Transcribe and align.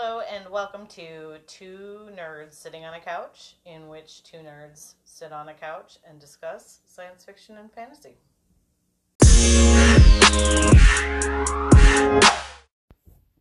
Hello 0.00 0.20
and 0.32 0.48
welcome 0.48 0.86
to 0.86 1.38
Two 1.48 2.08
Nerds 2.16 2.54
Sitting 2.54 2.84
on 2.84 2.94
a 2.94 3.00
Couch, 3.00 3.56
in 3.66 3.88
which 3.88 4.22
two 4.22 4.36
nerds 4.36 4.94
sit 5.04 5.32
on 5.32 5.48
a 5.48 5.54
couch 5.54 5.98
and 6.08 6.20
discuss 6.20 6.78
science 6.86 7.24
fiction 7.24 7.58
and 7.58 7.68
fantasy. 7.72 8.14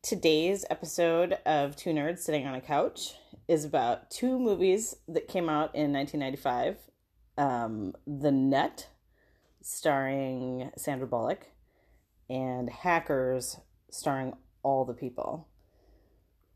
Today's 0.02 0.66
episode 0.72 1.38
of 1.46 1.76
Two 1.76 1.92
Nerds 1.92 2.20
Sitting 2.22 2.48
on 2.48 2.56
a 2.56 2.62
Couch 2.62 3.14
is 3.48 3.64
about 3.64 4.10
two 4.10 4.40
movies 4.40 4.96
that 5.08 5.28
came 5.28 5.50
out 5.50 5.76
in 5.76 5.94
1995 5.94 6.80
um, 7.38 7.94
The 8.08 8.32
Net, 8.32 8.88
starring 9.62 10.72
Sandra 10.76 11.06
Bullock, 11.06 11.50
and 12.28 12.68
Hackers, 12.68 13.58
starring 13.92 14.34
all 14.64 14.86
the 14.86 14.96
people 14.96 15.48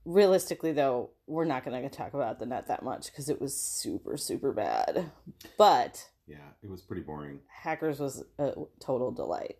realistically 0.05 0.71
though 0.71 1.11
we're 1.27 1.45
not 1.45 1.63
going 1.63 1.81
to 1.81 1.89
talk 1.89 2.13
about 2.13 2.39
the 2.39 2.45
net 2.45 2.67
that 2.67 2.83
much 2.83 3.05
because 3.07 3.29
it 3.29 3.39
was 3.39 3.55
super 3.55 4.17
super 4.17 4.51
bad. 4.51 5.11
But 5.57 6.07
Yeah, 6.27 6.37
it 6.63 6.69
was 6.69 6.81
pretty 6.81 7.03
boring. 7.03 7.39
hackers 7.47 7.99
was 7.99 8.23
a 8.39 8.53
total 8.79 9.11
delight. 9.11 9.57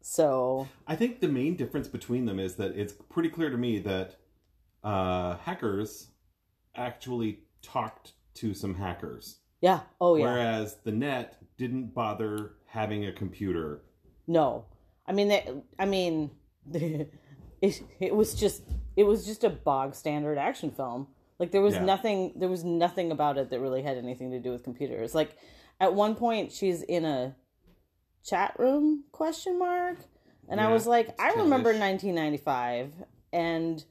So 0.00 0.66
I 0.86 0.96
think 0.96 1.20
the 1.20 1.28
main 1.28 1.56
difference 1.56 1.88
between 1.88 2.24
them 2.26 2.40
is 2.40 2.56
that 2.56 2.76
it's 2.76 2.92
pretty 2.92 3.28
clear 3.28 3.50
to 3.50 3.56
me 3.56 3.78
that 3.80 4.16
uh, 4.82 5.36
hackers 5.36 6.08
actually 6.74 7.40
talked 7.62 8.12
to 8.34 8.52
some 8.54 8.74
hackers, 8.74 9.38
yeah. 9.60 9.80
Oh 10.00 10.16
yeah. 10.16 10.24
Whereas 10.24 10.76
the 10.84 10.90
net 10.90 11.36
didn't 11.56 11.94
bother 11.94 12.54
having 12.66 13.06
a 13.06 13.12
computer. 13.12 13.82
no. 14.26 14.64
I 15.06 15.12
mean 15.12 15.28
they, 15.28 15.44
i 15.78 15.84
mean 15.84 16.30
it, 16.72 17.82
it 18.00 18.14
was 18.14 18.34
just 18.34 18.62
it 18.96 19.04
was 19.04 19.24
just 19.26 19.44
a 19.44 19.50
bog 19.50 19.94
standard 19.94 20.38
action 20.38 20.70
film. 20.70 21.08
Like 21.38 21.50
there 21.50 21.62
was 21.62 21.74
Yeah. 21.74 21.84
nothing 21.84 22.32
there 22.36 22.48
was 22.48 22.62
nothing 22.64 23.10
about 23.10 23.38
it 23.38 23.50
that 23.50 23.60
really 23.60 23.82
had 23.82 23.96
anything 23.96 24.30
to 24.30 24.38
do 24.40 24.50
with 24.52 24.62
computers. 24.62 25.14
Like 25.14 25.36
at 25.80 25.94
one 25.94 26.14
point 26.14 26.52
she's 26.52 26.82
in 26.82 27.04
a 27.04 27.34
chat 28.24 28.54
room 28.58 29.04
question 29.12 29.58
mark? 29.58 29.98
And 30.48 30.60
i 30.60 30.70
was 30.70 30.86
like 30.86 31.08
i 31.20 31.30
remember 31.34 31.70
1995 31.70 32.92
and 33.32 33.82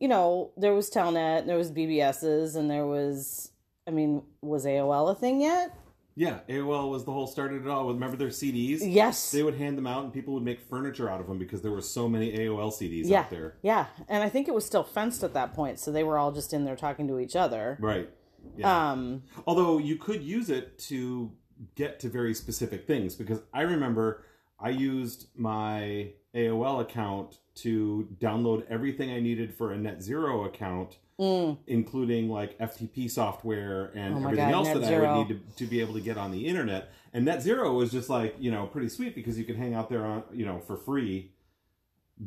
you 0.00 0.08
know 0.08 0.50
there 0.56 0.74
was 0.74 0.90
telnet 0.90 1.40
and 1.40 1.48
there 1.48 1.56
was 1.56 1.70
bbs's 1.70 2.56
and 2.56 2.68
there 2.70 2.86
was 2.86 3.52
i 3.86 3.90
mean 3.92 4.22
was 4.42 4.64
aol 4.66 5.10
a 5.10 5.14
thing 5.14 5.40
yet 5.40 5.72
Yeah, 6.18 6.38
AOL 6.48 6.90
was 6.90 7.04
the 7.04 7.12
whole 7.12 7.26
started 7.26 7.66
it 7.66 7.68
all. 7.68 7.88
Remember 7.92 8.16
their 8.16 8.28
CDs? 8.28 8.78
yes 8.82 9.30
They 9.30 9.42
would 9.42 9.56
hand 9.56 9.76
them 9.76 9.86
out, 9.86 10.02
and 10.04 10.12
people 10.12 10.32
would 10.34 10.42
make 10.42 10.60
furniture 10.60 11.10
out 11.10 11.20
of 11.20 11.26
them 11.28 11.38
because 11.38 11.60
there 11.60 11.70
were 11.70 11.82
so 11.82 12.08
many 12.08 12.32
AOL 12.32 12.72
CDs 12.72 13.06
yeah 13.06 13.20
out 13.20 13.30
there. 13.30 13.56
yeah 13.62 13.86
and 14.08 14.22
i 14.22 14.28
think 14.28 14.48
it 14.48 14.54
was 14.54 14.64
still 14.64 14.82
fenced 14.82 15.22
at 15.22 15.34
that 15.34 15.52
point 15.54 15.78
so 15.78 15.92
they 15.92 16.02
were 16.02 16.16
all 16.18 16.32
just 16.32 16.52
in 16.54 16.64
there 16.64 16.74
talking 16.76 17.06
to 17.08 17.18
each 17.18 17.36
other 17.36 17.76
Right. 17.80 18.08
Yeah. 18.56 18.90
um 18.92 19.22
Although 19.46 19.78
you 19.78 19.96
could 19.96 20.22
use 20.22 20.48
it 20.50 20.78
to 20.90 21.32
get 21.74 22.00
to 22.00 22.08
very 22.08 22.32
specific 22.34 22.86
things 22.86 23.14
because 23.14 23.40
I 23.52 23.62
remember 23.62 24.24
I 24.58 24.70
used 24.70 25.26
my 25.36 26.10
AOL 26.34 26.80
account 26.80 27.38
to 27.56 28.08
download 28.18 28.64
everything 28.70 29.10
I 29.10 29.20
needed 29.20 29.52
for 29.54 29.72
a 29.72 29.76
Net 29.78 30.02
Zero 30.02 30.44
account, 30.44 30.98
mm, 31.20 31.58
including 31.66 32.28
like 32.28 32.58
FTP 32.58 33.10
software 33.10 33.92
and 33.94 34.14
Oh 34.14 34.18
everything 34.24 34.50
God, 34.50 34.52
else 34.54 34.68
Net 34.68 34.80
that 34.80 34.86
Zero. 34.86 35.06
I 35.06 35.18
would 35.18 35.28
need 35.28 35.48
to, 35.50 35.56
to 35.56 35.66
be 35.66 35.80
able 35.80 35.94
to 35.94 36.00
get 36.00 36.16
on 36.18 36.30
the 36.32 36.46
internet. 36.46 36.92
And 37.12 37.24
Net 37.24 37.42
Zero 37.42 37.72
was 37.72 37.90
just 37.90 38.08
like, 38.10 38.36
you 38.38 38.50
know, 38.50 38.66
pretty 38.66 38.88
sweet 38.88 39.14
because 39.14 39.38
you 39.38 39.44
could 39.44 39.56
hang 39.56 39.74
out 39.74 39.88
there 39.88 40.04
on, 40.04 40.24
you 40.32 40.44
know, 40.44 40.58
for 40.60 40.76
free. 40.76 41.32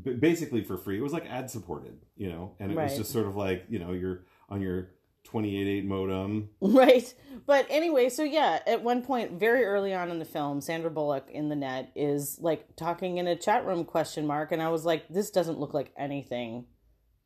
b- 0.04 0.14
Basically 0.14 0.64
for 0.64 0.78
free. 0.78 0.98
It 0.98 1.04
was 1.04 1.14
like 1.14 1.26
ad 1.30 1.50
supported, 1.52 2.00
you 2.16 2.30
know, 2.30 2.56
and 2.60 2.72
it 2.72 2.76
was 2.76 2.98
just 2.98 3.12
sort 3.12 3.28
of 3.28 3.36
like, 3.36 3.66
you 3.70 3.80
know, 3.80 3.92
you're 3.94 4.24
on 4.50 4.62
your 4.62 4.90
28.8 5.32 5.86
modem 5.86 6.50
Right. 6.62 7.14
But 7.46 7.68
anyway, 7.70 8.10
so 8.10 8.24
yeah, 8.24 8.60
at 8.66 8.84
one 8.84 9.04
point 9.04 9.34
very 9.34 9.64
early 9.66 9.94
on 9.94 10.10
in 10.10 10.18
the 10.18 10.26
film, 10.26 10.62
Sandra 10.62 10.90
Bullock 10.90 11.30
in 11.30 11.50
the 11.50 11.56
net 11.56 11.92
is 11.96 12.40
like 12.42 12.76
talking 12.76 13.18
in 13.18 13.28
a 13.28 13.36
chat 13.36 13.66
room 13.66 13.86
question 13.86 14.26
mark 14.26 14.52
and 14.52 14.62
I 14.62 14.70
was 14.70 14.86
like 14.86 15.08
this 15.10 15.30
doesn't 15.30 15.60
look 15.60 15.74
like 15.74 15.92
anything. 15.98 16.66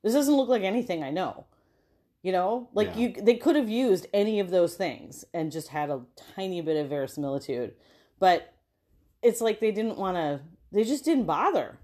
This 0.03 0.13
doesn't 0.13 0.35
look 0.35 0.49
like 0.49 0.63
anything 0.63 1.01
I 1.03 1.11
know. 1.11 1.45
You 2.23 2.31
know? 2.31 2.69
Like 2.73 2.87
Yeah. 2.95 2.97
you 2.97 3.13
they 3.21 3.35
could 3.35 3.55
have 3.55 3.69
used 3.69 4.07
any 4.13 4.39
of 4.39 4.49
those 4.49 4.75
things 4.75 5.23
and 5.33 5.51
just 5.51 5.67
had 5.67 5.89
a 5.91 6.01
tiny 6.35 6.61
bit 6.61 6.77
of 6.77 6.89
verisimilitude. 6.89 7.73
But 8.19 8.53
it's 9.21 9.41
like 9.41 9.59
they 9.59 9.71
didn't 9.71 9.97
want 9.97 10.17
to 10.17 10.41
they 10.71 10.83
just 10.83 11.05
didn't 11.05 11.25
bother. 11.25 11.77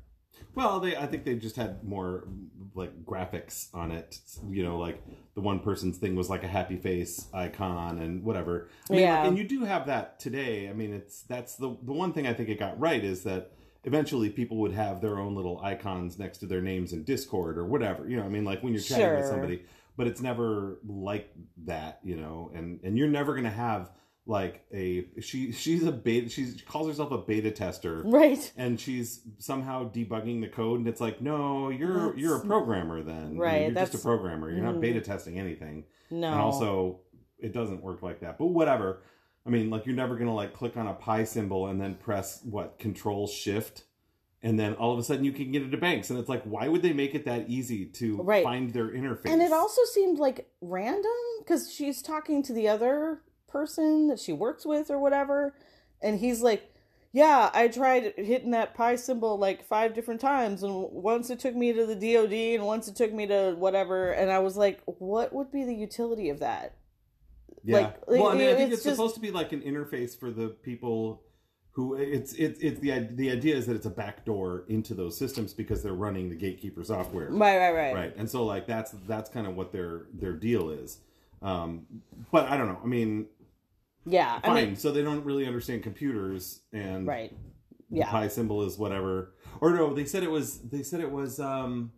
Well, 0.56 0.80
they 0.80 0.96
I 0.96 1.06
think 1.06 1.26
they 1.26 1.36
just 1.36 1.58
had 1.58 1.84
more 1.84 2.28
like 2.74 3.04
graphics 3.06 3.68
on 3.74 3.92
it. 3.92 4.20
You 4.50 4.64
know, 4.64 4.78
like 4.80 5.04
the 5.36 5.42
one 5.42 5.60
person's 5.60 5.98
thing 5.98 6.16
was 6.16 6.30
like 6.30 6.44
a 6.44 6.48
happy 6.48 6.78
face 6.78 7.28
icon 7.34 8.00
and 8.00 8.24
whatever. 8.24 8.70
I 8.90 8.94
mean, 8.94 9.02
Yeah. 9.02 9.28
and 9.28 9.38
you 9.38 9.44
do 9.44 9.66
have 9.66 9.88
that 9.88 10.20
today. 10.20 10.70
I 10.70 10.74
mean, 10.74 10.94
it's 10.94 11.22
that's 11.24 11.56
the 11.58 11.76
the 11.84 11.92
one 11.94 12.14
thing 12.14 12.26
I 12.28 12.34
think 12.34 12.48
it 12.48 12.58
got 12.58 12.80
right 12.80 13.04
is 13.04 13.24
that 13.24 13.52
eventually 13.84 14.30
people 14.30 14.58
would 14.58 14.72
have 14.74 15.02
their 15.02 15.18
own 15.20 15.36
little 15.36 15.60
icons 15.62 16.18
next 16.20 16.38
to 16.40 16.46
their 16.46 16.62
names 16.62 16.94
in 16.94 17.04
Discord 17.04 17.58
or 17.58 17.66
whatever. 17.66 18.10
You 18.10 18.18
know, 18.18 18.24
I 18.24 18.30
mean, 18.30 18.46
like 18.46 18.62
when 18.64 18.74
you're 18.74 18.82
chatting 18.82 19.10
with 19.16 19.20
Sure. 19.26 19.30
somebody, 19.32 19.64
but 20.00 20.08
it's 20.08 20.22
never 20.22 20.80
like 20.88 21.30
that. 21.66 22.00
You 22.04 22.16
know, 22.16 22.52
and 22.56 22.80
and 22.84 22.98
you're 22.98 23.10
never 23.10 23.36
gonna 23.36 23.50
have 23.52 23.92
like 24.26 24.64
a 24.74 25.06
she 25.22 25.52
she's 25.52 25.84
a 25.86 25.92
beta 25.92 26.30
she 26.30 26.54
calls 26.68 26.88
herself 26.88 27.12
a 27.12 27.18
beta 27.18 27.50
tester 27.52 28.04
Right. 28.06 28.52
and 28.56 28.80
she's 28.80 29.22
somehow 29.40 29.90
debugging 29.92 30.40
the 30.42 30.48
code 30.48 30.78
and 30.80 30.88
it's 30.88 31.02
like 31.02 31.20
no 31.20 31.70
you're 31.70 31.94
That's- 31.94 32.18
you're 32.22 32.36
a 32.38 32.46
programmer 32.46 33.02
then 33.02 33.32
You 33.32 33.38
know, 33.38 33.42
Right, 33.44 33.62
you're 33.62 33.72
just 33.72 33.76
that's- 33.94 34.02
a 34.02 34.06
programmer 34.06 34.52
you're 34.52 34.64
not 34.64 34.76
Mhm. 34.76 34.82
beta 34.82 35.02
testing 35.02 35.40
anything 35.40 35.86
No. 36.12 36.28
and 36.32 36.40
also 36.40 37.00
it 37.40 37.54
doesn't 37.54 37.82
work 37.82 38.04
like 38.04 38.20
that 38.20 38.38
but 38.38 38.48
whatever 38.48 39.02
i 39.48 39.50
mean 39.50 39.72
like 39.72 39.88
you're 39.88 39.96
never 39.96 40.16
gonna 40.16 40.36
like 40.36 40.54
click 40.54 40.78
on 40.78 40.86
a 40.86 40.94
pi 40.94 41.24
symbol 41.24 41.66
and 41.66 41.82
then 41.82 41.96
press 41.96 42.44
what 42.44 42.78
control 42.78 43.26
shift 43.26 43.86
and 44.42 44.60
then 44.60 44.74
all 44.76 44.94
of 44.94 45.00
a 45.00 45.04
sudden 45.04 45.24
you 45.26 45.32
can 45.32 45.52
get 45.52 45.62
into 45.64 45.78
banks 45.78 46.10
and 46.10 46.18
it's 46.20 46.30
like 46.30 46.44
why 46.44 46.68
would 46.68 46.82
they 46.82 46.94
make 46.94 47.14
it 47.16 47.26
that 47.26 47.50
easy 47.50 47.86
to 47.86 48.22
Right. 48.22 48.44
find 48.44 48.72
their 48.72 48.88
interface 48.90 49.26
And 49.32 49.42
it 49.42 49.52
also 49.52 49.82
seemed 49.94 50.18
like 50.20 50.50
random 50.62 51.12
because 51.40 51.72
she's 51.74 52.02
talking 52.02 52.42
to 52.44 52.54
the 52.54 52.68
other 52.68 53.22
person 53.48 54.08
that 54.08 54.20
she 54.20 54.32
works 54.32 54.66
with 54.66 54.90
or 54.92 55.00
whatever. 55.00 55.56
And 56.02 56.20
he's 56.20 56.42
like, 56.42 56.72
Yeah, 57.12 57.50
I 57.54 57.68
tried 57.68 58.14
hitting 58.16 58.52
that 58.52 58.76
pi 58.76 58.96
symbol 58.96 59.38
like 59.38 59.66
five 59.66 59.94
different 59.96 60.22
times. 60.22 60.62
And 60.64 60.74
once 60.92 61.30
it 61.32 61.40
took 61.40 61.56
me 61.56 61.74
to 61.74 61.86
the 61.86 61.96
DOD 61.96 62.32
and 62.56 62.66
once 62.66 62.88
it 62.88 62.96
took 62.96 63.12
me 63.12 63.26
to 63.28 63.56
whatever. 63.58 64.12
And 64.12 64.32
I 64.32 64.40
was 64.40 64.56
like, 64.56 64.82
What 64.86 65.34
would 65.34 65.52
be 65.52 65.64
the 65.66 65.74
utility 65.76 66.30
of 66.30 66.40
that? 66.40 66.76
Yeah. 67.64 67.78
Like, 67.78 68.08
well, 68.08 68.28
I 68.28 68.36
mean, 68.36 68.50
I 68.50 68.56
think 68.56 68.68
it's 68.72 68.76
it's, 68.76 68.84
just- 68.86 68.96
supposed 68.98 69.16
to 69.16 69.22
be 69.22 69.32
like 69.32 69.52
an 69.52 69.62
interface 69.62 70.18
for 70.18 70.30
the 70.32 70.50
people 70.50 71.24
who 71.80 71.96
it's 71.96 72.34
it's 72.34 72.60
it's 72.60 72.80
the 72.82 73.08
the 73.12 73.32
idea 73.32 73.56
is 73.56 73.66
that 73.68 73.76
it's 73.76 73.86
a 73.86 73.90
backdoor 73.90 74.66
into 74.68 74.94
those 74.94 75.18
systems 75.18 75.54
because 75.54 75.82
they're 75.82 75.94
running 75.94 76.30
the 76.30 76.36
gatekeeper 76.36 76.84
software. 76.84 77.30
Right, 77.32 77.58
right, 77.58 77.72
right. 77.74 77.94
Right. 77.96 78.14
And 78.18 78.30
so 78.30 78.44
like 78.46 78.68
that's 78.68 78.92
that's 79.08 79.30
kind 79.30 79.48
of 79.48 79.56
what 79.56 79.72
their 79.72 80.08
their 80.14 80.34
deal 80.34 80.70
is. 80.72 81.00
Um 81.42 81.86
but 82.32 82.50
I 82.50 82.58
don't 82.58 82.68
know. 82.68 82.80
I 82.84 82.88
mean, 82.88 83.28
Yeah. 84.06 84.40
fine. 84.42 84.52
I 84.58 84.66
mean, 84.66 84.76
so 84.76 84.92
they 84.92 85.02
don't 85.04 85.24
really 85.24 85.48
understand 85.48 85.84
computers 85.84 86.62
and 86.74 87.08
right. 87.08 87.32
the 87.90 88.00
Yeah. 88.00 88.10
pi 88.10 88.28
symbol 88.28 88.64
is 88.64 88.78
whatever. 88.78 89.34
Or 89.62 89.72
no, 89.74 89.94
they 89.94 90.06
said 90.06 90.24
it 90.24 90.32
was 90.32 90.60
they 90.60 90.84
said 90.84 91.00
it 91.00 91.12
was 91.12 91.40
um 91.40 91.94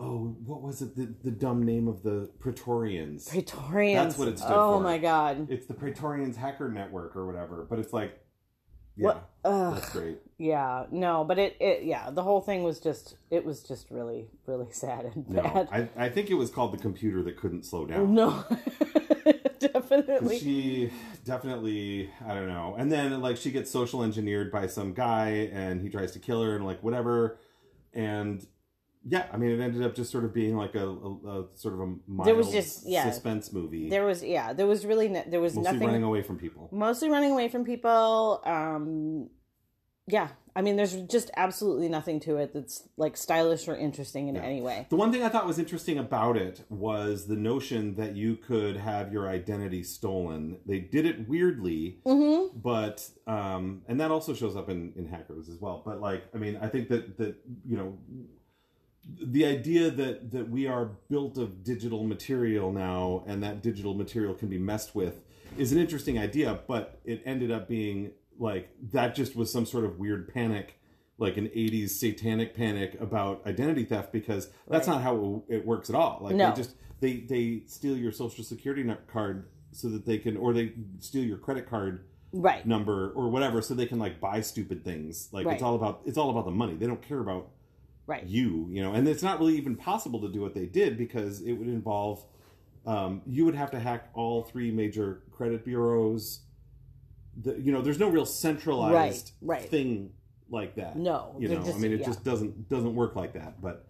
Oh, 0.00 0.36
what 0.44 0.62
was 0.62 0.80
it? 0.80 0.94
The, 0.94 1.12
the 1.24 1.32
dumb 1.32 1.64
name 1.64 1.88
of 1.88 2.04
the 2.04 2.30
Praetorians. 2.38 3.28
Praetorians. 3.28 3.96
That's 4.04 4.18
what 4.18 4.28
it 4.28 4.38
stood 4.38 4.52
Oh 4.54 4.76
for. 4.76 4.84
my 4.84 4.96
God. 4.98 5.48
It's 5.50 5.66
the 5.66 5.74
Praetorians 5.74 6.36
Hacker 6.36 6.70
Network 6.70 7.16
or 7.16 7.26
whatever. 7.26 7.66
But 7.68 7.80
it's 7.80 7.92
like, 7.92 8.12
yeah, 8.98 9.04
What? 9.06 9.30
Ugh. 9.44 9.74
that's 9.74 9.90
great. 9.92 10.18
Yeah, 10.36 10.84
no, 10.90 11.24
but 11.24 11.38
it, 11.38 11.56
it, 11.60 11.84
yeah, 11.84 12.10
the 12.10 12.22
whole 12.22 12.40
thing 12.40 12.62
was 12.62 12.78
just, 12.80 13.16
it 13.30 13.44
was 13.44 13.62
just 13.62 13.90
really, 13.90 14.26
really 14.46 14.66
sad 14.72 15.06
and 15.06 15.28
No, 15.28 15.42
bad. 15.42 15.68
I, 15.72 15.88
I 15.96 16.08
think 16.10 16.30
it 16.30 16.34
was 16.34 16.50
called 16.50 16.72
the 16.72 16.78
computer 16.78 17.22
that 17.22 17.36
couldn't 17.36 17.64
slow 17.64 17.86
down. 17.86 18.14
No, 18.14 18.44
definitely. 19.58 20.38
She 20.38 20.90
definitely, 21.24 22.10
I 22.26 22.34
don't 22.34 22.48
know. 22.48 22.74
And 22.78 22.90
then 22.92 23.20
like 23.20 23.36
she 23.36 23.50
gets 23.50 23.70
social 23.70 24.02
engineered 24.02 24.50
by 24.52 24.66
some 24.66 24.92
guy, 24.94 25.48
and 25.52 25.80
he 25.80 25.88
tries 25.88 26.12
to 26.12 26.18
kill 26.18 26.42
her, 26.42 26.54
and 26.56 26.64
like 26.66 26.82
whatever. 26.82 27.38
And 27.94 28.46
yeah, 29.08 29.26
I 29.32 29.36
mean, 29.36 29.50
it 29.50 29.60
ended 29.62 29.82
up 29.82 29.94
just 29.94 30.10
sort 30.10 30.24
of 30.24 30.34
being 30.34 30.56
like 30.56 30.74
a, 30.74 30.86
a, 30.86 31.40
a 31.42 31.46
sort 31.54 31.74
of 31.74 31.80
a 31.80 31.86
mild 32.06 32.26
There 32.26 32.34
was 32.34 32.50
just- 32.50 32.86
yeah. 32.86 33.08
suspense 33.10 33.52
movie, 33.52 33.88
There 33.88 34.04
was, 34.04 34.22
yeah, 34.22 34.52
there 34.52 34.66
was 34.66 34.84
really, 34.84 35.08
no, 35.08 35.22
there 35.26 35.40
was 35.40 35.54
mostly 35.54 35.72
nothing. 35.72 35.86
running 35.88 36.02
away 36.02 36.22
from 36.22 36.38
people. 36.38 36.68
Mostly 36.72 37.08
running 37.10 37.30
away 37.32 37.48
from 37.48 37.64
people. 37.64 38.42
Um, 38.44 39.30
yeah, 40.10 40.28
I 40.56 40.62
mean, 40.62 40.76
there's 40.76 40.96
just 41.02 41.30
absolutely 41.36 41.88
nothing 41.90 42.18
to 42.20 42.38
it 42.38 42.52
that's 42.54 42.88
like 42.96 43.14
stylish 43.16 43.68
or 43.68 43.76
interesting 43.76 44.28
in 44.28 44.34
Yeah. 44.36 44.42
any 44.42 44.60
way. 44.62 44.86
The 44.88 44.96
one 44.96 45.12
thing 45.12 45.22
I 45.22 45.28
thought 45.28 45.46
was 45.46 45.58
interesting 45.58 45.98
about 45.98 46.36
it 46.38 46.64
was 46.70 47.26
the 47.26 47.36
notion 47.36 47.94
that 47.96 48.16
you 48.16 48.34
could 48.36 48.76
have 48.78 49.12
your 49.12 49.28
identity 49.28 49.82
stolen. 49.82 50.58
They 50.66 50.80
did 50.80 51.04
it 51.04 51.28
weirdly, 51.28 52.00
Mm-hmm. 52.06 52.58
but 52.58 53.06
um, 53.26 53.82
and 53.86 54.00
that 54.00 54.10
also 54.10 54.32
shows 54.34 54.56
up 54.56 54.68
in 54.70 54.94
in 54.96 55.06
hackers 55.06 55.48
as 55.50 55.60
well. 55.60 55.82
But 55.84 56.00
like, 56.00 56.24
I 56.34 56.38
mean, 56.38 56.56
I 56.60 56.68
think 56.68 56.88
that 56.88 57.18
that 57.18 57.36
you 57.66 57.76
know, 57.76 57.98
the 59.08 59.44
idea 59.46 59.90
that 59.90 60.30
that 60.32 60.50
we 60.50 60.66
are 60.66 60.90
built 61.08 61.38
of 61.38 61.64
digital 61.64 62.04
material 62.04 62.72
now 62.72 63.24
and 63.26 63.42
that 63.42 63.62
digital 63.62 63.94
material 63.94 64.34
can 64.34 64.48
be 64.48 64.58
messed 64.58 64.94
with 64.94 65.22
is 65.56 65.72
an 65.72 65.78
interesting 65.78 66.18
idea 66.18 66.60
but 66.66 67.00
it 67.04 67.22
ended 67.24 67.50
up 67.50 67.66
being 67.68 68.10
like 68.38 68.68
that 68.92 69.14
just 69.14 69.34
was 69.34 69.50
some 69.50 69.64
sort 69.64 69.84
of 69.84 69.98
weird 69.98 70.32
panic 70.32 70.78
like 71.16 71.36
an 71.38 71.46
80s 71.48 71.90
satanic 71.90 72.54
panic 72.54 72.96
about 73.00 73.44
identity 73.46 73.84
theft 73.84 74.12
because 74.12 74.50
that's 74.68 74.86
Right. 74.86 74.94
not 74.94 75.02
how 75.02 75.42
it 75.48 75.64
works 75.64 75.88
at 75.88 75.96
all 75.96 76.18
like 76.20 76.36
No. 76.36 76.50
they 76.50 76.56
just 76.56 76.74
they 77.00 77.20
they 77.20 77.62
steal 77.66 77.96
your 77.96 78.12
social 78.12 78.44
security 78.44 78.84
card 79.10 79.48
so 79.72 79.88
that 79.88 80.04
they 80.04 80.18
can 80.18 80.36
or 80.36 80.52
they 80.52 80.72
steal 81.00 81.24
your 81.24 81.38
credit 81.38 81.68
card 81.68 82.04
Right. 82.30 82.66
number 82.66 83.10
or 83.12 83.30
whatever 83.30 83.62
so 83.62 83.72
they 83.72 83.86
can 83.86 83.98
like 83.98 84.20
buy 84.20 84.42
stupid 84.42 84.84
things 84.84 85.30
like 85.32 85.46
Right. 85.46 85.54
it's 85.54 85.62
all 85.62 85.74
about 85.76 86.02
it's 86.04 86.18
all 86.18 86.28
about 86.28 86.44
the 86.44 86.50
money 86.50 86.74
they 86.74 86.86
don't 86.86 87.00
care 87.02 87.20
about 87.20 87.48
Right. 88.08 88.24
you 88.24 88.66
you 88.70 88.82
know 88.82 88.94
and 88.94 89.06
it's 89.06 89.22
not 89.22 89.38
really 89.38 89.56
even 89.58 89.76
possible 89.76 90.20
to 90.22 90.28
do 90.28 90.40
what 90.40 90.54
they 90.54 90.66
did 90.66 90.96
because 90.96 91.42
it 91.42 91.52
would 91.52 91.68
involve 91.68 92.24
um, 92.86 93.20
you 93.26 93.44
would 93.44 93.54
have 93.54 93.70
to 93.72 93.78
hack 93.78 94.08
all 94.14 94.42
three 94.44 94.70
major 94.72 95.22
credit 95.30 95.64
bureaus 95.64 96.40
the, 97.42 97.52
you 97.60 97.70
know 97.70 97.82
there's 97.82 97.98
no 98.00 98.08
real 98.08 98.24
centralized 98.26 99.32
Right, 99.42 99.60
right. 99.60 99.68
thing 99.70 100.10
like 100.50 100.74
that 100.76 100.96
No, 100.96 101.36
you 101.38 101.48
know 101.48 101.62
just- 101.62 101.76
i 101.76 101.78
mean 101.78 101.92
it 101.92 102.00
yeah. 102.00 102.06
just 102.06 102.24
doesn't 102.24 102.68
doesn't 102.70 102.94
work 102.94 103.14
like 103.14 103.34
that 103.34 103.60
but 103.60 103.84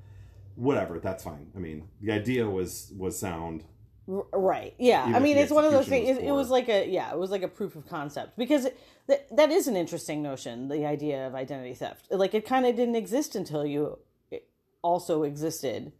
whatever 0.56 0.98
that's 0.98 1.22
fine 1.22 1.46
i 1.54 1.60
mean 1.60 1.86
the 2.02 2.10
idea 2.12 2.44
was 2.50 2.92
was 2.96 3.16
sound 3.18 3.64
R- 4.10 4.24
Right. 4.32 4.74
Yeah. 4.78 5.02
Even 5.02 5.16
I 5.16 5.18
mean, 5.18 5.36
it's 5.36 5.52
one 5.52 5.66
of 5.66 5.72
those 5.72 5.86
things. 5.86 6.08
was 6.08 6.16
It, 6.16 6.28
it 6.28 6.32
was 6.32 6.48
like 6.48 6.70
a 6.70 6.88
yeah. 6.88 7.12
It 7.12 7.18
was 7.18 7.30
like 7.30 7.42
a 7.42 7.48
proof 7.48 7.76
of 7.76 7.86
concept 7.86 8.38
because 8.38 8.64
it, 8.64 8.80
that 9.06 9.36
that 9.36 9.50
is 9.50 9.68
an 9.68 9.76
interesting 9.76 10.22
notion. 10.22 10.68
The 10.68 10.86
idea 10.86 11.26
of 11.26 11.34
identity 11.34 11.74
theft, 11.74 12.06
like 12.10 12.32
it 12.32 12.46
kind 12.46 12.64
of 12.64 12.74
didn't 12.74 12.94
exist 12.96 13.36
until 13.36 13.66
you 13.66 13.98
also 14.82 15.22
existed. 15.22 15.92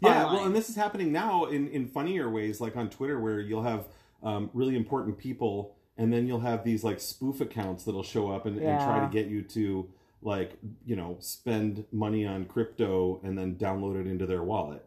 Yeah, 0.00 0.24
online. 0.24 0.34
well, 0.36 0.46
and 0.46 0.56
this 0.56 0.68
is 0.68 0.76
happening 0.76 1.12
now 1.12 1.46
in 1.46 1.68
in 1.68 1.88
funnier 1.88 2.30
ways, 2.30 2.60
like 2.60 2.76
on 2.76 2.88
Twitter, 2.90 3.20
where 3.20 3.40
you'll 3.40 3.62
have 3.62 3.86
um, 4.22 4.50
really 4.54 4.76
important 4.76 5.18
people, 5.18 5.76
and 5.98 6.12
then 6.12 6.26
you'll 6.26 6.40
have 6.40 6.64
these 6.64 6.82
like 6.84 7.00
spoof 7.00 7.40
accounts 7.40 7.84
that'll 7.84 8.02
show 8.02 8.30
up 8.30 8.46
and, 8.46 8.58
and 8.58 8.80
try 8.80 9.00
to 9.00 9.08
get 9.12 9.26
you 9.26 9.42
to 9.42 9.88
like 10.22 10.56
you 10.86 10.96
know 10.96 11.16
spend 11.20 11.84
money 11.92 12.24
on 12.26 12.46
crypto 12.46 13.20
and 13.22 13.36
then 13.36 13.56
download 13.56 14.00
it 14.00 14.06
into 14.06 14.26
their 14.26 14.42
wallet. 14.42 14.84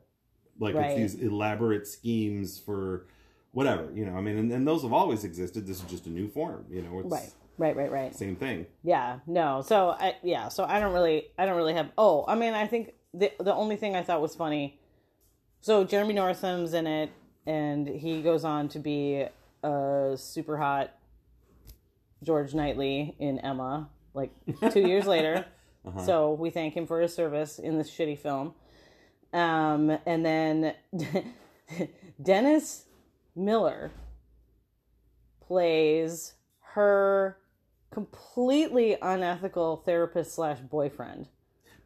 Like 0.60 0.74
Right. 0.74 0.98
it's 0.98 1.14
these 1.14 1.22
elaborate 1.22 1.86
schemes 1.88 2.58
for 2.60 3.06
whatever 3.52 3.92
you 3.94 4.06
know. 4.06 4.16
I 4.18 4.22
mean, 4.22 4.38
and, 4.38 4.52
and 4.52 4.68
those 4.68 4.82
have 4.82 4.94
always 4.94 5.24
existed. 5.24 5.68
This 5.68 5.78
is 5.78 5.90
just 5.90 6.08
a 6.08 6.10
new 6.10 6.28
form. 6.28 6.66
You 6.70 6.82
know, 6.82 7.00
it's 7.00 7.12
Right. 7.12 7.32
Right. 7.60 7.76
Right. 7.76 7.92
Right. 7.92 8.16
same 8.16 8.36
thing. 8.36 8.66
Yeah. 8.84 9.20
No. 9.28 9.62
So 9.62 9.96
I 10.00 10.16
yeah. 10.24 10.48
So 10.50 10.64
I 10.64 10.80
don't 10.80 10.94
really 10.94 11.28
I 11.38 11.46
don't 11.46 11.58
really 11.58 11.74
have. 11.74 11.92
Oh, 11.98 12.26
I 12.28 12.36
mean, 12.36 12.54
I 12.54 12.66
think 12.66 12.94
the 13.14 13.32
the 13.40 13.54
only 13.54 13.76
thing 13.76 13.96
I 13.96 14.04
thought 14.04 14.22
was 14.22 14.36
funny. 14.36 14.80
So 15.62 15.84
Jeremy 15.84 16.14
Northam's 16.14 16.74
in 16.74 16.88
it, 16.88 17.12
and 17.46 17.88
he 17.88 18.22
goes 18.22 18.44
on 18.44 18.70
to 18.70 18.80
be 18.80 19.26
a 19.64 20.14
super 20.16 20.58
hot 20.58 20.94
George 22.24 22.54
Knightley 22.54 23.16
in 23.20 23.40
Emma, 23.40 23.90
like 24.14 24.32
two 24.72 24.82
years 24.82 25.06
later. 25.16 25.46
Uh-huh. 25.86 26.06
So 26.06 26.34
we 26.34 26.50
thank 26.50 26.76
him 26.76 26.86
for 26.86 27.00
his 27.02 27.14
service 27.14 27.60
in 27.60 27.78
this 27.78 27.90
shitty 27.90 28.18
film. 28.18 28.54
Um, 29.34 29.98
and 30.06 30.26
then 30.26 30.74
Dennis 32.22 32.86
Miller 33.36 33.92
plays 35.46 36.34
her 36.74 37.38
completely 37.92 38.98
unethical 39.02 39.78
therapist 39.86 40.34
slash 40.34 40.60
boyfriend. 40.60 41.30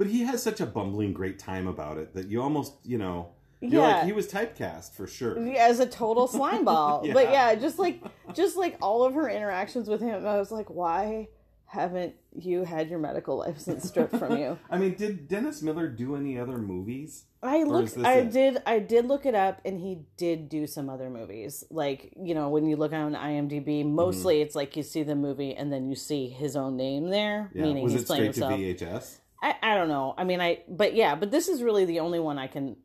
But 0.02 0.10
he 0.10 0.22
has 0.22 0.42
such 0.42 0.60
a 0.60 0.66
bumbling 0.66 1.14
great 1.14 1.38
time 1.38 1.68
about 1.68 2.00
it 2.00 2.16
that 2.16 2.28
you 2.28 2.42
almost 2.42 2.74
you 2.84 2.98
know. 2.98 3.34
You're 3.60 3.84
Yeah. 3.84 3.98
like 3.98 4.06
he 4.06 4.14
was 4.14 4.28
typecast 4.28 4.94
for 4.94 5.06
sure. 5.06 5.38
as 5.56 5.80
a 5.80 5.86
total 5.86 6.26
slime 6.26 6.66
ball. 6.66 7.02
But 7.14 7.26
Yeah. 7.26 7.52
yeah, 7.52 7.56
just 7.56 7.78
like 7.78 8.02
just 8.34 8.58
like 8.58 8.78
all 8.82 9.04
of 9.04 9.14
her 9.14 9.30
interactions 9.30 9.88
with 9.88 10.02
him, 10.02 10.26
I 10.26 10.40
was 10.40 10.52
like, 10.52 10.72
why 10.72 11.28
haven't 11.68 12.16
you 12.34 12.64
had 12.64 12.90
your 12.90 12.98
medical 12.98 13.38
license 13.38 13.88
stripped 13.90 14.16
from 14.16 14.38
you? 14.38 14.58
I 14.72 14.80
mean, 14.80 14.96
did 14.96 15.28
Dennis 15.28 15.62
Miller 15.62 15.88
do 15.88 16.16
any 16.16 16.40
other 16.40 16.58
movies? 16.58 17.26
I 17.44 17.62
looked. 17.62 17.96
I 18.00 18.22
it? 18.22 18.32
did. 18.32 18.64
I 18.66 18.80
did 18.80 19.06
look 19.06 19.28
it 19.28 19.36
up, 19.36 19.62
and 19.66 19.80
he 19.80 20.00
did 20.18 20.50
do 20.50 20.66
some 20.66 20.90
other 20.90 21.12
movies. 21.12 21.64
Like 21.70 22.12
you 22.20 22.34
know, 22.34 22.50
when 22.50 22.66
you 22.66 22.76
look 22.76 22.92
on 22.92 23.14
IMDb, 23.14 23.82
mm-hmm. 23.82 23.94
mostly 23.94 24.42
it's 24.42 24.56
like 24.56 24.76
you 24.76 24.82
see 24.82 25.04
the 25.04 25.16
movie 25.16 25.54
and 25.54 25.72
then 25.72 25.88
you 25.88 25.96
see 25.96 26.28
his 26.28 26.56
own 26.56 26.76
name 26.76 27.10
there, 27.12 27.52
Yeah. 27.54 27.62
meaning 27.66 27.84
was 27.84 27.94
he's 27.94 28.02
it 28.02 28.08
playing 28.08 28.34
straight 28.34 28.50
himself. 28.50 28.80
to 28.80 28.86
VHS? 28.86 29.18
I 29.42 29.56
I 29.62 29.76
don't 29.76 29.88
know. 29.88 30.14
I 30.18 30.24
mean, 30.24 30.40
I 30.42 30.64
but 30.68 30.94
yeah, 30.96 31.16
but 31.16 31.32
this 31.32 31.48
is 31.48 31.62
really 31.64 31.86
the 31.86 32.00
only 32.02 32.20
one 32.20 32.38
I 32.38 32.48
can 32.48 32.76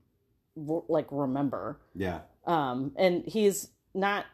like 0.56 1.06
remember. 1.10 1.78
Yeah. 1.94 2.20
Um, 2.46 2.92
and 2.96 3.24
he's 3.26 3.68
not. 3.94 4.24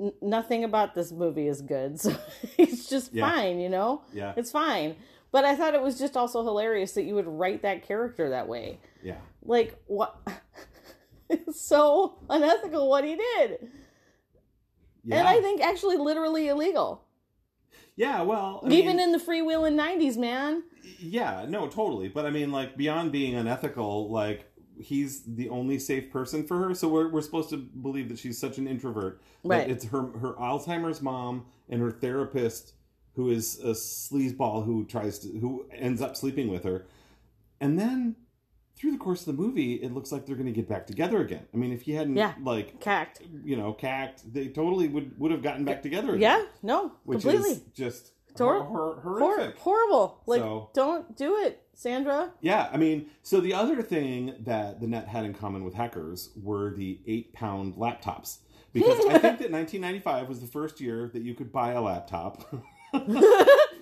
N- 0.00 0.12
nothing 0.20 0.64
about 0.64 0.94
this 0.96 1.12
movie 1.12 1.46
is 1.46 1.62
good, 1.62 2.00
so 2.04 2.14
it's 2.58 2.88
just 2.88 3.12
Yeah. 3.14 3.30
fine. 3.30 3.60
You 3.60 3.68
know, 3.68 4.02
Yeah. 4.12 4.32
it's 4.36 4.50
fine. 4.50 4.96
But 5.30 5.44
I 5.44 5.54
thought 5.56 5.74
it 5.74 5.82
was 5.82 5.98
just 5.98 6.16
also 6.16 6.42
hilarious 6.44 6.92
that 6.92 7.04
you 7.04 7.14
would 7.14 7.26
write 7.28 7.62
that 7.62 7.86
character 7.86 8.30
that 8.30 8.46
way 8.48 8.78
Yeah. 9.02 9.16
like 9.44 9.76
what 9.86 10.16
it's 11.28 11.60
so 11.68 12.18
unethical 12.30 12.88
what 12.88 13.02
he 13.04 13.16
did 13.16 13.68
Yeah. 15.04 15.18
and 15.18 15.26
i 15.28 15.40
think 15.40 15.60
actually 15.60 15.96
literally 15.96 16.46
illegal 16.48 17.03
yeah. 17.96 18.22
Well, 18.22 18.60
I 18.64 18.68
even 18.70 18.96
mean, 18.96 19.00
in 19.00 19.12
the 19.12 19.18
freewheeling 19.18 19.74
90s 19.74 20.16
man 20.16 20.62
yeah. 20.98 21.46
No, 21.48 21.68
totally. 21.68 22.08
But 22.08 22.26
I 22.26 22.30
mean, 22.30 22.52
like 22.52 22.76
beyond 22.76 23.12
being 23.12 23.34
unethical, 23.34 24.10
like 24.10 24.50
he's 24.78 25.22
the 25.22 25.48
only 25.48 25.78
safe 25.78 26.10
person 26.10 26.46
for 26.46 26.58
her. 26.58 26.74
So 26.74 26.88
we're 26.88 27.08
we're 27.08 27.22
supposed 27.22 27.50
to 27.50 27.56
believe 27.56 28.08
that 28.08 28.18
she's 28.18 28.38
such 28.38 28.58
an 28.58 28.66
introvert. 28.66 29.22
that 29.42 29.48
Right. 29.48 29.70
It's 29.70 29.86
her 29.86 30.02
her 30.18 30.34
Alzheimer's 30.34 31.02
mom 31.02 31.46
and 31.68 31.80
her 31.80 31.90
therapist, 31.90 32.74
who 33.14 33.30
is 33.30 33.58
a 33.60 33.70
sleazeball 33.70 34.64
who 34.64 34.84
tries 34.84 35.18
to 35.20 35.28
who 35.28 35.66
ends 35.72 36.00
up 36.00 36.16
sleeping 36.16 36.48
with 36.48 36.64
her, 36.64 36.86
and 37.60 37.78
then. 37.78 38.16
Through 38.84 38.92
the 38.92 38.98
course 38.98 39.26
of 39.26 39.34
the 39.34 39.42
movie, 39.42 39.76
it 39.76 39.94
looks 39.94 40.12
like 40.12 40.26
they're 40.26 40.36
going 40.36 40.44
to 40.44 40.52
get 40.52 40.68
back 40.68 40.86
together 40.86 41.22
again. 41.22 41.46
I 41.54 41.56
mean, 41.56 41.72
if 41.72 41.80
he 41.80 41.92
hadn't 41.92 42.16
Yeah. 42.18 42.34
like 42.42 42.80
cacked 42.80 43.22
you 43.42 43.56
know, 43.56 43.72
cacked, 43.72 44.30
they 44.30 44.48
totally 44.48 44.88
would 44.88 45.18
would 45.18 45.30
have 45.30 45.40
gotten 45.42 45.64
back 45.64 45.80
together. 45.80 46.08
Again, 46.16 46.20
yeah 46.20 46.44
no 46.62 46.92
which 47.04 47.22
completely 47.22 47.52
is 47.52 47.60
just 47.74 48.12
hor- 48.36 48.62
hor- 48.62 49.00
Hor- 49.00 49.54
horrible 49.58 50.20
like 50.26 50.42
So- 50.42 50.68
don't 50.74 51.16
do 51.16 51.38
it 51.38 51.62
sandra 51.72 52.32
Yeah, 52.42 52.68
I 52.70 52.76
mean, 52.76 53.06
so 53.22 53.40
the 53.40 53.54
other 53.54 53.80
thing 53.80 54.34
that 54.40 54.82
the 54.82 54.86
net 54.86 55.08
had 55.08 55.24
in 55.24 55.32
common 55.32 55.64
with 55.64 55.72
hackers 55.72 56.32
were 56.42 56.74
the 56.76 57.00
eight 57.06 57.32
pound 57.32 57.76
laptops. 57.76 58.40
Because 58.74 58.98
I 59.06 59.16
think 59.18 59.38
that 59.38 59.50
1995 59.50 60.28
was 60.28 60.40
the 60.42 60.46
first 60.46 60.78
year 60.78 61.08
that 61.14 61.22
you 61.22 61.32
could 61.32 61.50
buy 61.50 61.72
a 61.72 61.80
laptop. 61.80 62.54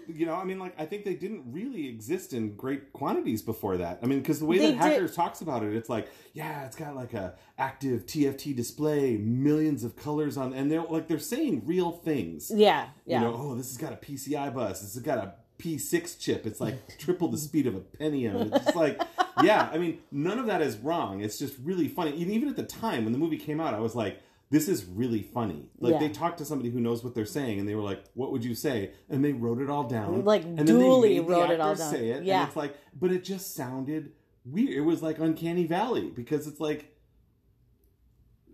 you 0.09 0.27
know, 0.27 0.35
I 0.35 0.45
mean, 0.45 0.59
like, 0.59 0.75
I 0.81 0.87
think 0.87 1.05
they 1.05 1.15
didn't 1.15 1.45
really 1.51 1.89
exist 1.89 2.33
in 2.33 2.55
great 2.57 2.93
quantities 2.93 3.43
before 3.43 3.77
that. 3.79 3.99
I 4.03 4.07
mean, 4.07 4.21
because 4.21 4.39
the 4.41 4.47
way 4.47 4.59
They 4.59 4.67
that 4.67 4.73
did- 4.73 4.93
hackers 4.93 5.15
talks 5.15 5.41
about 5.41 5.63
it, 5.63 5.75
it's 5.75 5.89
like, 5.89 6.09
yeah, 6.33 6.65
it's 6.65 6.77
got 6.77 6.95
like 6.95 7.15
a 7.15 7.35
active 7.59 8.07
TFT 8.07 8.55
display, 8.55 9.17
millions 9.17 9.85
of 9.85 9.97
colors 9.97 10.37
on, 10.37 10.53
and 10.53 10.71
they're 10.71 10.83
like, 10.83 11.09
they're 11.09 11.19
saying 11.19 11.63
real 11.65 11.93
things. 11.93 12.51
yeah 12.55 12.89
yeah 13.07 13.19
You 13.21 13.25
know, 13.27 13.35
oh, 13.37 13.55
this 13.55 13.69
has 13.69 13.77
got 13.79 13.93
a 13.93 13.97
PCI 13.97 14.53
bus. 14.55 14.81
This 14.81 14.95
has 14.95 15.03
got 15.03 15.19
a 15.19 15.35
P6 15.59 16.19
chip. 16.19 16.47
It's 16.47 16.61
like 16.61 16.77
triple 16.99 17.29
the 17.29 17.39
speed 17.39 17.67
of 17.67 17.75
a 17.77 17.81
Pentium. 17.81 18.55
It's 18.67 18.75
like, 18.77 19.01
yeah, 19.43 19.69
I 19.73 19.79
mean, 19.79 19.99
none 20.11 20.39
of 20.39 20.47
that 20.47 20.61
is 20.63 20.77
wrong. 20.79 21.21
It's 21.23 21.39
just 21.39 21.55
really 21.63 21.89
funny. 21.89 22.11
And 22.23 22.31
even 22.33 22.49
at 22.49 22.57
the 22.57 22.65
time 22.65 23.05
when 23.05 23.13
the 23.13 23.19
movie 23.19 23.39
came 23.39 23.61
out, 23.61 23.73
I 23.75 23.81
was 23.81 23.95
like, 23.95 24.19
this 24.53 24.69
is 24.69 24.85
really 24.85 25.23
funny. 25.23 25.71
Like 25.81 25.95
Yeah. 25.95 25.99
they 26.01 26.09
talked 26.11 26.39
to 26.39 26.45
somebody 26.45 26.71
who 26.71 26.79
knows 26.79 27.03
what 27.03 27.15
they're 27.15 27.25
saying, 27.39 27.59
and 27.59 27.67
they 27.69 27.75
were 27.75 27.83
like, 27.83 28.05
"What 28.15 28.31
would 28.33 28.45
you 28.45 28.55
say?" 28.55 28.93
And 29.09 29.25
they 29.25 29.33
wrote 29.33 29.61
it 29.61 29.69
all 29.71 29.85
down. 29.85 30.25
Like, 30.25 30.45
and 30.45 30.67
duly 30.67 31.19
made 31.19 31.27
the 31.27 31.31
wrote 31.33 31.51
it 31.51 31.61
all 31.61 31.75
down. 31.75 31.91
Say 31.91 32.11
it, 32.11 32.23
Yeah. 32.25 32.41
and 32.41 32.49
it's 32.49 32.57
like, 32.57 32.77
but 32.99 33.11
it 33.11 33.25
just 33.25 33.55
sounded 33.55 34.13
weird. 34.45 34.71
It 34.71 34.83
was 34.83 35.03
like 35.03 35.19
uncanny 35.19 35.65
valley 35.67 36.11
because 36.15 36.47
it's 36.47 36.61
like, 36.61 36.95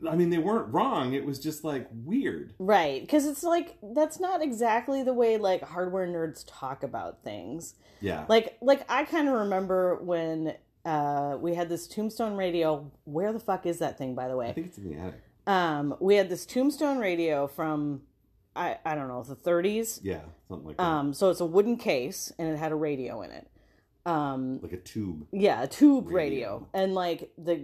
I 0.09 0.14
mean, 0.14 0.31
they 0.31 0.38
weren't 0.38 0.73
wrong. 0.73 1.14
It 1.14 1.25
was 1.26 1.40
just 1.40 1.64
like 1.64 1.88
weird. 2.05 2.55
right 2.61 3.00
because 3.00 3.26
it's 3.26 3.43
like 3.43 3.76
that's 3.83 4.21
not 4.21 4.40
exactly 4.43 5.02
the 5.02 5.12
way 5.12 5.37
like 5.37 5.62
hardware 5.62 6.07
nerds 6.07 6.45
talk 6.47 6.85
about 6.85 7.25
things 7.25 7.75
Yeah. 8.00 8.25
like 8.28 8.57
like 8.62 8.85
i 8.88 9.02
kind 9.05 9.28
of 9.28 9.35
remember 9.35 9.97
when 9.97 10.55
uh 10.85 11.37
we 11.40 11.55
had 11.55 11.69
this 11.69 11.88
tombstone 11.88 12.37
radio 12.37 12.90
where 13.05 13.33
the 13.33 13.40
fuck 13.40 13.67
is 13.67 13.81
that 13.81 13.99
thing 13.99 14.14
by 14.14 14.28
the 14.28 14.37
way 14.37 14.49
I 14.50 14.52
think 14.52 14.69
it's 14.69 14.78
in 14.78 14.88
the 14.88 14.95
attic. 14.97 15.21
Um 15.49 15.97
we 15.99 16.14
had 16.14 16.28
this 16.28 16.47
tombstone 16.47 16.99
radio 16.99 17.47
from 17.49 18.02
i 18.55 18.76
i 18.85 18.95
don't 18.95 19.09
know 19.09 19.23
the 19.25 19.35
30s 19.35 19.99
Yeah, 20.02 20.21
something 20.49 20.67
like 20.69 20.76
that. 20.76 20.83
um 20.85 21.12
so 21.14 21.31
it's 21.31 21.40
a 21.40 21.47
wooden 21.47 21.76
case 21.76 22.31
and 22.38 22.47
it 22.49 22.57
had 22.59 22.71
a 22.71 22.76
radio 22.76 23.23
in 23.23 23.31
it 23.33 23.49
um 24.07 24.61
like 24.62 24.73
a 24.73 24.76
tube. 24.76 25.26
yeah 25.33 25.62
a 25.62 25.67
tube 25.67 26.07
radio. 26.07 26.14
Radio. 26.59 26.69
and 26.75 26.95
like 26.95 27.31
the 27.37 27.57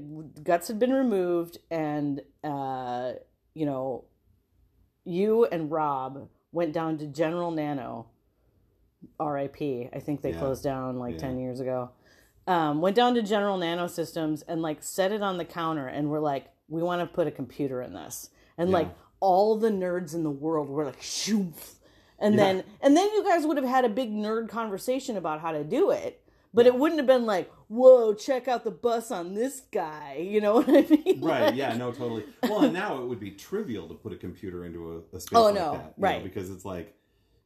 guts 0.43 0.67
had 0.69 0.79
been 0.79 0.93
removed 0.93 1.59
and 1.71 2.21
uh 2.43 3.13
you 3.55 3.67
know 3.67 4.05
you 5.05 5.45
and 5.47 5.71
rob 5.71 6.29
went 6.53 6.73
down 6.73 6.99
to 6.99 7.07
general 7.07 7.51
nano 7.51 8.07
rip 9.21 9.57
i 9.61 10.01
think 10.01 10.23
they 10.23 10.33
Yeah. 10.33 10.39
closed 10.39 10.65
down 10.65 10.99
like 10.99 11.15
Yeah. 11.15 11.21
10 11.29 11.39
years 11.39 11.61
ago 11.61 11.91
um, 12.47 12.83
went 12.83 12.95
down 12.95 13.15
to 13.15 13.23
General 13.23 13.57
Nano 13.57 13.87
Systems 13.87 14.43
and 14.43 14.61
like 14.61 14.83
set 14.83 15.13
it 15.13 15.23
on 15.23 15.39
the 15.39 15.47
counter, 15.47 15.87
and 15.87 16.11
we're 16.11 16.21
like, 16.21 16.49
we 16.69 16.83
want 16.83 17.01
to 17.01 17.07
put 17.07 17.27
a 17.27 17.31
computer 17.31 17.83
in 17.83 17.93
this, 17.95 18.31
and 18.59 18.71
Yeah. 18.71 18.79
like 18.79 18.89
all 19.21 19.57
the 19.57 19.71
nerds 19.71 20.15
in 20.15 20.23
the 20.23 20.31
world 20.31 20.69
were 20.69 20.85
like. 20.85 21.03
And 22.21 22.35
Yeah. 22.35 22.41
then 22.45 22.65
and 22.81 22.97
then 22.97 23.09
you 23.13 23.25
guys 23.25 23.47
would 23.47 23.57
have 23.57 23.67
had 23.67 23.85
a 23.85 23.89
big 23.89 24.13
nerd 24.13 24.49
conversation 24.49 25.17
about 25.17 25.41
how 25.41 25.53
to 25.53 25.65
do 25.65 25.91
it. 25.91 26.21
But 26.53 26.67
it 26.67 26.75
wouldn't 26.77 27.01
have 27.01 27.07
been 27.09 27.27
like, 27.27 27.51
whoa, 27.67 28.15
check 28.15 28.47
out 28.47 28.63
the 28.63 28.71
bus 28.71 29.11
on 29.11 29.35
this 29.35 29.63
guy. 29.73 30.19
You 30.35 30.41
know 30.41 30.55
what 30.55 30.69
I 30.69 30.83
mean? 30.89 31.21
Right. 31.21 31.47
Like- 31.47 31.55
Yeah. 31.57 31.77
No. 31.77 31.91
Totally. 31.91 32.25
Well, 32.45 32.63
and 32.65 32.73
now 32.73 33.03
it 33.03 33.07
would 33.07 33.19
be 33.19 33.33
trivial 33.33 33.89
to 33.89 33.95
put 33.95 34.13
a 34.13 34.17
computer 34.17 34.65
into 34.65 35.03
a, 35.13 35.17
a 35.17 35.21
space 35.21 35.37
Oh, 35.37 35.47
like 35.47 35.55
no, 35.57 35.73
that, 35.73 35.95
you 35.97 36.03
know, 36.03 36.09
right. 36.09 36.23
because 36.23 36.51
it's 36.51 36.65
like 36.65 36.95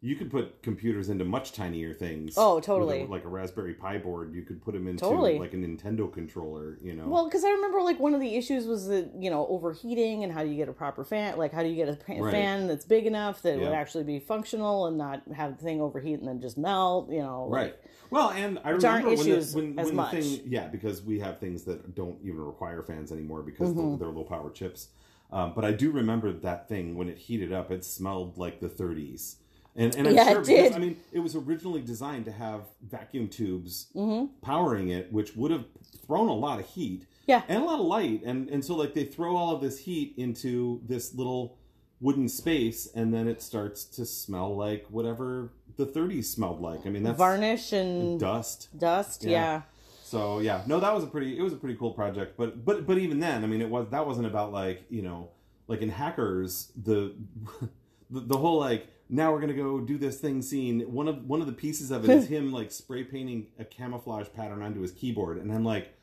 you 0.00 0.14
could 0.14 0.30
put 0.30 0.62
computers 0.62 1.08
into 1.08 1.24
much 1.24 1.52
tinier 1.52 1.92
things. 1.92 2.34
Oh, 2.36 2.54
with 2.56 2.64
a- 2.64 2.66
totally. 2.68 3.06
like 3.06 3.24
a 3.24 3.28
Raspberry 3.28 3.74
Pi 3.74 3.98
board, 3.98 4.32
you 4.32 4.42
could 4.42 4.62
put 4.62 4.74
them 4.74 4.86
into 4.86 5.00
Totally. 5.04 5.38
like 5.40 5.54
a 5.54 5.56
Nintendo 5.56 6.12
controller. 6.12 6.78
You 6.80 6.94
know. 6.94 7.08
Well, 7.08 7.24
because 7.24 7.42
I 7.44 7.50
remember 7.50 7.82
like 7.82 7.98
one 7.98 8.14
of 8.14 8.20
the 8.20 8.36
issues 8.36 8.66
was 8.66 8.86
the 8.86 9.10
you 9.18 9.28
know 9.28 9.46
overheating 9.48 10.22
and 10.22 10.32
how 10.32 10.44
do 10.44 10.50
you 10.50 10.56
get 10.56 10.68
a 10.68 10.72
proper 10.72 11.04
fan? 11.04 11.36
Like 11.36 11.52
how 11.52 11.62
do 11.64 11.68
you 11.68 11.74
get 11.74 11.88
a 11.88 11.94
pa- 11.96 12.14
Right. 12.22 12.30
fan 12.32 12.68
that's 12.68 12.84
big 12.84 13.06
enough 13.06 13.42
that 13.42 13.54
it 13.54 13.60
would 13.60 13.72
actually 13.72 14.04
be 14.04 14.20
functional 14.20 14.86
and 14.86 14.96
not 14.96 15.22
have 15.34 15.58
the 15.58 15.64
thing 15.64 15.80
overheat 15.80 16.20
and 16.20 16.28
then 16.28 16.40
just 16.40 16.56
melt? 16.58 17.10
You 17.10 17.22
know, 17.22 17.48
Right. 17.50 17.74
Well, 18.10 18.30
and 18.30 18.58
I 18.64 18.70
remember 18.70 19.08
when, 19.08 19.16
the, 19.16 19.22
issues 19.22 19.54
when, 19.54 19.78
as 19.78 19.86
when 19.88 19.96
much. 19.96 20.12
the 20.14 20.22
thing, 20.22 20.42
yeah, 20.46 20.66
because 20.68 21.02
we 21.02 21.18
have 21.20 21.38
things 21.40 21.64
that 21.64 21.94
don't 21.94 22.16
even 22.22 22.40
require 22.40 22.82
fans 22.82 23.10
anymore 23.12 23.42
because 23.42 23.68
Mm-hmm. 23.70 23.88
they're, 23.90 23.98
they're 23.98 24.08
low 24.16 24.24
power 24.24 24.50
chips. 24.50 24.88
Um, 25.30 25.52
but 25.54 25.64
I 25.66 25.72
do 25.72 25.90
remember 25.90 26.32
that 26.32 26.68
thing 26.70 26.94
when 26.96 27.08
it 27.10 27.18
heated 27.18 27.52
up, 27.52 27.70
it 27.70 27.84
smelled 27.84 28.38
like 28.38 28.60
the 28.60 28.68
30s. 28.68 29.34
And, 29.76 29.94
and 29.94 30.08
I'm 30.08 30.14
Yeah, 30.14 30.32
sure 30.32 30.40
because. 30.44 30.74
I 30.74 30.78
mean, 30.78 30.96
it 31.12 31.20
was 31.20 31.36
originally 31.36 31.80
designed 31.80 32.24
to 32.24 32.32
have 32.32 32.62
vacuum 32.82 33.28
tubes 33.28 33.86
Mm-hmm. 33.94 34.26
powering 34.42 34.88
it, 34.88 35.12
which 35.12 35.36
would 35.36 35.50
have 35.50 35.64
thrown 36.06 36.28
a 36.28 36.34
lot 36.34 36.58
of 36.58 36.66
heat 36.66 37.06
Yeah. 37.26 37.42
and 37.48 37.62
a 37.62 37.64
lot 37.66 37.78
of 37.80 37.86
light. 37.86 38.22
And, 38.24 38.48
and 38.48 38.64
so, 38.64 38.74
like, 38.74 38.94
they 38.94 39.04
throw 39.04 39.36
all 39.36 39.54
of 39.54 39.60
this 39.60 39.78
heat 39.80 40.14
into 40.16 40.80
this 40.86 41.14
little 41.14 41.56
wooden 42.00 42.28
space, 42.28 42.88
and 42.94 43.12
then 43.12 43.26
it 43.28 43.42
starts 43.42 43.84
to 43.84 44.06
smell 44.06 44.54
like 44.56 44.86
whatever 44.88 45.50
the 45.76 45.84
30s 45.86 46.24
smelled 46.26 46.60
like. 46.60 46.86
I 46.86 46.90
mean, 46.90 47.02
that's 47.02 47.18
varnish 47.18 47.72
and 47.72 48.18
dust. 48.20 48.68
dust. 48.78 49.24
Yeah. 49.24 49.30
Yeah. 49.30 49.62
So 50.04 50.38
yeah, 50.38 50.62
no, 50.66 50.78
that 50.80 50.94
was 50.94 51.04
a 51.04 51.06
pretty 51.08 51.36
it 51.36 51.42
was 51.42 51.52
a 51.52 51.56
pretty 51.56 51.74
cool 51.76 51.90
project. 51.90 52.36
But 52.38 52.64
but 52.64 52.86
but 52.86 52.98
even 52.98 53.18
then, 53.20 53.42
I 53.44 53.46
mean, 53.48 53.60
it 53.60 53.68
was 53.68 53.88
that 53.90 54.06
wasn't 54.06 54.26
about 54.26 54.52
like 54.52 54.84
you 54.88 55.02
know 55.02 55.28
like 55.66 55.82
in 55.82 55.88
hackers 55.90 56.72
the 56.82 57.14
the, 58.10 58.20
the 58.20 58.36
whole 58.38 58.58
like 58.58 58.86
now 59.08 59.32
we're 59.32 59.40
gonna 59.40 59.54
go 59.54 59.80
do 59.80 59.98
this 59.98 60.18
thing 60.20 60.42
scene. 60.42 60.80
One 60.80 61.08
of 61.08 61.24
one 61.28 61.40
of 61.40 61.46
the 61.46 61.52
pieces 61.52 61.90
of 61.90 62.08
it 62.08 62.10
is 62.10 62.28
him 62.28 62.52
like 62.52 62.70
spray 62.70 63.04
painting 63.04 63.48
a 63.58 63.64
camouflage 63.64 64.28
pattern 64.34 64.62
onto 64.62 64.80
his 64.80 64.92
keyboard, 64.92 65.38
and 65.38 65.52
I'm 65.52 65.64
like. 65.64 65.94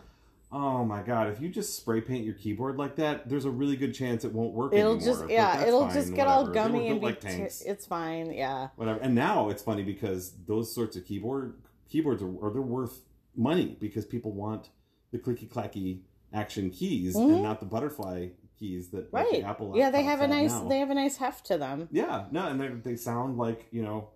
Oh 0.52 0.86
my 0.86 1.02
god! 1.02 1.28
If 1.28 1.42
you 1.42 1.50
just 1.50 1.76
spray 1.76 2.00
paint 2.00 2.24
your 2.24 2.36
keyboard 2.36 2.78
like 2.78 2.96
that, 2.98 3.28
there's 3.28 3.44
a 3.44 3.50
really 3.50 3.76
good 3.76 3.94
chance 3.94 4.24
it 4.24 4.32
won't 4.32 4.54
work 4.54 4.74
It'll 4.74 4.96
anymore. 4.96 5.14
just 5.14 5.30
yeah, 5.30 5.66
it'll 5.66 5.88
fine, 5.88 5.94
just 5.94 6.14
get 6.14 6.28
all 6.28 6.46
whatever. 6.46 6.70
Were 6.70 6.74
gummy 6.78 6.88
and 6.88 7.02
be. 7.02 7.08
like 7.08 7.20
t- 7.20 7.42
it's 7.66 7.86
fine. 7.86 8.32
Yeah. 8.32 8.70
whatever. 8.76 9.00
And 9.00 9.16
now 9.16 9.50
it's 9.50 9.64
funny 9.64 9.84
because 9.84 10.34
those 10.48 10.74
sorts 10.74 10.96
of 10.96 11.04
keyboard 11.04 11.56
keyboards 11.90 12.22
are, 12.22 12.30
are 12.46 12.52
they're 12.52 12.62
worth 12.62 13.02
money 13.36 13.76
because 13.80 14.06
people 14.06 14.32
want 14.32 14.70
the 15.12 15.18
clicky 15.18 15.50
clacky 15.50 16.00
action 16.34 16.70
keys 16.70 17.16
and 17.16 17.32
mm-hmm. 17.32 17.44
not 17.44 17.60
the 17.60 17.66
butterfly 17.66 18.28
keys 18.60 18.90
that 18.90 19.12
like, 19.14 19.28
Mm-hmm. 19.28 19.42
The 19.42 19.48
Apple 19.48 19.74
yeah, 19.76 19.90
they 19.90 20.04
have 20.04 20.22
a 20.22 20.28
nice. 20.28 20.52
now. 20.52 20.68
They 20.68 20.80
have 20.80 20.90
a 20.90 20.96
nice 20.96 21.18
heft 21.18 21.46
to 21.48 21.58
them. 21.58 21.88
yeah, 21.92 22.26
no, 22.32 22.48
and 22.48 22.60
they 22.60 22.68
they 22.70 22.96
sound 22.96 23.38
like 23.38 23.68
you 23.72 23.84
know 23.84 24.10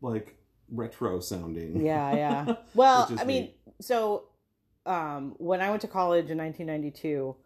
like 0.00 0.36
retro 0.70 1.20
sounding. 1.20 1.84
Yeah, 1.84 2.14
yeah. 2.24 2.54
Well, 2.74 3.10
I 3.18 3.24
mean, 3.24 3.50
so 3.80 4.24
um, 4.86 5.34
when 5.38 5.60
I 5.60 5.70
went 5.70 5.82
to 5.82 5.88
college 5.88 6.30
in 6.30 6.38
1992, 6.38 7.36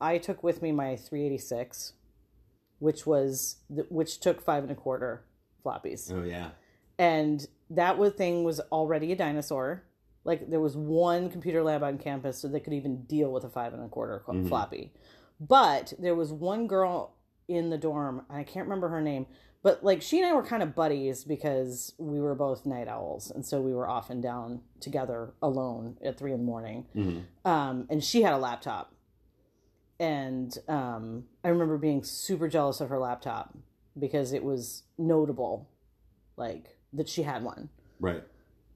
I 0.00 0.18
took 0.18 0.42
with 0.42 0.62
me 0.62 0.72
my 0.72 0.96
386, 0.96 1.92
which 2.78 3.06
was 3.06 3.56
which 3.68 4.20
took 4.20 4.40
five 4.42 4.62
and 4.62 4.72
a 4.72 4.74
quarter 4.74 5.24
floppies, 5.64 6.12
Oh 6.12 6.24
yeah. 6.24 6.50
and 6.98 7.46
that 7.70 7.96
was 7.98 8.12
thing 8.14 8.44
was 8.44 8.60
already 8.72 9.12
a 9.12 9.16
dinosaur. 9.16 9.84
Like 10.24 10.50
there 10.50 10.60
was 10.60 10.76
one 10.76 11.30
computer 11.30 11.62
lab 11.62 11.82
on 11.82 11.98
campus 11.98 12.38
so 12.38 12.46
they 12.48 12.60
could 12.60 12.72
even 12.74 13.02
deal 13.04 13.32
with 13.32 13.42
a 13.44 13.48
five 13.48 13.74
and 13.74 13.82
a 13.84 13.88
quarter 13.88 14.22
Mhm. 14.28 14.48
floppy, 14.48 14.92
but 15.48 15.92
there 15.98 16.14
was 16.14 16.32
one 16.32 16.66
girl 16.66 17.14
in 17.48 17.70
the 17.70 17.78
dorm, 17.78 18.24
and 18.28 18.38
I 18.38 18.44
can't 18.44 18.66
remember 18.66 18.88
her 18.88 19.00
name, 19.00 19.26
but 19.62 19.82
like 19.84 20.00
she 20.02 20.18
and 20.18 20.26
I 20.26 20.32
were 20.34 20.44
kind 20.44 20.62
of 20.62 20.74
buddies 20.74 21.24
because 21.24 21.94
we 21.98 22.20
were 22.20 22.34
both 22.34 22.64
night 22.64 22.88
owls, 22.88 23.30
and 23.30 23.44
so 23.44 23.60
we 23.60 23.74
were 23.74 23.88
often 23.88 24.20
down 24.20 24.60
together 24.80 25.34
alone 25.42 25.98
at 26.04 26.16
three 26.18 26.32
in 26.32 26.38
the 26.38 26.44
morning. 26.44 26.86
Mhm. 26.94 27.24
Um, 27.44 27.86
and 27.90 28.02
she 28.02 28.22
had 28.22 28.32
a 28.32 28.38
laptop, 28.38 28.94
and 29.98 30.56
um, 30.68 31.24
I 31.44 31.48
remember 31.48 31.76
being 31.78 32.02
super 32.04 32.48
jealous 32.48 32.80
of 32.80 32.88
her 32.88 32.98
laptop 32.98 33.56
because 33.98 34.32
it 34.32 34.44
was 34.44 34.84
notable, 34.96 35.68
like 36.36 36.76
that 36.92 37.08
she 37.08 37.22
had 37.22 37.42
one. 37.42 37.68
Right. 38.00 38.22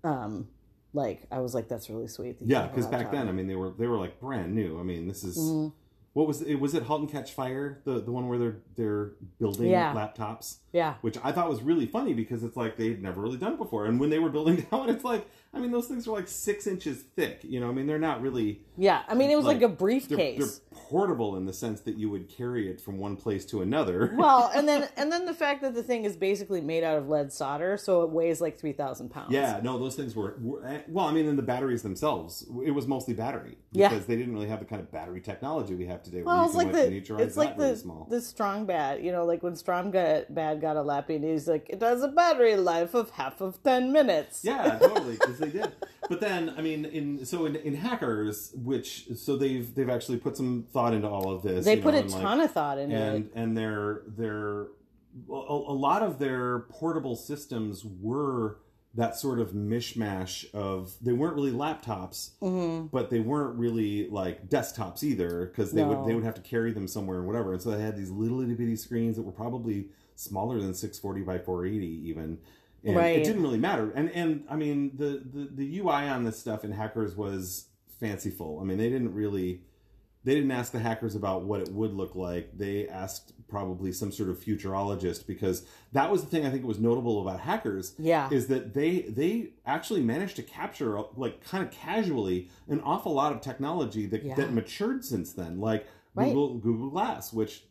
Um, 0.04 0.48
like 0.92 1.26
I 1.30 1.38
was 1.40 1.54
like, 1.54 1.68
that's 1.68 1.88
really 1.90 2.08
sweet. 2.08 2.38
Yeah, 2.40 2.66
because 2.66 2.86
back 2.86 3.10
then, 3.12 3.28
I 3.28 3.32
mean, 3.32 3.46
they 3.46 3.54
were 3.56 3.70
they 3.70 3.86
were 3.86 3.98
like 3.98 4.18
brand 4.20 4.54
new. 4.54 4.78
I 4.80 4.82
mean, 4.82 5.06
this 5.06 5.22
is 5.24 5.36
Mhm. 5.38 5.72
What 6.16 6.26
was 6.26 6.40
it? 6.40 6.54
Was 6.54 6.72
it 6.72 6.84
*Halt 6.84 7.02
and 7.02 7.10
Catch 7.12 7.32
Fire*? 7.32 7.82
The 7.84 8.00
the 8.00 8.10
one 8.10 8.26
where 8.26 8.38
they're 8.38 8.56
they're 8.74 9.10
building 9.38 9.68
Yeah. 9.70 9.92
laptops. 9.92 10.56
yeah, 10.72 10.94
which 11.02 11.18
I 11.22 11.30
thought 11.30 11.50
was 11.50 11.62
really 11.62 11.84
funny 11.84 12.14
because 12.14 12.42
it's 12.42 12.56
like 12.56 12.78
they'd 12.78 13.02
never 13.02 13.20
really 13.20 13.36
done 13.36 13.52
it 13.52 13.58
before. 13.58 13.84
And 13.84 14.00
when 14.00 14.08
they 14.08 14.18
were 14.18 14.30
building 14.30 14.56
down, 14.70 14.88
it's 14.88 15.04
like, 15.04 15.28
I 15.54 15.58
mean, 15.58 15.70
those 15.70 15.86
things 15.86 16.06
are 16.06 16.10
like 16.12 16.28
six 16.28 16.66
inches 16.66 17.02
thick. 17.16 17.40
You 17.42 17.60
know, 17.60 17.68
I 17.68 17.72
mean, 17.72 17.86
they're 17.86 17.98
not 17.98 18.20
really. 18.20 18.60
yeah. 18.76 19.02
I 19.08 19.14
mean, 19.14 19.30
it 19.30 19.36
was 19.36 19.46
like, 19.46 19.56
Like, 19.56 19.64
a 19.64 19.68
They're, 19.68 19.76
briefcase. 19.76 20.38
they're 20.70 20.78
portable 20.90 21.36
in 21.36 21.46
the 21.46 21.52
sense 21.54 21.80
that 21.80 21.96
you 21.96 22.10
would 22.10 22.28
carry 22.28 22.68
it 22.70 22.78
from 22.80 22.98
one 22.98 23.16
place 23.16 23.44
to 23.46 23.62
another. 23.62 24.12
well, 24.18 24.50
and 24.54 24.68
then 24.68 24.88
and 24.98 25.10
then 25.10 25.24
the 25.24 25.32
fact 25.32 25.62
that 25.62 25.74
the 25.74 25.82
thing 25.82 26.04
is 26.04 26.14
basically 26.16 26.60
made 26.60 26.84
out 26.84 26.98
of 26.98 27.08
lead 27.08 27.32
solder, 27.32 27.78
so 27.78 28.02
it 28.02 28.10
weighs 28.10 28.40
like 28.42 28.58
three 28.58 28.72
thousand 28.74 29.08
pounds. 29.10 29.32
yeah, 29.32 29.58
no, 29.62 29.78
those 29.78 29.96
things 29.96 30.14
were, 30.14 30.36
were. 30.40 30.64
eh, 30.66 30.82
Well, 30.88 31.06
I 31.06 31.12
mean, 31.12 31.26
in 31.26 31.36
the 31.36 31.42
batteries 31.42 31.82
themselves, 31.82 32.46
it 32.64 32.72
was 32.72 32.86
mostly 32.86 33.14
battery 33.14 33.56
Yeah. 33.72 33.88
because 33.88 34.04
they 34.06 34.16
didn't 34.16 34.34
really 34.34 34.48
have 34.48 34.58
the 34.60 34.66
kind 34.66 34.82
of 34.82 34.92
battery 34.92 35.22
technology 35.22 35.74
we 35.74 35.86
have 35.86 36.02
today. 36.02 36.22
Well, 36.22 36.44
it's 36.44 36.54
like 36.54 36.70
the 36.72 36.94
it's 37.18 37.36
like 37.38 37.56
the 37.56 37.82
the 38.10 38.20
strong 38.20 38.66
bad. 38.66 39.02
You 39.02 39.10
know, 39.12 39.24
like 39.24 39.42
when 39.42 39.56
strong 39.56 39.90
got, 39.90 40.34
bad 40.34 40.60
got 40.60 40.76
a 40.76 40.82
lappy, 40.82 41.16
and 41.16 41.24
he's 41.24 41.48
like, 41.48 41.66
it 41.70 41.80
has 41.80 42.02
a 42.02 42.08
battery 42.08 42.56
life 42.56 42.92
of 42.94 43.08
half 43.10 43.40
of 43.40 43.62
ten 43.62 43.90
minutes. 43.90 44.42
Yeah, 44.44 44.78
totally, 44.78 45.16
because 45.38 45.52
they 45.52 45.58
did. 45.60 45.72
But 46.08 46.20
then, 46.20 46.54
I 46.56 46.62
mean, 46.62 46.84
in 46.84 47.24
so 47.26 47.46
in, 47.46 47.56
in 47.56 47.74
hackers, 47.74 48.52
which 48.54 49.08
so 49.16 49.36
they've 49.36 49.74
they've 49.74 49.90
actually 49.90 50.18
put 50.18 50.36
some 50.36 50.66
thought 50.72 50.94
into 50.94 51.08
all 51.08 51.30
of 51.30 51.42
this. 51.42 51.64
they 51.64 51.76
put 51.76 51.94
know, 51.94 51.98
a 52.00 52.02
and, 52.02 52.10
like, 52.12 52.22
ton 52.22 52.40
of 52.40 52.52
thought 52.52 52.78
into 52.78 52.94
and 52.96 53.24
it. 53.26 53.32
and 53.34 53.56
their 53.56 54.02
their 54.06 54.66
a, 55.28 55.32
a 55.32 55.76
lot 55.76 56.02
of 56.02 56.18
their 56.18 56.60
portable 56.70 57.16
systems 57.16 57.84
were 57.84 58.58
that 58.94 59.14
sort 59.16 59.38
of 59.40 59.50
mishmash 59.52 60.48
of 60.54 60.92
they 61.02 61.12
weren't 61.12 61.34
really 61.34 61.52
laptops 61.52 62.30
hmm 62.40 62.86
but 62.86 63.10
they 63.10 63.20
weren't 63.20 63.58
really 63.58 64.08
like 64.08 64.48
desktops 64.48 65.02
either 65.02 65.46
because 65.46 65.72
they 65.72 65.82
No. 65.82 65.88
would 65.88 66.08
they 66.08 66.14
would 66.14 66.24
have 66.24 66.34
to 66.36 66.40
carry 66.40 66.72
them 66.72 66.88
somewhere 66.88 67.18
and 67.18 67.26
whatever 67.26 67.52
and 67.52 67.60
so 67.60 67.70
they 67.72 67.82
had 67.82 67.96
these 67.96 68.10
little 68.10 68.40
itty 68.40 68.54
bitty 68.54 68.76
screens 68.76 69.16
that 69.16 69.22
were 69.22 69.32
probably 69.32 69.88
smaller 70.14 70.58
than 70.60 70.72
640 70.72 71.22
by 71.22 71.38
480 71.38 71.86
even 72.08 72.38
and 72.86 72.96
Right. 72.96 73.18
it 73.18 73.24
didn't 73.24 73.42
really 73.42 73.58
matter 73.58 73.90
and 73.94 74.10
and 74.10 74.44
i 74.48 74.56
mean 74.56 74.92
the, 74.96 75.22
the 75.34 75.48
the 75.52 75.78
ui 75.80 75.90
on 75.90 76.24
this 76.24 76.38
stuff 76.38 76.64
in 76.64 76.72
hackers 76.72 77.16
was 77.16 77.66
fanciful 78.00 78.58
i 78.60 78.64
mean 78.64 78.78
they 78.78 78.88
didn't 78.88 79.12
really 79.14 79.62
they 80.24 80.34
didn't 80.34 80.50
ask 80.50 80.72
the 80.72 80.80
hackers 80.80 81.14
about 81.14 81.44
what 81.44 81.60
it 81.60 81.68
would 81.68 81.92
look 81.94 82.16
like. 82.16 82.50
They 82.58 82.88
asked 82.88 83.32
probably 83.46 83.92
some 83.92 84.10
sort 84.10 84.28
of 84.28 84.40
futurologist 84.40 85.24
because 85.24 85.64
that 85.92 86.10
was 86.10 86.22
the 86.24 86.26
thing 86.28 86.44
I 86.44 86.50
think 86.50 86.64
was 86.64 86.80
notable 86.80 87.22
about 87.22 87.38
hackers 87.38 87.94
Yeah. 87.96 88.28
is 88.32 88.48
that 88.48 88.74
they 88.74 89.02
they 89.02 89.50
actually 89.64 90.00
managed 90.02 90.34
to 90.34 90.42
capture 90.42 90.98
like 91.14 91.44
kind 91.44 91.62
of 91.62 91.70
casually 91.70 92.48
an 92.66 92.80
awful 92.80 93.12
lot 93.14 93.30
of 93.34 93.40
technology 93.40 94.06
that 94.06 94.24
Yeah. 94.24 94.34
that 94.34 94.52
matured 94.52 95.04
since 95.04 95.32
then, 95.32 95.60
like 95.60 95.86
Right. 96.16 96.24
Google 96.34 96.58
Google 96.58 96.90
Glass, 96.90 97.32
which 97.32 97.62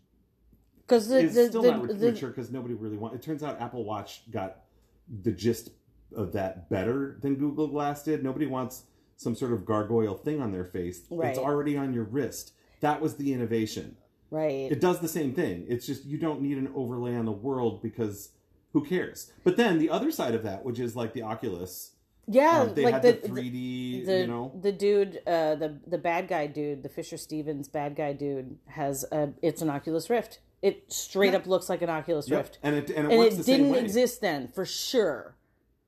Because 0.88 1.10
the 1.10 1.20
is 1.20 1.36
the, 1.36 1.48
still 1.50 1.62
the, 1.62 1.72
not 1.72 1.88
the- 1.90 1.96
mature 2.12 2.30
because 2.30 2.52
nobody 2.52 2.74
really 2.74 2.96
wants. 2.96 3.18
It 3.18 3.22
turns 3.22 3.44
out 3.44 3.60
Apple 3.60 3.84
Watch 3.84 4.32
got 4.32 4.62
the 5.08 5.32
gist 5.32 5.70
of 6.16 6.34
that 6.34 6.70
better 6.70 7.18
than 7.22 7.36
Google 7.36 7.68
Glass 7.68 8.04
did. 8.04 8.24
Nobody 8.24 8.46
wants 8.46 8.84
some 9.18 9.36
sort 9.36 9.54
of 9.54 9.66
gargoyle 9.66 10.16
thing 10.16 10.42
on 10.42 10.52
their 10.52 10.66
face. 10.66 11.02
Right. 11.10 11.30
It's 11.30 11.40
already 11.40 11.78
on 11.78 11.94
your 11.94 12.04
wrist. 12.04 12.54
That 12.82 13.02
was 13.02 13.16
the 13.16 13.34
innovation. 13.34 13.98
right. 14.30 14.72
It 14.72 14.82
does 14.82 15.00
the 15.00 15.08
same 15.08 15.34
thing. 15.34 15.66
It's 15.68 15.86
just 15.86 16.06
you 16.06 16.18
don't 16.18 16.42
need 16.42 16.58
an 16.58 16.72
overlay 16.76 17.16
on 17.16 17.26
the 17.26 17.32
world 17.32 17.82
because 17.82 18.30
who 18.74 18.84
cares? 18.84 19.32
But 19.44 19.58
then 19.58 19.80
the 19.80 19.90
other 19.90 20.12
side 20.12 20.36
of 20.36 20.44
that, 20.44 20.66
which 20.66 20.80
is 20.80 20.96
like 20.96 21.14
the 21.14 21.22
Oculus, 21.22 21.92
yeah, 22.28 22.62
um, 22.62 22.74
they 22.74 22.84
like 22.84 22.96
had 22.96 23.04
the, 23.04 23.12
the 23.14 23.28
3D, 23.30 24.06
the 24.06 24.20
you 24.20 24.28
know. 24.28 24.52
the 24.62 24.72
dude, 24.72 25.22
uh, 25.28 25.56
the 25.56 25.80
the 25.88 25.98
bad 25.98 26.28
guy 26.28 26.48
dude, 26.48 26.84
the 26.84 26.90
Fisher 26.90 27.18
Stevens 27.18 27.68
bad 27.68 27.96
guy 27.96 28.14
dude 28.14 28.58
has 28.68 29.06
a. 29.12 29.30
It's 29.42 29.62
an 29.62 29.70
Oculus 29.70 30.10
Rift. 30.10 30.40
It 30.62 30.92
straight 30.92 31.32
Yeah. 31.34 31.40
up 31.40 31.48
looks 31.48 31.70
like 31.70 31.82
an 31.82 31.90
Oculus 31.90 32.28
Yep. 32.30 32.38
Rift, 32.40 32.60
And 32.64 32.76
it 32.76 32.90
and 32.90 33.06
it 33.08 33.12
and 33.12 33.20
works 33.20 33.34
it 33.36 33.38
the 33.38 33.44
didn't 33.44 33.70
way. 33.72 33.80
exist 33.82 34.22
then 34.22 34.48
for 34.48 34.66
sure. 34.66 35.36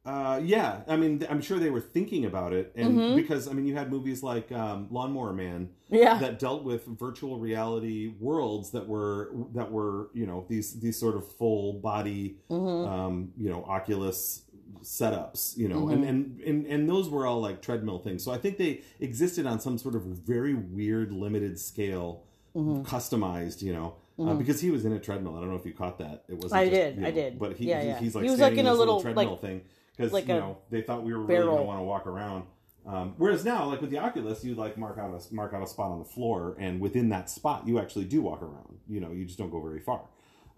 Uh, 0.06 0.40
yeah, 0.42 0.84
I 0.88 0.96
mean, 0.96 1.26
I'm 1.30 1.42
sure 1.42 1.60
they 1.60 1.70
were 1.70 1.82
thinking 1.82 2.24
about 2.24 2.54
it, 2.54 2.72
and 2.76 2.98
Mhm. 2.98 3.16
because 3.16 3.48
I 3.50 3.52
mean, 3.54 3.66
you 3.66 3.76
had 3.76 3.92
movies 3.92 4.24
like 4.24 4.52
um, 4.54 4.88
Lawnmower 4.90 5.34
Man 5.34 5.70
Yeah. 5.90 6.18
that 6.20 6.40
dealt 6.40 6.64
with 6.64 6.86
virtual 6.86 7.40
reality 7.40 8.14
worlds 8.20 8.72
that 8.72 8.88
were 8.88 9.32
that 9.54 9.70
were 9.70 10.10
you 10.14 10.26
know 10.26 10.46
these 10.48 10.80
these 10.80 10.98
sort 10.98 11.16
of 11.18 11.28
full 11.28 11.74
body 11.74 12.38
hmm 12.50 12.56
um, 12.86 13.34
you 13.36 13.50
know 13.50 13.64
Oculus 13.66 14.44
setups, 14.82 15.58
you 15.58 15.68
know, 15.68 15.88
Mhm. 15.88 15.94
and, 15.94 16.04
and 16.06 16.40
and 16.42 16.66
and 16.68 16.90
those 16.90 17.10
were 17.10 17.26
all 17.26 17.42
like 17.42 17.62
treadmill 17.62 18.00
things. 18.00 18.24
So 18.24 18.32
I 18.32 18.38
think 18.38 18.58
they 18.58 18.82
existed 19.02 19.46
on 19.46 19.60
some 19.60 19.78
sort 19.78 19.96
of 19.96 20.04
very 20.04 20.54
weird 20.54 21.12
limited 21.12 21.60
scale, 21.60 22.24
hmm 22.54 22.82
customized, 22.84 23.62
you 23.62 23.74
know. 23.74 23.96
Uh, 24.20 24.24
Mhm. 24.24 24.38
because 24.40 24.60
he 24.60 24.72
was 24.72 24.84
in 24.84 24.94
a 24.94 25.00
treadmill, 25.00 25.36
I 25.36 25.42
don't 25.42 25.50
know 25.50 25.56
if 25.56 25.66
you 25.66 25.74
caught 25.74 26.00
that. 26.00 26.24
It 26.28 26.42
was. 26.42 26.52
I 26.52 26.68
did, 26.68 27.04
I 27.04 27.12
did. 27.12 27.38
But 27.38 27.56
he, 27.58 27.68
Yeah, 27.70 27.82
he- 27.82 27.88
yeah. 27.90 28.00
he's 28.00 28.16
like 28.16 28.24
He 28.24 28.32
was, 28.32 28.40
like, 28.40 28.54
in 28.54 28.66
a 28.66 28.70
this 28.72 28.78
little, 28.80 29.00
treadmill 29.00 29.32
like- 29.32 29.42
thing 29.42 29.62
because 29.96 30.12
like 30.12 30.28
you 30.28 30.34
know 30.36 30.58
they 30.72 30.82
thought 30.82 31.04
we 31.04 31.14
were 31.14 31.20
really 31.20 31.36
going 31.36 31.46
barrel. 31.46 31.58
to 31.58 31.64
want 31.64 31.80
to 31.80 31.84
walk 31.84 32.08
around. 32.08 32.46
Um, 32.88 33.14
whereas 33.18 33.44
now, 33.46 33.66
like 33.68 33.82
with 33.82 33.90
the 33.92 34.00
Oculus, 34.00 34.44
you 34.44 34.56
like 34.56 34.78
mark 34.78 34.98
out 34.98 35.14
a 35.14 35.34
mark 35.36 35.54
out 35.54 35.62
a 35.62 35.68
spot 35.68 35.92
on 35.92 36.00
the 36.00 36.06
floor, 36.06 36.56
and 36.60 36.80
within 36.82 37.10
that 37.10 37.30
spot, 37.30 37.68
you 37.68 37.78
actually 37.80 38.06
do 38.06 38.22
walk 38.22 38.42
around. 38.42 38.80
You 38.88 39.02
know, 39.02 39.12
you 39.12 39.26
just 39.26 39.38
don't 39.38 39.52
go 39.52 39.62
very 39.62 39.80
far. 39.82 40.02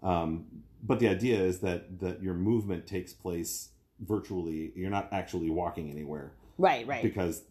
Um, 0.02 0.46
but 0.82 0.98
the 1.00 1.08
idea 1.08 1.38
is 1.40 1.60
that 1.60 1.98
that 2.00 2.22
your 2.22 2.34
movement 2.34 2.86
takes 2.86 3.12
place 3.12 3.70
virtually. 3.98 4.72
You're 4.74 4.88
not 4.90 5.08
actually 5.12 5.50
walking 5.50 5.90
anywhere 5.90 6.32
Right, 6.56 6.86
right. 6.86 7.02
because 7.02 7.42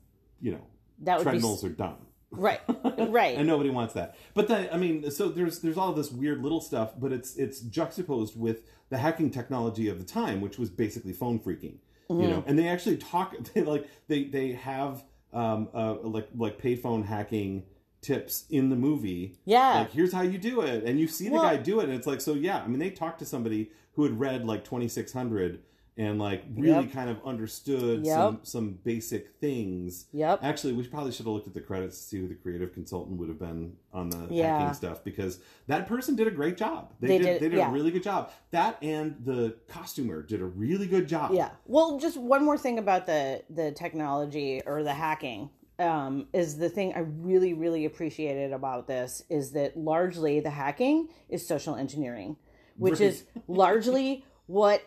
you 0.42 0.54
know 0.54 0.62
that 1.02 1.22
treadmills 1.22 1.62
be 1.62 1.68
are 1.70 1.74
dumb. 1.74 1.98
Right, 2.32 2.62
right. 3.10 3.36
and 3.38 3.48
nobody 3.48 3.70
wants 3.70 3.94
that. 3.96 4.16
But 4.34 4.48
then, 4.48 4.70
I 4.72 4.78
mean, 4.78 5.10
so 5.12 5.30
there's 5.30 5.60
there's 5.60 5.78
all 5.78 5.94
this 5.94 6.12
weird 6.12 6.42
little 6.44 6.62
stuff, 6.62 6.92
but 6.98 7.12
it's 7.12 7.36
it's 7.38 7.60
juxtaposed 7.62 8.40
with 8.40 8.62
the 8.90 8.98
hacking 8.98 9.32
technology 9.32 9.88
of 9.90 9.98
the 10.00 10.06
time, 10.06 10.40
which 10.42 10.58
was 10.60 10.70
basically 10.70 11.14
phone 11.14 11.40
phreaking. 11.40 11.78
You 12.10 12.16
Mhm. 12.16 12.30
know, 12.30 12.44
and 12.48 12.58
they 12.58 12.68
actually 12.68 12.98
talk. 12.98 13.36
They 13.54 13.64
like 13.64 13.88
they 14.08 14.26
they 14.26 14.52
have 14.54 15.04
um 15.34 15.70
uh 15.74 15.96
like 16.04 16.28
like 16.36 16.60
payphone 16.62 17.06
hacking 17.06 17.64
tips 18.02 18.46
in 18.50 18.70
the 18.70 18.76
movie. 18.76 19.38
yeah. 19.46 19.80
Like 19.80 19.92
here's 19.92 20.14
how 20.14 20.22
you 20.22 20.38
do 20.38 20.62
it, 20.62 20.84
and 20.86 21.00
you 21.00 21.08
see 21.08 21.26
the 21.30 21.34
Well- 21.36 21.44
guy 21.44 21.58
do 21.58 21.80
it, 21.82 21.86
and 21.86 21.94
it's 21.94 22.08
like 22.08 22.22
so. 22.22 22.34
Yeah, 22.34 22.62
I 22.64 22.68
mean, 22.68 22.80
they 22.80 22.90
talked 22.92 23.20
to 23.20 23.26
somebody 23.26 23.72
who 23.94 24.04
had 24.04 24.20
read 24.20 24.46
like 24.46 24.64
2600 24.64 25.60
and 26.00 26.18
like 26.18 26.44
really 26.56 26.86
Yep. 26.86 26.92
kind 26.94 27.10
of 27.10 27.18
understood 27.26 28.06
Yep. 28.06 28.16
some 28.16 28.40
some 28.44 28.80
basic 28.86 29.32
things. 29.42 30.06
yep. 30.14 30.40
Actually, 30.42 30.74
we 30.74 30.88
probably 30.88 31.12
should 31.12 31.26
have 31.26 31.34
looked 31.34 31.48
at 31.48 31.54
the 31.54 31.60
credits 31.62 31.98
to 32.00 32.04
see 32.06 32.20
who 32.20 32.28
the 32.30 32.36
creative 32.36 32.74
consultant 32.74 33.20
would 33.20 33.28
have 33.28 33.38
been 33.38 33.74
on 33.94 34.10
the 34.10 34.28
Yeah. 34.30 34.58
hacking 34.60 34.74
stuff 34.76 35.04
because 35.04 35.40
that 35.68 35.88
person 35.88 36.16
did 36.16 36.26
a 36.28 36.32
great 36.32 36.56
job. 36.56 36.94
They, 37.02 37.08
They 37.10 37.18
did, 37.18 37.24
did- 37.26 37.42
they 37.42 37.50
did 37.50 37.58
yeah. 37.58 37.70
a 37.70 37.74
really 37.74 37.92
good 37.92 38.02
job. 38.04 38.32
That 38.52 38.82
and 38.82 39.18
the 39.26 39.56
costumer 39.68 40.24
did 40.24 40.42
a 40.42 40.46
really 40.46 40.88
good 40.88 41.08
job. 41.08 41.32
Yeah. 41.34 41.52
Well, 41.66 42.00
just 42.00 42.16
one 42.18 42.46
more 42.46 42.58
thing 42.58 42.80
about 42.80 43.06
the 43.06 43.44
the 43.50 43.72
technology 43.74 44.62
or 44.66 44.84
the 44.84 44.94
hacking 44.94 45.50
um, 45.80 46.28
is 46.34 46.58
the 46.58 46.70
thing 46.70 46.94
I 46.94 47.00
really 47.00 47.54
really 47.54 47.84
appreciated 47.86 48.54
about 48.54 48.88
this 48.88 49.24
is 49.30 49.52
that 49.52 49.76
largely 49.78 50.40
the 50.40 50.50
hacking 50.50 51.10
is 51.28 51.46
social 51.46 51.76
engineering, 51.76 52.38
which 52.78 53.00
Right. 53.02 53.10
is 53.10 53.26
largely 53.50 54.24
what 54.48 54.82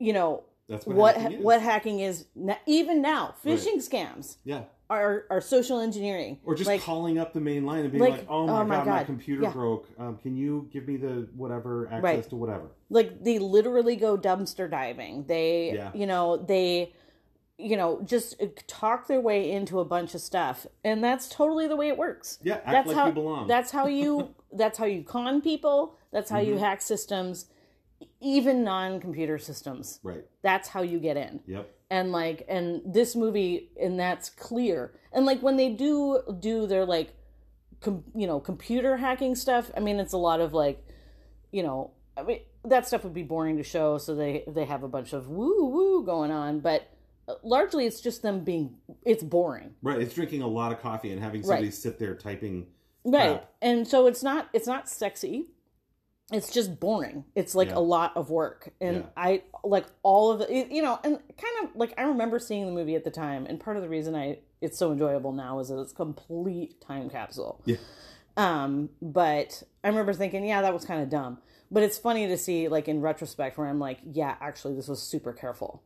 you 0.00 0.12
know 0.12 0.42
That's 0.68 0.84
what, 0.86 0.96
what 0.96 1.16
hacking 1.16 1.38
is. 1.38 1.44
what 1.44 1.62
hacking 1.62 2.00
is 2.00 2.26
even 2.66 3.00
now. 3.02 3.34
Phishing 3.44 3.76
scams 3.76 4.38
Yeah. 4.44 4.62
are 4.88 5.26
are 5.30 5.40
social 5.40 5.78
engineering 5.78 6.40
Or 6.44 6.54
just 6.56 6.66
like 6.68 6.80
calling 6.82 7.18
up 7.18 7.32
the 7.32 7.40
main 7.40 7.64
line 7.64 7.82
and 7.84 7.92
being 7.92 8.02
like, 8.02 8.12
like, 8.20 8.26
"Oh 8.28 8.46
my, 8.46 8.62
oh 8.62 8.64
god, 8.66 8.86
my 8.86 9.04
computer 9.04 9.42
Yeah. 9.42 9.52
broke. 9.52 9.86
Um, 9.98 10.16
can 10.16 10.36
you 10.36 10.68
give 10.72 10.88
me 10.88 10.96
the 10.96 11.28
whatever 11.36 11.86
access 11.86 12.02
Right. 12.02 12.28
to 12.30 12.36
whatever?" 12.36 12.70
like 12.88 13.22
they 13.22 13.38
literally 13.38 13.94
go 13.94 14.16
dumpster 14.18 14.68
diving 14.68 15.24
they 15.26 15.74
Yeah. 15.74 15.90
you 15.94 16.06
know 16.06 16.36
they 16.38 16.92
you 17.58 17.76
know 17.76 18.00
just 18.02 18.40
talk 18.66 19.06
their 19.06 19.20
way 19.20 19.50
into 19.52 19.80
a 19.80 19.84
bunch 19.84 20.14
of 20.14 20.20
stuff 20.22 20.66
and 20.82 21.04
that's 21.04 21.28
totally 21.28 21.68
the 21.68 21.76
way 21.76 21.88
it 21.88 21.98
works 21.98 22.38
Yeah, 22.42 22.54
act 22.54 22.70
that's 22.70 22.86
like 22.88 22.96
how 22.96 23.06
you 23.08 23.12
belong. 23.12 23.46
that's 23.48 23.70
how 23.70 23.86
you 23.86 24.34
that's 24.52 24.78
how 24.78 24.86
you 24.86 25.02
con 25.04 25.40
people 25.42 25.94
that's 26.10 26.30
how 26.30 26.38
you 26.40 26.54
Mm-hmm. 26.54 26.64
hack 26.64 26.80
systems 26.80 27.46
even 28.20 28.62
non-computer 28.64 29.38
systems 29.38 29.98
right. 30.02 30.24
that's 30.42 30.68
how 30.68 30.82
you 30.82 30.98
get 30.98 31.16
in 31.16 31.40
Yep. 31.46 31.70
and 31.90 32.12
like 32.12 32.44
and 32.48 32.82
this 32.84 33.16
movie 33.16 33.70
and 33.80 33.98
that's 33.98 34.28
clear 34.30 34.92
and 35.12 35.24
like 35.26 35.40
when 35.42 35.56
they 35.56 35.70
do 35.70 36.20
do 36.38 36.66
their 36.66 36.84
like 36.84 37.14
com, 37.80 38.04
you 38.14 38.26
know 38.26 38.38
computer 38.40 38.96
hacking 38.98 39.34
stuff 39.34 39.70
i 39.76 39.80
mean 39.80 39.98
it's 39.98 40.12
a 40.12 40.18
lot 40.18 40.40
of 40.40 40.52
like 40.52 40.84
you 41.50 41.62
know 41.62 41.92
i 42.16 42.22
mean 42.22 42.40
that 42.64 42.86
stuff 42.86 43.04
would 43.04 43.14
be 43.14 43.22
boring 43.22 43.56
to 43.56 43.62
show 43.62 43.96
so 43.96 44.14
they 44.14 44.44
they 44.48 44.64
have 44.66 44.82
a 44.82 44.88
bunch 44.88 45.12
of 45.14 45.28
woo 45.28 45.66
woo 45.66 46.04
going 46.04 46.30
on 46.30 46.60
but 46.60 46.90
uh, 47.28 47.34
largely 47.42 47.86
it's 47.86 48.00
just 48.02 48.20
them 48.22 48.44
being 48.44 48.74
it's 49.04 49.22
boring 49.22 49.70
Right. 49.82 50.00
It's 50.00 50.14
drinking 50.14 50.42
a 50.42 50.46
lot 50.48 50.72
of 50.72 50.80
coffee 50.80 51.10
and 51.10 51.22
having 51.22 51.42
somebody 51.42 51.70
sit 51.70 51.98
there 51.98 52.14
typing. 52.14 52.66
right 53.04 53.30
Crap. 53.38 53.50
and 53.62 53.88
so 53.88 54.06
it's 54.06 54.22
not 54.22 54.48
it's 54.52 54.66
not 54.66 54.88
sexy 54.90 55.46
it's 56.32 56.50
just 56.52 56.78
boring 56.80 57.24
it's 57.34 57.54
like 57.54 57.68
Yeah. 57.68 57.78
a 57.78 57.80
lot 57.80 58.16
of 58.16 58.30
work 58.30 58.68
and 58.80 58.96
Yeah. 58.98 59.02
i 59.16 59.42
like 59.64 59.86
all 60.02 60.30
of 60.30 60.38
the 60.40 60.52
it- 60.54 60.70
you 60.70 60.82
know 60.82 60.98
and 61.04 61.18
kind 61.36 61.54
of 61.64 61.74
like 61.76 61.92
i 61.98 62.02
remember 62.02 62.38
seeing 62.38 62.66
the 62.66 62.72
movie 62.72 62.94
at 62.94 63.04
the 63.04 63.10
time 63.10 63.46
and 63.46 63.58
part 63.60 63.76
of 63.76 63.82
the 63.82 63.88
reason 63.88 64.14
i 64.14 64.38
it's 64.60 64.78
so 64.78 64.92
enjoyable 64.92 65.32
now 65.32 65.58
is 65.58 65.68
that 65.68 65.78
it's 65.80 65.92
a 65.92 65.96
complete 65.96 66.80
time 66.80 67.10
capsule 67.10 67.60
Yeah. 67.64 67.76
um 68.36 68.90
but 69.02 69.62
i 69.84 69.88
remember 69.88 70.12
thinking 70.12 70.44
yeah 70.44 70.62
that 70.62 70.72
was 70.72 70.84
kind 70.84 71.02
of 71.02 71.08
dumb 71.10 71.38
but 71.70 71.82
it's 71.82 71.98
funny 71.98 72.26
to 72.28 72.36
see 72.38 72.68
like 72.68 72.88
in 72.88 73.00
retrospect 73.00 73.58
where 73.58 73.66
i'm 73.66 73.78
like 73.80 73.98
yeah 74.12 74.36
actually 74.40 74.74
this 74.74 74.88
was 74.88 75.02
super 75.02 75.32
careful 75.32 75.82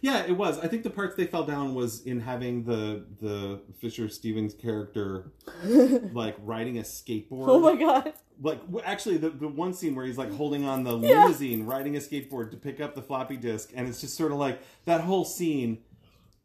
Yeah, 0.00 0.24
it 0.24 0.32
was. 0.36 0.58
I 0.58 0.68
think 0.68 0.82
the 0.82 0.90
parts 0.90 1.14
they 1.16 1.26
fell 1.26 1.44
down 1.44 1.74
was 1.74 2.02
in 2.02 2.20
having 2.20 2.64
the 2.64 3.04
the 3.20 3.60
Fisher 3.80 4.08
Stevens 4.08 4.54
character 4.54 5.32
like 6.12 6.36
riding 6.42 6.78
a 6.78 6.82
skateboard. 6.82 7.48
oh 7.48 7.58
my 7.60 7.76
god 7.76 8.12
like 8.40 8.60
actually 8.84 9.16
the, 9.18 9.30
the 9.30 9.46
one 9.48 9.72
scene 9.72 9.94
where 9.94 10.04
he's 10.04 10.18
like 10.18 10.32
holding 10.32 10.64
on 10.64 10.82
the 10.82 10.92
limousine 10.92 11.64
riding 11.64 11.96
a 11.96 12.00
skateboard 12.00 12.50
to 12.50 12.56
pick 12.56 12.80
up 12.80 12.94
the 12.94 13.02
floppy 13.02 13.36
disk 13.36 13.70
and 13.74 13.88
it's 13.88 14.00
just 14.00 14.16
sort 14.16 14.32
of 14.32 14.38
like 14.38 14.60
that 14.84 15.00
whole 15.02 15.24
scene 15.24 15.78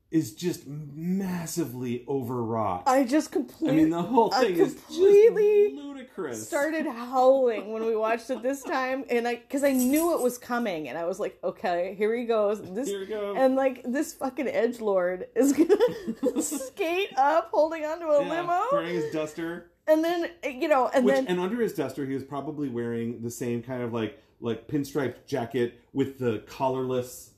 is 0.09 0.33
just 0.33 0.65
massively 0.65 2.05
overwrought. 2.07 2.83
I, 2.87 3.03
just 3.03 3.31
completely 3.31 3.69
I 3.69 3.75
mean 3.75 3.89
the 3.89 4.01
whole 4.01 4.29
thing 4.31 4.55
is 4.57 4.73
completely 4.75 5.71
just 5.71 5.83
ludicrous. 5.83 6.47
started 6.47 6.85
howling 6.85 7.73
when 7.73 7.85
we 7.85 7.93
watched 7.95 8.29
it 8.29 8.41
this 8.41 8.63
time 8.63 9.03
and 9.09 9.27
i 9.27 9.35
because 9.35 9.65
i 9.65 9.71
knew 9.73 10.13
it 10.17 10.21
was 10.21 10.37
coming 10.37 10.87
and 10.87 10.97
i 10.97 11.03
was 11.03 11.19
like 11.19 11.37
okay 11.43 11.93
here 11.97 12.15
he 12.15 12.25
goes. 12.25 12.61
This 12.77 12.87
Here 12.87 12.99
we 13.01 13.05
go. 13.05 13.35
and 13.35 13.55
like 13.55 13.83
this 13.83 14.13
fucking 14.13 14.47
edge 14.47 14.79
lord 14.79 15.27
is 15.35 15.51
gonna 15.51 16.41
skate 16.41 17.09
up 17.17 17.49
holding 17.51 17.83
onto 17.83 18.05
a 18.05 18.23
Yeah, 18.25 18.41
limo. 18.41 18.61
wearing 18.71 18.95
his 18.95 19.11
duster. 19.13 19.71
And 19.87 20.03
then 20.03 20.29
you 20.45 20.69
know 20.69 20.87
and 20.93 21.03
which 21.05 21.15
then 21.15 21.27
and 21.27 21.39
under 21.39 21.59
his 21.61 21.73
duster 21.73 22.05
he 22.05 22.13
was 22.13 22.23
probably 22.23 22.69
wearing 22.69 23.21
the 23.21 23.31
same 23.31 23.61
kind 23.61 23.81
of 23.83 23.91
like 23.93 24.17
like 24.39 24.67
pinstriped 24.69 25.25
jacket 25.25 25.81
with 25.91 26.17
the 26.19 26.43
collarless 26.47 27.31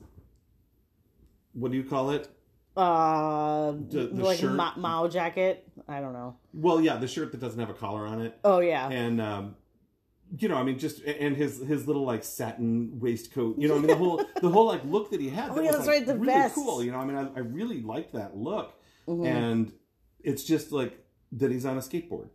what 1.52 1.72
do 1.72 1.76
you 1.76 1.84
call 1.84 2.10
it 2.10 2.28
uh 2.76 3.72
the 3.90 4.08
like 4.12 4.38
shirt. 4.38 4.52
Ma- 4.52 4.74
mao 4.76 5.08
jacket 5.08 5.66
i 5.88 6.00
don't 6.00 6.12
know 6.12 6.36
well 6.54 6.80
yeah 6.80 6.96
the 6.96 7.08
shirt 7.08 7.32
that 7.32 7.40
doesn't 7.40 7.58
have 7.58 7.68
a 7.70 7.74
collar 7.74 8.06
on 8.06 8.20
it 8.22 8.38
oh 8.44 8.60
yeah 8.60 8.88
and 8.88 9.20
um 9.20 9.56
you 10.38 10.48
know 10.48 10.54
i 10.56 10.62
mean 10.62 10.78
just 10.78 11.02
and 11.02 11.36
his 11.36 11.58
his 11.66 11.86
little 11.88 12.04
like 12.04 12.22
satin 12.22 12.98
waistcoat 13.00 13.58
you 13.58 13.66
know 13.66 13.74
i 13.74 13.78
mean 13.78 13.88
the 13.88 13.96
whole 13.96 14.24
the 14.40 14.48
whole 14.48 14.66
like 14.66 14.84
look 14.84 15.10
that 15.10 15.20
he 15.20 15.28
had 15.28 15.50
Oh, 15.50 15.56
yeah, 15.56 15.62
was, 15.68 15.76
that's 15.78 15.86
like, 15.88 15.96
right, 15.98 16.06
the 16.06 16.14
really 16.14 16.32
vest. 16.32 16.54
cool 16.54 16.82
you 16.84 16.92
know 16.92 16.98
i 16.98 17.04
mean 17.04 17.16
i, 17.16 17.26
I 17.34 17.40
really 17.40 17.80
liked 17.82 18.12
that 18.14 18.36
look 18.36 18.74
Mhm. 19.08 19.26
and 19.26 19.72
it's 20.22 20.44
just 20.44 20.70
like 20.70 20.96
that 21.32 21.50
he's 21.50 21.64
on 21.66 21.76
a 21.76 21.80
skateboard 21.80 22.28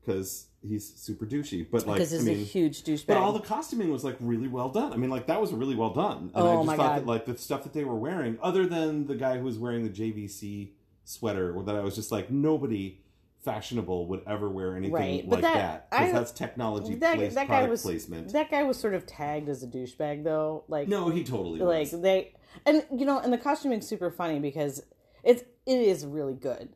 because 0.00 0.48
he's 0.66 0.92
super 0.96 1.24
douchey 1.24 1.64
but 1.70 1.86
like 1.86 1.98
because 1.98 2.12
i 2.12 2.18
mean 2.18 2.40
a 2.40 2.42
huge 2.42 2.82
douchebag 2.82 3.06
but 3.06 3.16
all 3.16 3.32
the 3.32 3.38
costuming 3.40 3.92
was 3.92 4.02
like 4.02 4.16
really 4.20 4.48
well 4.48 4.68
done. 4.68 4.92
I 4.92 4.96
mean, 4.96 5.08
like 5.10 5.26
that 5.28 5.40
was 5.40 5.52
really 5.52 5.76
well 5.76 5.90
done. 5.90 6.30
And 6.34 6.44
I 6.44 6.50
Oh, 6.50 6.56
just 6.56 6.66
my 6.66 6.76
thought 6.76 6.88
God. 6.94 6.98
that 7.02 7.06
like 7.06 7.26
the 7.26 7.38
stuff 7.38 7.62
that 7.62 7.72
they 7.72 7.84
were 7.84 7.94
wearing, 7.94 8.38
other 8.42 8.66
than 8.66 9.06
the 9.06 9.14
guy 9.14 9.38
who 9.38 9.44
was 9.44 9.56
wearing 9.58 9.84
the 9.84 9.88
JVC 9.90 10.70
sweater, 11.04 11.54
that 11.64 11.76
I 11.76 11.80
was 11.80 11.94
just 11.94 12.10
like 12.10 12.30
nobody 12.30 13.00
fashionable 13.44 14.08
would 14.08 14.22
ever 14.26 14.48
wear 14.48 14.76
anything 14.76 14.92
Right, 14.94 15.28
like 15.28 15.42
that- 15.42 15.54
that 15.54 15.90
because 15.90 16.08
I- 16.08 16.12
that's 16.12 16.32
technology 16.32 16.94
that- 16.96 17.16
place, 17.16 17.34
that 17.34 17.46
guy 17.48 17.68
was- 17.68 17.82
placement. 17.82 18.32
that 18.32 18.50
guy 18.50 18.64
was 18.64 18.76
sort 18.78 18.94
of 18.94 19.06
tagged 19.06 19.48
as 19.48 19.62
a 19.62 19.66
douchebag 19.68 20.24
though 20.24 20.64
like 20.68 20.88
no, 20.88 21.08
he 21.08 21.22
totally 21.22 21.60
like 21.60 21.92
was. 21.92 22.00
they 22.00 22.34
and 22.66 22.84
you 22.94 23.06
know 23.06 23.20
and 23.20 23.32
the 23.32 23.38
costuming's 23.38 23.86
super 23.86 24.10
funny 24.10 24.40
because 24.40 24.82
it's 25.22 25.42
it 25.66 25.78
is 25.80 26.04
really 26.04 26.34
good 26.34 26.70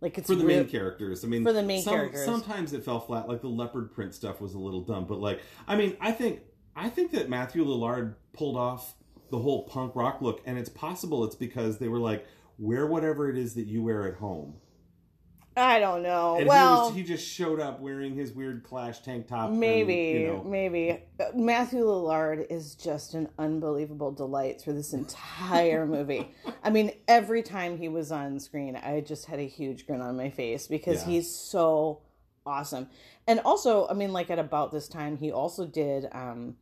like 0.00 0.18
it's 0.18 0.26
for 0.28 0.34
the 0.34 0.44
real- 0.44 0.58
main 0.58 0.68
characters. 0.68 1.24
I 1.24 1.28
mean, 1.28 1.42
For 1.44 1.52
the 1.52 1.62
main 1.62 1.82
some- 1.82 1.94
characters. 1.94 2.24
Sometimes 2.24 2.72
it 2.72 2.84
fell 2.84 3.00
flat. 3.00 3.28
Like 3.28 3.40
the 3.40 3.48
leopard 3.48 3.92
print 3.92 4.14
stuff 4.14 4.40
was 4.40 4.54
a 4.54 4.58
little 4.58 4.82
dumb, 4.82 5.06
but 5.06 5.20
like, 5.20 5.40
I 5.66 5.76
mean, 5.76 5.96
I 6.00 6.12
think 6.12 6.40
I 6.74 6.88
think 6.90 7.12
that 7.12 7.28
Matthew 7.30 7.64
Lillard 7.64 8.14
pulled 8.32 8.56
off 8.56 8.94
the 9.30 9.38
whole 9.38 9.64
punk 9.64 9.96
rock 9.96 10.20
look, 10.20 10.40
and 10.46 10.58
it's 10.58 10.68
possible 10.68 11.24
it's 11.24 11.34
because 11.34 11.78
they 11.78 11.88
were 11.88 11.98
like, 11.98 12.26
wear 12.58 12.86
whatever 12.86 13.28
it 13.30 13.36
is 13.38 13.54
that 13.54 13.66
you 13.66 13.82
wear 13.82 14.06
at 14.06 14.14
home. 14.16 14.54
I 15.58 15.78
don't 15.78 16.02
know. 16.02 16.36
And 16.36 16.46
well, 16.46 16.90
he, 16.90 17.00
was, 17.02 17.08
he 17.08 17.14
just 17.14 17.26
showed 17.26 17.60
up 17.60 17.80
wearing 17.80 18.14
his 18.14 18.32
weird 18.32 18.62
Clash 18.62 19.00
tank 19.00 19.26
top. 19.26 19.48
and, 19.50 19.58
maybe, 19.58 19.94
you 20.20 20.26
know, 20.26 20.44
maybe 20.44 21.02
Matthew 21.34 21.84
Lillard 21.84 22.46
is 22.50 22.74
just 22.74 23.14
an 23.14 23.28
unbelievable 23.38 24.12
delight 24.12 24.60
through 24.60 24.74
this 24.74 24.92
entire 24.92 25.86
movie. 25.96 26.28
I 26.62 26.68
mean, 26.70 26.92
every 27.08 27.42
time 27.42 27.78
he 27.78 27.88
was 27.88 28.12
on 28.12 28.38
screen, 28.38 28.76
I 28.76 29.00
just 29.00 29.24
had 29.26 29.38
a 29.38 29.46
huge 29.46 29.86
grin 29.86 30.02
on 30.02 30.16
my 30.16 30.28
face 30.28 30.66
because 30.66 31.02
Yeah. 31.02 31.12
he's 31.12 31.34
so 31.34 32.02
awesome. 32.44 32.88
And 33.26 33.40
also, 33.40 33.88
I 33.88 33.94
mean, 33.94 34.12
like 34.12 34.30
at 34.30 34.38
about 34.38 34.72
this 34.72 34.88
time, 34.88 35.16
he 35.16 35.32
also 35.32 35.66
did 35.66 36.06
um, 36.12 36.56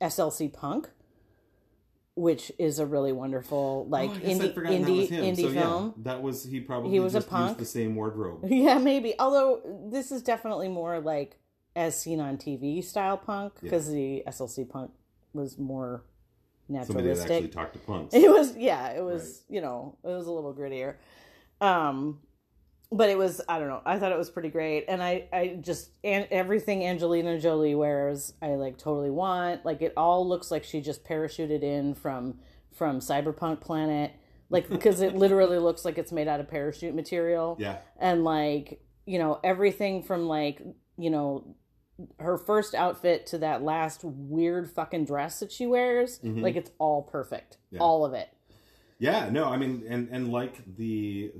SLC 0.00 0.52
Punk. 0.52 0.90
Which 2.16 2.50
is 2.58 2.78
a 2.78 2.86
really 2.86 3.12
wonderful, 3.12 3.86
like 3.90 4.08
Oh, 4.10 4.14
indie 4.14 4.54
indie 4.54 5.08
indie 5.10 5.36
so, 5.42 5.50
film. 5.50 5.94
Yeah, 5.98 6.02
that 6.04 6.22
was 6.22 6.44
he 6.44 6.60
probably 6.60 6.90
He 6.90 6.98
was 6.98 7.14
a 7.14 7.20
punk. 7.20 7.48
used 7.50 7.60
the 7.60 7.64
same 7.66 7.94
wardrobe. 7.94 8.40
Yeah, 8.48 8.78
maybe. 8.78 9.14
Although 9.18 9.60
this 9.90 10.10
is 10.10 10.22
definitely 10.22 10.68
more 10.68 10.98
like 10.98 11.38
as 11.76 12.00
seen 12.00 12.20
on 12.20 12.38
TV 12.38 12.82
style 12.82 13.18
punk 13.18 13.52
because 13.60 13.90
the 13.90 14.22
SLC 14.26 14.66
punk 14.66 14.92
was 15.34 15.58
more 15.58 16.04
Somebody 16.68 17.08
that 17.08 17.20
actually 17.20 17.28
naturalistic. 17.42 17.52
talked 17.52 17.72
to 17.74 17.78
punks. 17.80 18.14
It 18.14 18.30
was 18.30 18.56
yeah, 18.56 18.88
it 18.92 19.02
was 19.04 19.44
you 19.50 19.60
know 19.60 19.98
it 20.02 20.08
was 20.08 20.26
a 20.26 20.32
little 20.32 20.54
grittier, 20.54 20.94
um, 21.60 22.20
but 22.92 23.08
it 23.10 23.18
was 23.18 23.40
I 23.48 23.58
don't 23.58 23.68
know. 23.68 23.82
I 23.84 23.98
thought 23.98 24.12
it 24.12 24.18
was 24.18 24.30
pretty 24.30 24.48
great, 24.48 24.84
and 24.88 25.02
I 25.02 25.28
I 25.32 25.58
just 25.60 25.90
and 26.04 26.26
everything 26.30 26.84
Angelina 26.84 27.38
Jolie 27.38 27.74
wears 27.74 28.32
I 28.40 28.54
like 28.54 28.78
totally 28.78 29.10
want. 29.10 29.64
Like 29.64 29.82
it 29.82 29.92
all 29.96 30.26
looks 30.28 30.50
like 30.50 30.64
she 30.64 30.80
just 30.80 31.04
parachuted 31.04 31.62
in 31.62 31.94
from 31.94 32.38
from 32.72 33.00
Cyberpunk 33.00 33.60
Planet. 33.60 34.12
Like 34.50 34.68
because 34.70 35.00
it 35.00 35.14
literally 35.16 35.58
looks 35.58 35.84
like 35.84 35.98
it's 35.98 36.12
made 36.12 36.28
out 36.28 36.40
of 36.40 36.48
parachute 36.48 36.94
material 36.94 37.56
Yeah, 37.58 37.78
and 37.98 38.24
like 38.24 38.80
you 39.04 39.18
know 39.18 39.40
everything 39.42 40.02
from 40.02 40.26
like 40.28 40.62
you 40.96 41.10
know 41.10 41.56
her 42.20 42.36
first 42.36 42.74
outfit 42.74 43.24
to 43.26 43.38
that 43.38 43.62
last 43.62 44.04
weird 44.04 44.70
fucking 44.70 45.06
dress 45.06 45.40
that 45.40 45.50
she 45.50 45.66
wears 45.66 46.18
Mhm. 46.18 46.42
like 46.42 46.54
it's 46.54 46.70
all 46.78 47.02
perfect 47.02 47.56
Yeah. 47.70 47.80
all 47.80 48.04
of 48.04 48.12
it 48.12 48.28
yeah. 48.98 49.28
No, 49.30 49.44
I 49.44 49.58
mean, 49.58 49.84
and 49.88 50.08
and 50.10 50.32
like 50.32 50.74
the 50.76 51.32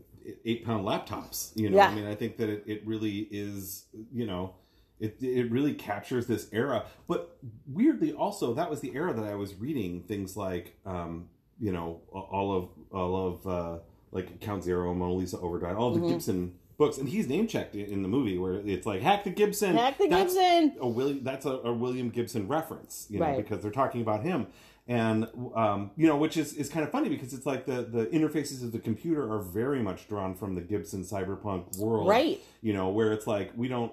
eight 0.44 0.64
pound 0.64 0.86
laptops. 0.86 1.52
You 1.54 1.70
know, 1.70 1.76
Yeah. 1.76 1.88
I 1.88 1.94
mean, 1.94 2.06
I 2.06 2.14
think 2.14 2.36
that 2.38 2.48
it, 2.48 2.64
it 2.66 2.86
really 2.86 3.28
is. 3.30 3.86
You 4.12 4.26
know. 4.26 4.54
It, 4.98 5.18
it 5.20 5.50
really 5.50 5.74
captures 5.74 6.26
this 6.26 6.48
era, 6.52 6.86
but 7.06 7.36
weirdly, 7.70 8.14
also 8.14 8.54
that 8.54 8.70
was 8.70 8.80
the 8.80 8.94
era 8.94 9.12
that 9.12 9.26
I 9.26 9.34
was 9.34 9.54
reading 9.54 10.00
things 10.04 10.38
like, 10.38 10.74
um, 10.86 11.28
you 11.60 11.70
know, 11.70 12.00
all 12.10 12.50
of 12.56 12.68
all 12.90 13.26
of 13.28 13.46
uh, 13.46 13.78
like 14.10 14.40
Count 14.40 14.64
Zero, 14.64 14.94
Mona 14.94 15.12
Lisa 15.12 15.38
Overdrive, 15.38 15.76
all 15.76 15.90
the 15.90 16.00
Mhm. 16.00 16.08
Gibson 16.12 16.54
books, 16.78 16.96
and 16.96 17.06
he's 17.10 17.28
name 17.28 17.46
checked 17.46 17.74
in 17.74 18.00
the 18.02 18.08
movie 18.08 18.38
where 18.38 18.54
it's 18.54 18.86
like 18.86 19.02
Hack 19.02 19.24
the 19.24 19.30
Gibson, 19.30 19.76
Hack 19.76 19.98
the 19.98 20.08
That's- 20.08 20.32
Gibson 20.32 20.76
a 20.80 20.88
William 20.88 21.22
that's 21.22 21.44
a, 21.44 21.50
a 21.64 21.74
William 21.74 22.08
Gibson 22.08 22.48
reference, 22.48 23.06
you 23.10 23.18
know, 23.20 23.26
Right. 23.26 23.36
because 23.36 23.60
they're 23.60 23.70
talking 23.70 24.00
about 24.00 24.22
him. 24.22 24.46
And 24.88 25.26
um, 25.54 25.90
you 25.96 26.06
know, 26.06 26.16
which 26.16 26.36
is, 26.36 26.52
is 26.54 26.68
kind 26.68 26.84
of 26.84 26.92
funny 26.92 27.08
because 27.08 27.32
it's 27.34 27.46
like 27.46 27.66
the, 27.66 27.82
the 27.82 28.06
interfaces 28.06 28.62
of 28.62 28.70
the 28.72 28.78
computer 28.78 29.32
are 29.32 29.40
very 29.40 29.82
much 29.82 30.08
drawn 30.08 30.34
from 30.34 30.54
the 30.54 30.60
Gibson 30.60 31.02
cyberpunk 31.02 31.76
world. 31.78 32.08
right 32.08 32.40
You 32.62 32.72
know, 32.72 32.88
where 32.90 33.12
it's 33.12 33.26
like 33.26 33.52
we 33.56 33.68
don't 33.68 33.92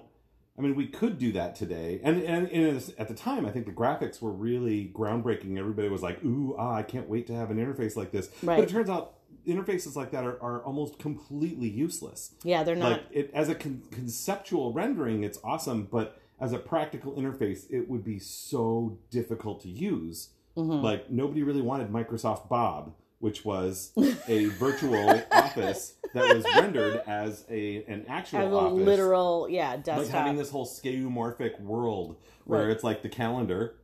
I 0.56 0.62
mean, 0.62 0.76
we 0.76 0.86
could 0.86 1.18
do 1.18 1.32
that 1.32 1.56
today, 1.56 2.00
and 2.04 2.22
and, 2.22 2.48
and 2.48 2.74
was- 2.74 2.94
at 2.96 3.08
the 3.08 3.14
time, 3.14 3.44
I 3.44 3.50
think 3.50 3.66
the 3.66 3.72
graphics 3.72 4.22
were 4.22 4.30
really 4.30 4.92
groundbreaking. 4.94 5.58
Everybody 5.58 5.88
was 5.88 6.00
like, 6.00 6.24
"Ooh, 6.24 6.54
ah, 6.56 6.74
I 6.74 6.84
can't 6.84 7.08
wait 7.08 7.26
to 7.26 7.34
have 7.34 7.50
an 7.50 7.56
interface 7.56 7.96
like 7.96 8.12
this." 8.12 8.30
Right. 8.40 8.58
But 8.58 8.68
it 8.68 8.68
turns 8.68 8.88
out 8.88 9.14
interfaces 9.46 9.96
like 9.96 10.10
that 10.12 10.24
are, 10.24 10.40
are 10.42 10.62
almost 10.64 10.98
completely 10.98 11.68
useless 11.68 12.32
yeah 12.44 12.62
they're 12.62 12.74
not 12.74 12.92
like 12.92 13.02
it 13.10 13.30
as 13.34 13.48
a 13.48 13.54
con- 13.54 13.82
conceptual 13.90 14.72
rendering 14.72 15.22
it's 15.22 15.38
awesome 15.44 15.86
but 15.90 16.18
as 16.40 16.52
a 16.52 16.58
practical 16.58 17.12
interface 17.12 17.66
it 17.70 17.88
would 17.88 18.02
be 18.02 18.18
so 18.18 18.98
difficult 19.10 19.60
to 19.60 19.68
use 19.68 20.30
Mhm. 20.56 20.82
like 20.82 21.10
nobody 21.10 21.42
really 21.42 21.62
wanted 21.62 21.88
microsoft 21.90 22.48
bob 22.48 22.94
which 23.18 23.44
was 23.44 23.92
a 24.28 24.46
virtual 24.46 25.20
office 25.32 25.94
that 26.12 26.34
was 26.34 26.44
rendered 26.56 27.02
as 27.06 27.44
a 27.50 27.84
an 27.84 28.04
actual 28.08 28.38
as 28.38 28.52
a 28.52 28.56
office 28.56 28.86
literal 28.86 29.48
yeah 29.50 29.70
like 29.72 29.84
desktop 29.84 30.08
having 30.20 30.36
this 30.36 30.50
whole 30.50 30.66
skeuomorphic 30.66 31.60
world 31.60 32.16
where 32.44 32.62
Right. 32.62 32.70
it's 32.70 32.84
like 32.84 33.02
the 33.02 33.08
calendar 33.08 33.76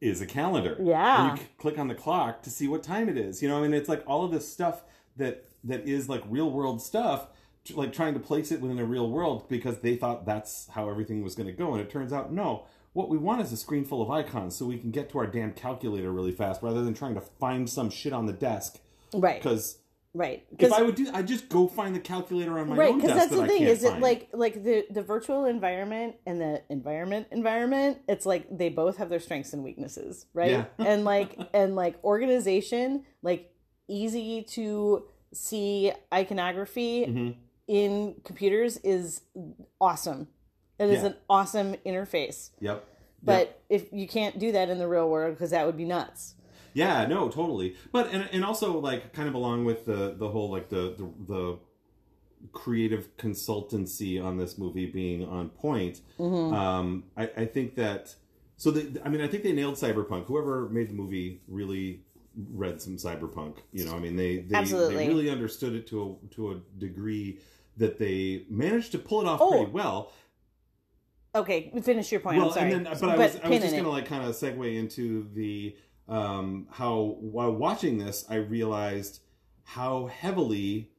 is 0.00 0.20
a 0.20 0.26
calendar 0.26 0.76
Yeah. 0.80 1.30
and 1.30 1.38
you 1.38 1.44
click 1.58 1.78
on 1.78 1.88
the 1.88 1.94
clock 1.94 2.42
to 2.42 2.50
see 2.50 2.66
what 2.68 2.82
time 2.82 3.08
it 3.08 3.16
is 3.16 3.42
you 3.42 3.48
know 3.48 3.58
i 3.58 3.62
mean 3.62 3.72
it's 3.74 3.88
like 3.88 4.02
all 4.06 4.24
of 4.24 4.30
this 4.32 4.50
stuff 4.50 4.82
that 5.16 5.44
that 5.64 5.86
is 5.88 6.08
like 6.08 6.22
real 6.28 6.50
world 6.50 6.82
stuff 6.82 7.28
like 7.74 7.92
trying 7.92 8.14
to 8.14 8.20
place 8.20 8.52
it 8.52 8.60
within 8.60 8.78
a 8.78 8.84
real 8.84 9.10
world 9.10 9.48
because 9.48 9.78
they 9.80 9.96
thought 9.96 10.24
that's 10.24 10.68
how 10.68 10.88
everything 10.88 11.22
was 11.22 11.34
going 11.34 11.46
to 11.48 11.52
go 11.52 11.72
and 11.72 11.80
it 11.80 11.90
turns 11.90 12.12
out 12.12 12.32
no 12.32 12.64
what 12.96 13.10
we 13.10 13.18
want 13.18 13.42
is 13.42 13.52
a 13.52 13.56
screen 13.58 13.84
full 13.84 14.00
of 14.00 14.10
icons 14.10 14.56
so 14.56 14.64
we 14.64 14.78
can 14.78 14.90
get 14.90 15.10
to 15.10 15.18
our 15.18 15.26
damn 15.26 15.52
calculator 15.52 16.10
really 16.10 16.32
fast 16.32 16.62
rather 16.62 16.82
than 16.82 16.94
trying 16.94 17.14
to 17.14 17.20
find 17.20 17.68
some 17.68 17.90
shit 17.90 18.12
on 18.12 18.24
the 18.24 18.32
desk 18.32 18.78
right 19.12 19.40
because 19.42 19.78
right 20.14 20.46
if 20.58 20.72
I 20.72 20.80
would 20.80 20.94
do 20.94 21.10
I 21.12 21.20
just 21.22 21.50
go 21.50 21.68
find 21.68 21.94
the 21.94 22.00
calculator 22.00 22.58
on 22.58 22.70
my 22.70 22.74
right 22.76 22.88
own 22.92 22.96
because 23.00 23.10
desk 23.16 23.20
that's 23.28 23.32
the 23.32 23.36
that 23.42 23.44
I 23.44 23.48
thing 23.48 23.62
is 23.64 23.84
it 23.84 23.90
find. 23.90 24.02
like 24.02 24.28
like 24.32 24.64
the 24.64 24.86
the 24.90 25.02
virtual 25.02 25.44
environment 25.44 26.16
and 26.24 26.40
the 26.40 26.62
environment 26.70 27.26
environment 27.32 27.98
it's 28.08 28.24
like 28.24 28.46
they 28.50 28.70
both 28.70 28.96
have 28.96 29.10
their 29.10 29.20
strengths 29.20 29.52
and 29.52 29.62
weaknesses 29.62 30.24
right 30.32 30.50
Yeah. 30.52 30.64
and 30.78 31.04
like 31.04 31.38
and 31.52 31.76
like 31.76 32.02
organization 32.02 33.04
like 33.22 33.52
easy 33.88 34.42
to 34.56 35.04
see 35.34 35.92
iconography 36.14 37.04
Mhm. 37.06 37.34
in 37.68 38.14
computers 38.24 38.78
is 38.78 39.20
awesome 39.82 40.28
it 40.78 40.90
is 40.90 41.00
Yeah. 41.02 41.06
an 41.08 41.14
awesome 41.28 41.74
interface 41.86 42.50
yep 42.60 42.84
but 43.22 43.60
if 43.68 43.92
you 43.92 44.06
can't 44.06 44.38
do 44.38 44.52
that 44.52 44.68
in 44.68 44.78
the 44.78 44.86
real 44.88 45.08
world 45.08 45.34
because 45.34 45.50
that 45.50 45.66
would 45.66 45.76
be 45.76 45.84
nuts 45.84 46.34
Yeah, 46.74 47.06
no, 47.06 47.30
totally. 47.30 47.74
But 47.90 48.12
and 48.12 48.28
and 48.32 48.44
also 48.44 48.78
like 48.78 49.14
kind 49.14 49.28
of 49.28 49.34
along 49.34 49.64
with 49.64 49.86
the 49.86 50.14
the 50.18 50.28
whole 50.28 50.50
like 50.50 50.68
the 50.68 50.94
the, 50.98 51.08
the 51.26 51.58
creative 52.52 53.16
consultancy 53.16 54.22
on 54.22 54.36
this 54.36 54.58
movie 54.58 54.84
being 54.84 55.24
on 55.26 55.48
point. 55.48 56.00
Mm-hmm. 56.18 56.54
Um, 56.54 57.04
I, 57.16 57.30
I 57.36 57.44
think 57.46 57.76
that 57.76 58.14
so 58.58 58.70
the 58.70 59.00
I 59.04 59.08
mean 59.08 59.22
I 59.22 59.26
think 59.26 59.42
they 59.42 59.52
nailed 59.52 59.76
cyberpunk. 59.76 60.26
Whoever 60.26 60.68
made 60.68 60.90
the 60.90 60.94
movie 60.94 61.40
really 61.48 62.02
read 62.52 62.80
some 62.82 62.96
cyberpunk. 62.98 63.56
You 63.72 63.86
know, 63.86 63.94
I 63.94 63.98
mean 63.98 64.16
they 64.16 64.38
they, 64.38 64.54
Absolutely. 64.56 64.96
they 64.96 65.08
really 65.08 65.30
understood 65.30 65.74
it 65.74 65.86
to 65.88 66.18
a 66.22 66.34
to 66.34 66.52
a 66.52 66.56
degree 66.78 67.40
that 67.78 67.98
they 67.98 68.44
managed 68.50 68.92
to 68.92 68.98
pull 68.98 69.22
it 69.22 69.26
off 69.26 69.40
Oh, 69.40 69.50
pretty 69.50 69.70
well. 69.70 70.12
Okay 71.36 71.72
finish 71.82 72.10
your 72.12 72.20
point 72.20 72.38
Well, 72.38 72.48
I'm 72.48 72.52
sorry 72.54 72.72
and 72.72 72.86
then, 72.86 72.96
but 73.00 73.08
I 73.10 73.16
was, 73.16 73.38
I 73.42 73.48
was 73.48 73.60
just 73.60 73.76
gonna 73.76 73.90
like 73.90 74.06
kind 74.06 74.24
of 74.24 74.34
segue 74.34 74.76
into 74.78 75.28
the 75.34 75.76
um, 76.08 76.68
how 76.70 77.16
while 77.20 77.52
watching 77.52 77.98
this, 77.98 78.24
I 78.30 78.36
realized 78.36 79.20
how 79.64 80.06
heavily 80.06 80.90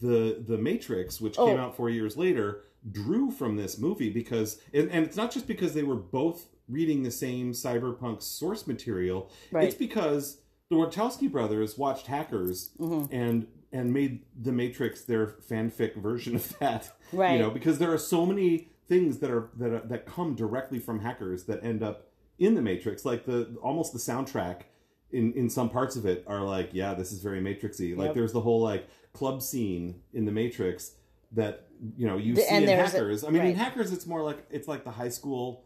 the 0.00 0.42
the 0.46 0.56
Matrix, 0.58 1.20
which 1.20 1.36
came 1.36 1.58
Oh. 1.58 1.62
out 1.62 1.76
four 1.76 1.90
years 1.90 2.16
later, 2.16 2.62
drew 2.90 3.30
from 3.32 3.56
this 3.56 3.78
movie 3.78 4.10
because, 4.10 4.60
and, 4.72 4.88
and 4.92 5.04
it's 5.04 5.16
not 5.16 5.32
just 5.32 5.48
because 5.48 5.74
they 5.74 5.82
were 5.82 5.96
both 5.96 6.46
reading 6.68 7.02
the 7.02 7.10
same 7.10 7.52
cyberpunk 7.52 8.22
source 8.22 8.66
material. 8.68 9.30
Right. 9.50 9.64
It's 9.64 9.74
because 9.74 10.38
the 10.70 10.76
Wachowski 10.76 11.30
brothers 11.30 11.76
watched 11.76 12.06
Hackers 12.06 12.70
Mm-hmm. 12.78 13.12
and 13.12 13.46
and 13.72 13.92
made 13.92 14.20
the 14.40 14.52
Matrix 14.52 15.02
their 15.02 15.26
fanfic 15.50 15.96
version 15.96 16.36
of 16.36 16.56
that. 16.60 16.92
Right. 17.12 17.32
You 17.32 17.38
know, 17.40 17.50
because 17.50 17.78
there 17.78 17.92
are 17.92 17.98
so 17.98 18.24
many 18.24 18.68
things 18.92 19.18
that 19.20 19.30
are 19.30 19.48
that 19.56 19.72
are, 19.72 19.80
that 19.86 20.04
come 20.06 20.34
directly 20.34 20.78
from 20.78 21.00
hackers 21.00 21.44
that 21.44 21.64
end 21.64 21.82
up 21.82 22.08
in 22.38 22.54
the 22.54 22.60
Matrix. 22.62 23.04
Like 23.04 23.24
the 23.24 23.56
almost 23.62 23.92
the 23.94 23.98
soundtrack 23.98 24.62
in 25.10 25.32
in 25.32 25.48
some 25.48 25.68
parts 25.70 25.96
of 25.96 26.04
it 26.04 26.24
are 26.26 26.42
like, 26.42 26.68
yeah, 26.72 26.92
this 26.94 27.10
is 27.12 27.22
very 27.22 27.40
Matrixy. 27.40 27.96
Like 27.96 28.08
Yep. 28.08 28.14
there's 28.14 28.32
the 28.32 28.40
whole 28.40 28.60
like 28.60 28.86
club 29.14 29.40
scene 29.42 30.00
in 30.12 30.24
the 30.26 30.32
Matrix 30.32 30.92
that 31.32 31.68
you 31.96 32.06
know 32.06 32.18
you 32.18 32.34
The- 32.34 32.42
see 32.42 32.54
in 32.56 32.68
hackers. 32.68 33.24
I 33.24 33.30
mean, 33.30 33.42
in 33.46 33.54
hackers, 33.54 33.92
it's 33.92 34.06
more 34.06 34.22
like 34.22 34.44
it's 34.50 34.68
like 34.68 34.84
the 34.84 34.90
high 34.90 35.08
school 35.18 35.64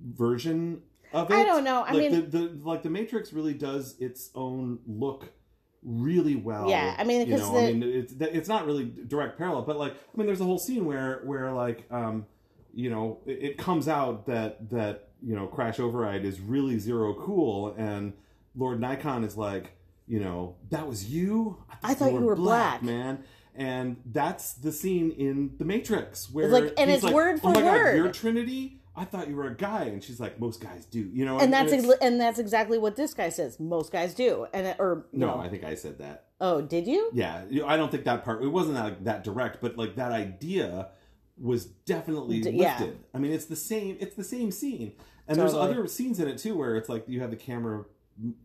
version 0.00 0.82
of 1.12 1.30
it. 1.30 1.34
I 1.34 1.44
don't 1.44 1.64
know. 1.64 1.82
I 1.82 1.92
like 1.92 2.12
mean- 2.12 2.30
the, 2.30 2.38
the 2.38 2.60
like 2.62 2.82
the 2.84 2.90
Matrix 2.90 3.32
really 3.32 3.54
does 3.54 3.96
its 3.98 4.30
own 4.34 4.78
look 4.86 5.32
really 5.82 6.36
well. 6.36 6.68
Yeah, 6.70 6.94
I 6.98 7.04
mean, 7.04 7.20
you 7.20 7.26
because 7.26 7.40
know, 7.42 7.54
the- 7.54 7.68
I 7.68 7.72
mean, 7.72 7.82
it's 7.82 8.12
it's 8.20 8.48
not 8.48 8.66
really 8.66 8.84
direct 8.84 9.36
parallel, 9.38 9.62
but 9.62 9.76
like, 9.78 9.92
I 9.94 10.16
mean, 10.16 10.26
there's 10.26 10.40
a 10.40 10.44
whole 10.44 10.58
scene 10.58 10.84
where 10.84 11.22
where 11.24 11.52
like, 11.52 11.84
um, 11.90 12.26
you 12.74 12.90
know, 12.90 13.18
it, 13.26 13.38
it 13.42 13.58
comes 13.58 13.88
out 13.88 14.26
that 14.26 14.70
that 14.70 15.08
you 15.22 15.34
know, 15.34 15.46
Crash 15.46 15.80
Override 15.80 16.24
is 16.24 16.38
really 16.40 16.78
zero 16.78 17.14
cool, 17.14 17.74
and 17.76 18.12
Lord 18.56 18.80
Nikon 18.80 19.24
is 19.24 19.36
like, 19.36 19.72
you 20.06 20.20
know, 20.20 20.56
that 20.70 20.86
was 20.86 21.10
you. 21.10 21.62
I 21.82 21.94
thought 21.94 22.12
you 22.12 22.20
were 22.20 22.36
black." 22.36 22.82
man. 22.82 23.24
And 23.54 23.96
that's 24.06 24.52
the 24.52 24.70
scene 24.70 25.10
in 25.10 25.50
The 25.58 25.64
Matrix 25.64 26.30
where 26.30 26.46
like- 26.48 26.74
and 26.78 26.88
it's 26.88 27.02
word 27.02 27.40
for 27.40 27.48
oh 27.48 27.52
my 27.54 27.60
God, 27.62 27.72
word." 27.72 27.96
you're 27.96 28.12
Trinity. 28.12 28.74
I 28.94 29.04
thought 29.04 29.28
you 29.28 29.34
were 29.36 29.46
a 29.46 29.54
guy, 29.56 29.84
and 29.84 30.02
she's 30.02 30.18
like, 30.18 30.40
most 30.40 30.60
guys 30.60 30.84
do, 30.84 30.98
you 31.12 31.24
know. 31.24 31.38
and 31.38 31.52
that's 31.52 31.72
it's- 31.72 31.88
ex- 31.88 31.98
and 32.00 32.20
that's 32.20 32.38
exactly 32.40 32.78
what 32.78 32.94
this 32.96 33.14
guy 33.14 33.28
says. 33.28 33.58
Most 33.60 33.90
guys 33.92 34.14
do, 34.14 34.46
and 34.52 34.66
it- 34.68 34.76
or 34.78 35.06
you 35.12 35.20
no, 35.20 35.26
know, 35.34 35.38
I 35.40 35.48
think 35.48 35.64
I 35.64 35.74
said 35.74 35.98
that. 35.98 36.26
oh, 36.40 36.60
did 36.60 36.86
you? 36.86 37.10
Yeah, 37.12 37.42
I 37.66 37.76
don't 37.76 37.90
think 37.90 38.04
that 38.04 38.24
part. 38.24 38.42
It 38.44 38.48
wasn't 38.48 38.76
that 38.76 39.04
that 39.04 39.24
direct, 39.24 39.60
but 39.60 39.76
like 39.76 39.96
that 39.96 40.12
idea 40.12 40.88
was 41.40 41.66
definitely 41.66 42.40
D- 42.40 42.52
lifted. 42.52 42.86
yeah. 42.86 42.90
I 43.14 43.18
mean, 43.18 43.32
it's 43.32 43.46
the 43.46 43.56
same. 43.56 43.96
It's 44.00 44.16
the 44.16 44.24
same 44.24 44.50
scene, 44.50 44.92
and 45.26 45.38
there's 45.38 45.54
other 45.54 45.86
scenes 45.86 46.20
in 46.20 46.28
it 46.28 46.38
too 46.38 46.56
where 46.56 46.76
it's 46.76 46.88
like 46.88 47.04
you 47.08 47.20
have 47.20 47.30
the 47.30 47.36
camera 47.36 47.84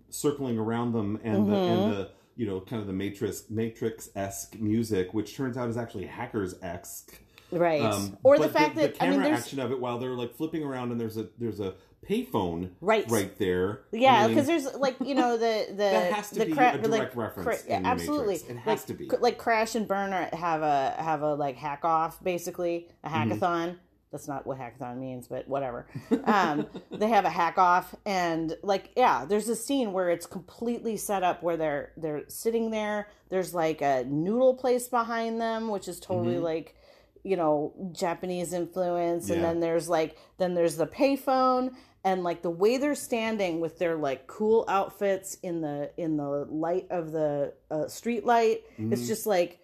circling 0.09 0.57
around 0.57 0.93
them 0.93 1.19
and 1.23 1.47
the 1.47 1.53
Mm-hmm. 1.55 1.81
and 1.83 1.93
the 1.93 2.09
you 2.35 2.45
know 2.47 2.59
kind 2.61 2.81
of 2.81 2.87
the 2.87 2.93
Matrix 2.93 3.49
Matrix 3.49 4.09
esque 4.15 4.59
music, 4.59 5.13
which 5.13 5.35
turns 5.35 5.57
out 5.57 5.69
is 5.69 5.77
actually 5.77 6.05
hackers 6.05 6.55
esque. 6.61 7.19
right. 7.51 7.81
Um, 7.81 8.17
or 8.23 8.37
the 8.39 8.49
fact 8.49 8.75
that 8.75 8.93
the 8.93 8.99
camera 8.99 9.23
mean, 9.25 9.33
action 9.33 9.59
of 9.59 9.71
it 9.71 9.79
while 9.79 9.99
they're 9.99 10.15
like 10.15 10.33
flipping 10.35 10.63
around 10.63 10.91
and 10.91 10.99
there's 10.99 11.17
a 11.17 11.27
there's 11.37 11.59
a 11.59 11.73
payphone 12.07 12.69
Right. 12.81 13.09
right 13.09 13.37
there. 13.39 13.81
Yeah, 13.91 14.13
I 14.15 14.27
mean, 14.27 14.35
because 14.35 14.47
there's 14.47 14.73
like 14.75 14.95
you 15.03 15.15
know 15.15 15.37
the 15.37 15.65
the 15.69 15.75
That 15.75 16.13
has 16.13 16.29
to 16.31 16.39
the 16.39 16.45
be 16.45 16.53
cra- 16.53 16.73
a 16.75 16.77
direct 16.77 17.15
reference 17.15 17.63
yeah, 17.67 17.77
in 17.77 17.85
absolutely. 17.85 18.35
It 18.35 18.57
has 18.57 18.65
like, 18.79 18.85
to 18.87 18.93
be. 18.93 19.09
like 19.19 19.37
Crash 19.37 19.75
and 19.75 19.87
Burn 19.87 20.11
have 20.11 20.61
a 20.61 20.95
have 20.97 21.21
a 21.21 21.33
like 21.35 21.55
hack 21.57 21.85
off 21.85 22.23
basically 22.23 22.89
a 23.03 23.09
Mm-hmm. 23.09 23.31
hackathon. 23.33 23.75
That's 24.11 24.27
not 24.27 24.45
what 24.45 24.59
hackathon 24.59 24.99
means, 24.99 25.27
but 25.27 25.47
whatever. 25.47 25.87
Um, 26.25 26.67
they 26.91 27.09
have 27.09 27.25
a 27.25 27.31
hack 27.31 27.57
off, 27.57 27.95
and 28.05 28.55
like 28.61 28.91
yeah, 28.95 29.25
there's 29.25 29.49
a 29.49 29.55
scene 29.55 29.91
where 29.91 30.11
it's 30.11 30.27
completely 30.27 30.97
set 30.97 31.23
up 31.23 31.41
where 31.41 31.57
they're 31.57 31.93
they're 31.97 32.23
sitting 32.27 32.69
there. 32.69 33.07
There's 33.29 33.55
like 33.55 33.81
a 33.81 34.03
noodle 34.07 34.53
place 34.53 34.87
behind 34.87 35.41
them, 35.41 35.67
which 35.69 35.87
is 35.87 35.99
totally 35.99 36.35
Mm-hmm. 36.35 36.43
like 36.43 36.75
you 37.23 37.37
know 37.37 37.73
Japanese 37.91 38.53
influence, 38.53 39.29
and 39.31 39.41
Yeah. 39.41 39.47
then 39.47 39.61
there's 39.61 39.89
like 39.89 40.15
then 40.37 40.53
there's 40.53 40.75
the 40.77 40.85
payphone 40.85 41.71
and 42.03 42.23
like 42.23 42.41
the 42.41 42.49
way 42.49 42.77
they're 42.77 42.95
standing 42.95 43.59
with 43.59 43.79
their 43.79 43.95
like 43.95 44.27
cool 44.27 44.65
outfits 44.67 45.35
in 45.43 45.61
the 45.61 45.91
in 45.97 46.17
the 46.17 46.45
light 46.49 46.87
of 46.89 47.11
the 47.11 47.53
uh, 47.71 47.87
street 47.87 48.25
light 48.25 48.61
Mm-hmm. 48.79 48.93
it's 48.93 49.07
just 49.07 49.25
like 49.25 49.59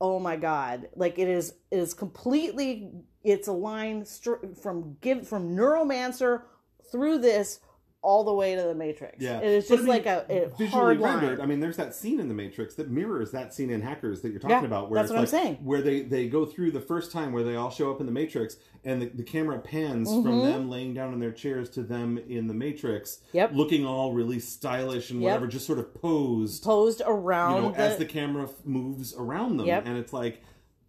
oh 0.00 0.18
my 0.18 0.36
god 0.36 0.88
like 0.96 1.18
it 1.18 1.28
is 1.28 1.54
it 1.70 1.78
is 1.78 1.94
completely 1.94 2.90
it's 3.22 3.48
a 3.48 3.52
line 3.52 4.04
str- 4.04 4.44
from 4.60 4.96
give 5.00 5.26
from 5.28 5.56
neuromancer 5.56 6.42
through 6.90 7.18
this 7.18 7.60
all 8.04 8.22
the 8.22 8.32
way 8.32 8.54
to 8.54 8.62
the 8.62 8.74
matrix 8.74 9.16
Yeah, 9.20 9.38
it 9.38 9.44
is 9.46 9.66
But 9.68 9.74
I 9.74 9.76
just 9.78 9.86
mean, 9.88 9.96
like 9.96 10.06
a, 10.06 10.26
a 10.28 10.48
visually 10.56 10.96
rendered. 10.98 11.40
I 11.40 11.46
mean, 11.46 11.60
there's 11.60 11.76
that 11.78 11.94
scene 11.94 12.20
in 12.20 12.28
the 12.28 12.34
Matrix 12.34 12.74
that 12.74 12.90
mirrors 12.90 13.30
that 13.32 13.54
scene 13.54 13.70
in 13.70 13.80
Hackers 13.80 14.20
that 14.20 14.30
you're 14.30 14.38
talking 14.40 14.58
Yeah, 14.58 14.64
about. 14.66 14.90
Where 14.90 14.98
that's 15.00 15.10
it's 15.10 15.14
what 15.16 15.20
I'm 15.20 15.26
saying. 15.26 15.54
Where 15.64 15.80
they 15.82 16.02
they 16.02 16.28
go 16.28 16.44
through 16.44 16.70
the 16.72 16.80
first 16.80 17.10
time 17.10 17.32
where 17.32 17.42
they 17.42 17.56
all 17.56 17.70
show 17.70 17.90
up 17.90 18.00
in 18.00 18.06
the 18.06 18.12
Matrix, 18.12 18.56
and 18.84 19.00
the, 19.00 19.06
the 19.06 19.22
camera 19.22 19.58
pans 19.58 20.08
from 20.12 20.24
Mm-hmm. 20.24 20.42
them 20.44 20.70
laying 20.70 20.92
down 20.94 21.12
in 21.14 21.20
their 21.20 21.32
chairs 21.32 21.70
to 21.70 21.82
them 21.82 22.18
in 22.28 22.46
the 22.46 22.54
Matrix, 22.54 23.20
Yep. 23.32 23.52
looking 23.54 23.86
all 23.86 24.12
really 24.12 24.38
stylish 24.38 25.10
and 25.10 25.20
Yep. 25.22 25.30
whatever, 25.30 25.46
just 25.46 25.66
sort 25.66 25.78
of 25.78 25.94
posed, 25.94 26.62
posed 26.62 27.00
around 27.06 27.56
you 27.56 27.62
know, 27.62 27.72
the, 27.72 27.78
as 27.78 27.96
the 27.98 28.04
camera 28.04 28.48
moves 28.64 29.14
around 29.16 29.56
them, 29.56 29.66
Yep. 29.66 29.82
and 29.86 29.96
it's 29.98 30.12
like. 30.12 30.42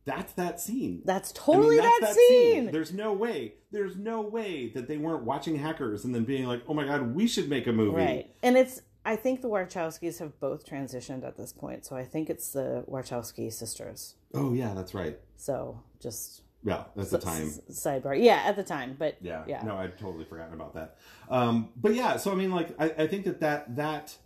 That's 0.05 0.33
that 0.33 0.61
scene. 0.61 1.01
that's 1.03 1.31
I 1.31 1.51
mean, 1.51 1.57
totally 1.57 1.77
that's 1.77 1.99
that, 1.99 2.15
scene, 2.15 2.71
There's 2.71 2.93
no 2.93 3.11
way. 3.13 3.55
There's 3.71 3.97
no 3.97 4.21
way 4.21 4.69
that 4.69 4.87
they 4.87 4.97
weren't 4.97 5.23
watching 5.23 5.55
Hackers 5.57 6.05
and 6.05 6.13
then 6.13 6.23
being 6.25 6.45
like, 6.45 6.61
"Oh 6.67 6.73
my 6.75 6.85
god, 6.85 7.15
we 7.15 7.27
should 7.27 7.49
make 7.49 7.65
a 7.67 7.73
movie." 7.73 7.97
Right. 7.97 8.35
And 8.43 8.55
it's 8.55 8.81
I 9.05 9.15
think 9.15 9.41
the 9.41 9.49
Wachowskis 9.49 10.19
have 10.19 10.39
both 10.39 10.65
transitioned 10.65 11.25
at 11.25 11.37
this 11.37 11.53
point. 11.53 11.85
So 11.85 11.95
I 11.95 12.03
think 12.03 12.29
it's 12.29 12.49
the 12.49 12.83
Wachowski 12.89 13.51
sisters. 13.51 14.15
Oh 14.33 14.53
yeah, 14.53 14.73
that's 14.73 14.93
right. 14.93 15.19
So 15.37 15.81
just 15.99 16.41
Yeah, 16.63 16.83
that's 16.95 17.11
the 17.11 17.19
time. 17.19 17.49
sidebar. 17.69 18.21
Yeah, 18.21 18.43
at 18.45 18.55
the 18.55 18.63
time, 18.63 18.95
but 18.97 19.17
Yeah, 19.21 19.43
yeah. 19.47 19.63
No, 19.63 19.75
I'd 19.75 19.97
totally 19.97 20.25
forgotten 20.25 20.53
about 20.53 20.73
that. 20.75 20.97
Um, 21.29 21.69
but 21.75 21.93
yeah, 21.93 22.17
so 22.17 22.31
I 22.31 22.35
mean, 22.35 22.51
like, 22.51 22.75
I, 22.79 22.85
I 23.03 23.07
think 23.07 23.25
that 23.25 23.39
that 23.41 23.75
that 23.75 24.17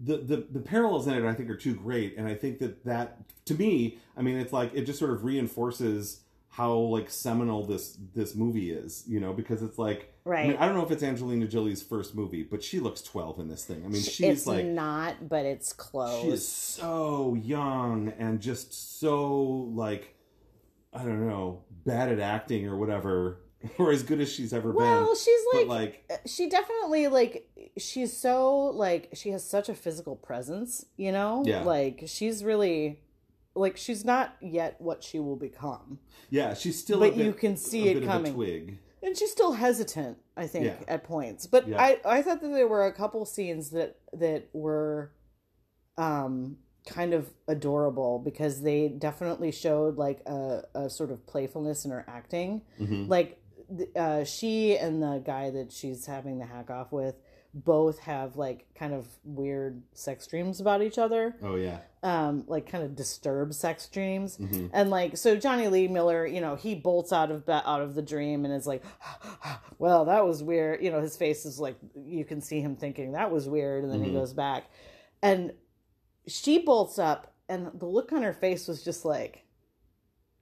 the, 0.00 0.18
the 0.18 0.46
the 0.50 0.60
parallels 0.60 1.06
in 1.06 1.14
it, 1.14 1.24
I 1.24 1.34
think, 1.34 1.50
are 1.50 1.56
too 1.56 1.74
great, 1.74 2.16
and 2.16 2.26
I 2.26 2.34
think 2.34 2.58
that 2.60 2.84
that 2.84 3.18
to 3.46 3.54
me, 3.54 3.98
I 4.16 4.22
mean, 4.22 4.36
it's 4.36 4.52
like 4.52 4.72
it 4.74 4.82
just 4.84 4.98
sort 4.98 5.12
of 5.12 5.24
reinforces 5.24 6.20
how 6.48 6.74
like 6.74 7.10
seminal 7.10 7.64
this 7.66 7.98
this 8.14 8.34
movie 8.34 8.70
is, 8.70 9.04
you 9.06 9.20
know, 9.20 9.32
because 9.32 9.62
it's 9.62 9.78
like, 9.78 9.96
I, 9.98 9.98
mean, 9.98 10.06
Right. 10.24 10.60
I 10.60 10.66
don't 10.66 10.76
know 10.76 10.84
if 10.84 10.90
it's 10.90 11.02
Angelina 11.02 11.46
Jolie's 11.46 11.82
first 11.82 12.14
movie, 12.14 12.42
but 12.42 12.62
she 12.62 12.78
looks 12.78 13.00
twelve 13.00 13.38
in 13.38 13.48
this 13.48 13.64
thing. 13.64 13.84
I 13.84 13.88
mean, 13.88 14.02
she's 14.02 14.20
it's 14.20 14.46
like. 14.46 14.66
not, 14.66 15.28
but 15.28 15.46
it's 15.46 15.72
close. 15.72 16.22
She 16.22 16.28
is 16.28 16.46
so 16.46 17.34
young 17.34 18.12
and 18.18 18.40
just 18.40 19.00
so 19.00 19.70
like 19.74 20.14
I 20.92 21.04
don't 21.04 21.26
know, 21.26 21.62
bad 21.86 22.10
at 22.10 22.20
acting 22.20 22.68
or 22.68 22.76
whatever, 22.76 23.40
or 23.78 23.90
as 23.92 24.02
good 24.02 24.20
as 24.20 24.32
she's 24.32 24.52
ever 24.52 24.70
well, 24.72 24.96
been. 24.96 25.04
Well, 25.04 25.16
she's 25.16 25.40
like, 25.54 25.68
like, 26.10 26.20
she 26.26 26.48
definitely 26.48 27.08
like 27.08 27.48
she's 27.78 28.16
so 28.16 28.56
like 28.66 29.10
she 29.14 29.30
has 29.30 29.48
such 29.48 29.68
a 29.68 29.74
physical 29.74 30.16
presence, 30.16 30.84
you 30.96 31.12
know? 31.12 31.42
Yeah. 31.46 31.62
Like 31.62 32.04
she's 32.06 32.42
really 32.44 33.00
like 33.54 33.76
she's 33.76 34.04
not 34.04 34.34
yet 34.40 34.76
what 34.80 35.02
she 35.04 35.18
will 35.20 35.36
become. 35.36 35.98
yeah, 36.30 36.54
she's 36.54 36.78
still. 36.78 36.98
But 37.00 37.12
a 37.12 37.16
bit, 37.16 37.26
you 37.26 37.32
can 37.34 37.56
see 37.56 37.88
it 37.88 37.94
bit 37.94 38.02
of 38.04 38.08
a 38.08 38.12
coming. 38.12 38.34
twig. 38.34 38.78
and 39.02 39.16
she's 39.16 39.30
still 39.32 39.52
hesitant 39.52 40.16
i 40.36 40.46
think 40.46 40.64
Yeah. 40.64 40.76
at 40.88 41.02
points 41.04 41.46
but 41.46 41.66
Yeah. 41.68 41.78
i 41.82 41.98
i 42.04 42.22
thought 42.22 42.40
that 42.40 42.48
there 42.52 42.66
were 42.68 42.86
a 42.86 42.92
couple 42.92 43.24
scenes 43.26 43.70
that 43.70 43.98
that 44.14 44.48
were 44.54 45.12
um 45.98 46.56
kind 46.88 47.12
of 47.12 47.28
adorable 47.48 48.18
because 48.18 48.62
they 48.62 48.88
definitely 48.88 49.52
showed 49.52 49.96
like 49.98 50.20
a, 50.26 50.62
a 50.74 50.88
sort 50.90 51.10
of 51.10 51.26
playfulness 51.26 51.84
in 51.84 51.90
her 51.90 52.04
acting 52.08 52.62
Mhm. 52.80 53.08
like 53.08 53.41
uh 53.96 54.24
she 54.24 54.76
and 54.76 55.02
the 55.02 55.22
guy 55.24 55.50
that 55.50 55.72
she's 55.72 56.06
having 56.06 56.38
the 56.38 56.46
hack 56.46 56.70
off 56.70 56.92
with 56.92 57.16
both 57.54 57.98
have 57.98 58.36
like 58.36 58.64
kind 58.74 58.94
of 58.94 59.06
weird 59.24 59.82
sex 59.92 60.26
dreams 60.26 60.58
about 60.60 60.80
each 60.82 60.96
other. 60.96 61.36
Oh 61.42 61.56
yeah, 61.56 61.80
um 62.02 62.44
like 62.46 62.66
kind 62.70 62.82
of 62.82 62.96
disturbed 62.96 63.54
sex 63.54 63.88
dreams. 63.88 64.38
Mhm. 64.38 64.70
and 64.72 64.88
like 64.88 65.16
so 65.18 65.36
jonny 65.36 65.68
lee 65.68 65.86
miller 65.86 66.26
you 66.26 66.40
know 66.40 66.54
he 66.56 66.74
bolts 66.74 67.12
out 67.12 67.30
of 67.30 67.44
ba- 67.44 67.62
out 67.66 67.82
of 67.82 67.94
the 67.94 68.00
dream 68.00 68.44
and 68.46 68.54
is 68.54 68.66
like 68.66 68.82
well 69.78 70.06
that 70.06 70.24
was 70.26 70.42
weird. 70.42 70.82
You 70.82 70.90
know 70.90 71.00
his 71.02 71.16
face 71.16 71.44
is 71.44 71.58
like 71.60 71.76
you 71.94 72.24
can 72.24 72.40
see 72.40 72.60
him 72.60 72.74
thinking 72.76 73.12
that 73.12 73.30
was 73.30 73.48
weird. 73.48 73.84
And 73.84 73.92
then 73.92 74.02
he 74.02 74.10
Mhm. 74.10 74.14
goes 74.14 74.32
back. 74.32 74.64
And 75.22 75.52
she 76.26 76.58
bolts 76.58 76.98
up 76.98 77.34
and 77.48 77.70
the 77.78 77.86
look 77.86 78.12
on 78.12 78.22
her 78.22 78.32
face 78.32 78.66
was 78.66 78.82
just 78.82 79.04
like 79.04 79.44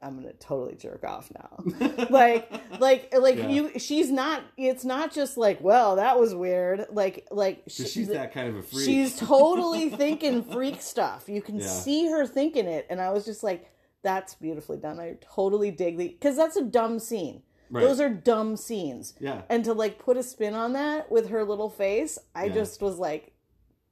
i'm 0.02 0.16
gonna 0.16 0.32
totally 0.34 0.74
jerk 0.76 1.04
off 1.04 1.30
now 1.34 2.06
like 2.10 2.50
like 2.80 3.14
like 3.18 3.36
Yeah. 3.36 3.48
you 3.48 3.78
she's 3.78 4.10
not 4.10 4.42
it's 4.56 4.84
not 4.84 5.12
just 5.12 5.36
like 5.36 5.60
well 5.60 5.96
that 5.96 6.18
was 6.18 6.34
weird 6.34 6.86
like 6.90 7.26
like 7.30 7.62
she- 7.68 7.86
she's 7.86 8.08
that 8.08 8.32
kind 8.32 8.48
of 8.48 8.56
a 8.56 8.62
freak. 8.62 8.84
She's 8.86 9.16
totally 9.18 9.90
thinking 9.90 10.42
freak 10.42 10.80
stuff. 10.80 11.28
You 11.28 11.42
can 11.42 11.58
Yeah. 11.60 11.66
see 11.66 12.08
her 12.10 12.26
thinking 12.26 12.66
it, 12.66 12.86
and 12.88 13.00
I 13.00 13.10
was 13.10 13.24
just 13.24 13.42
like, 13.42 13.70
"That's 14.02 14.34
beautifully 14.34 14.78
done." 14.78 14.98
I 14.98 15.16
totally 15.20 15.70
dig 15.70 15.98
the 15.98 16.08
because 16.08 16.36
that's 16.36 16.56
a 16.56 16.62
dumb 16.64 16.98
scene. 16.98 17.42
Right. 17.70 17.82
Those 17.84 18.00
are 18.00 18.08
dumb 18.08 18.56
scenes, 18.56 19.14
yeah, 19.20 19.42
and 19.48 19.64
to 19.64 19.72
like 19.74 19.98
put 19.98 20.16
a 20.16 20.22
spin 20.22 20.54
on 20.54 20.72
that 20.72 21.10
with 21.12 21.28
her 21.28 21.44
little 21.44 21.68
face, 21.70 22.18
I 22.34 22.46
Yeah. 22.46 22.54
just 22.54 22.80
was 22.82 22.98
like, 22.98 23.32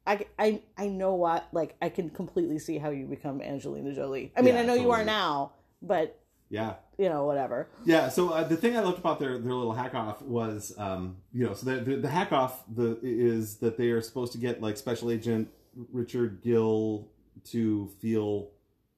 I, 0.07 0.27
I 0.39 0.63
I 0.77 0.89
know 0.89 1.15
what 1.15 1.47
like 1.53 1.77
I 1.83 1.89
can 1.91 2.09
completely 2.11 2.59
see 2.59 2.79
how 2.79 2.91
you 2.91 3.07
become 3.07 3.41
Angelina 3.43 3.95
Jolie. 3.95 4.33
I 4.37 4.43
mean, 4.43 4.57
I 4.57 4.63
know 4.63 4.75
you 4.75 4.91
are 4.91 5.05
now, 5.05 5.53
but 5.83 6.21
yeah. 6.49 6.75
you 6.97 7.09
know 7.09 7.25
whatever. 7.25 7.69
Yeah, 7.85 8.09
so 8.09 8.31
uh, 8.31 8.45
the 8.45 8.57
thing 8.57 8.77
I 8.77 8.81
loved 8.81 8.99
about 8.99 9.19
their, 9.19 9.39
their 9.39 9.53
little 9.53 9.73
hack 9.73 9.95
off 9.95 10.23
was, 10.23 10.75
um, 10.79 11.19
you 11.33 11.45
know, 11.45 11.55
so 11.55 11.67
the, 11.67 11.81
the, 11.81 11.97
the 11.97 12.09
hack 12.09 12.33
off 12.33 12.65
the 12.75 12.99
is 13.03 13.57
that 13.57 13.77
they 13.77 13.91
are 13.91 14.01
supposed 14.01 14.33
to 14.33 14.39
get 14.39 14.61
like 14.63 14.77
Special 14.77 15.11
Agent 15.11 15.49
Richard 15.93 16.43
Gill 16.43 17.09
to 17.51 17.89
feel 18.01 18.51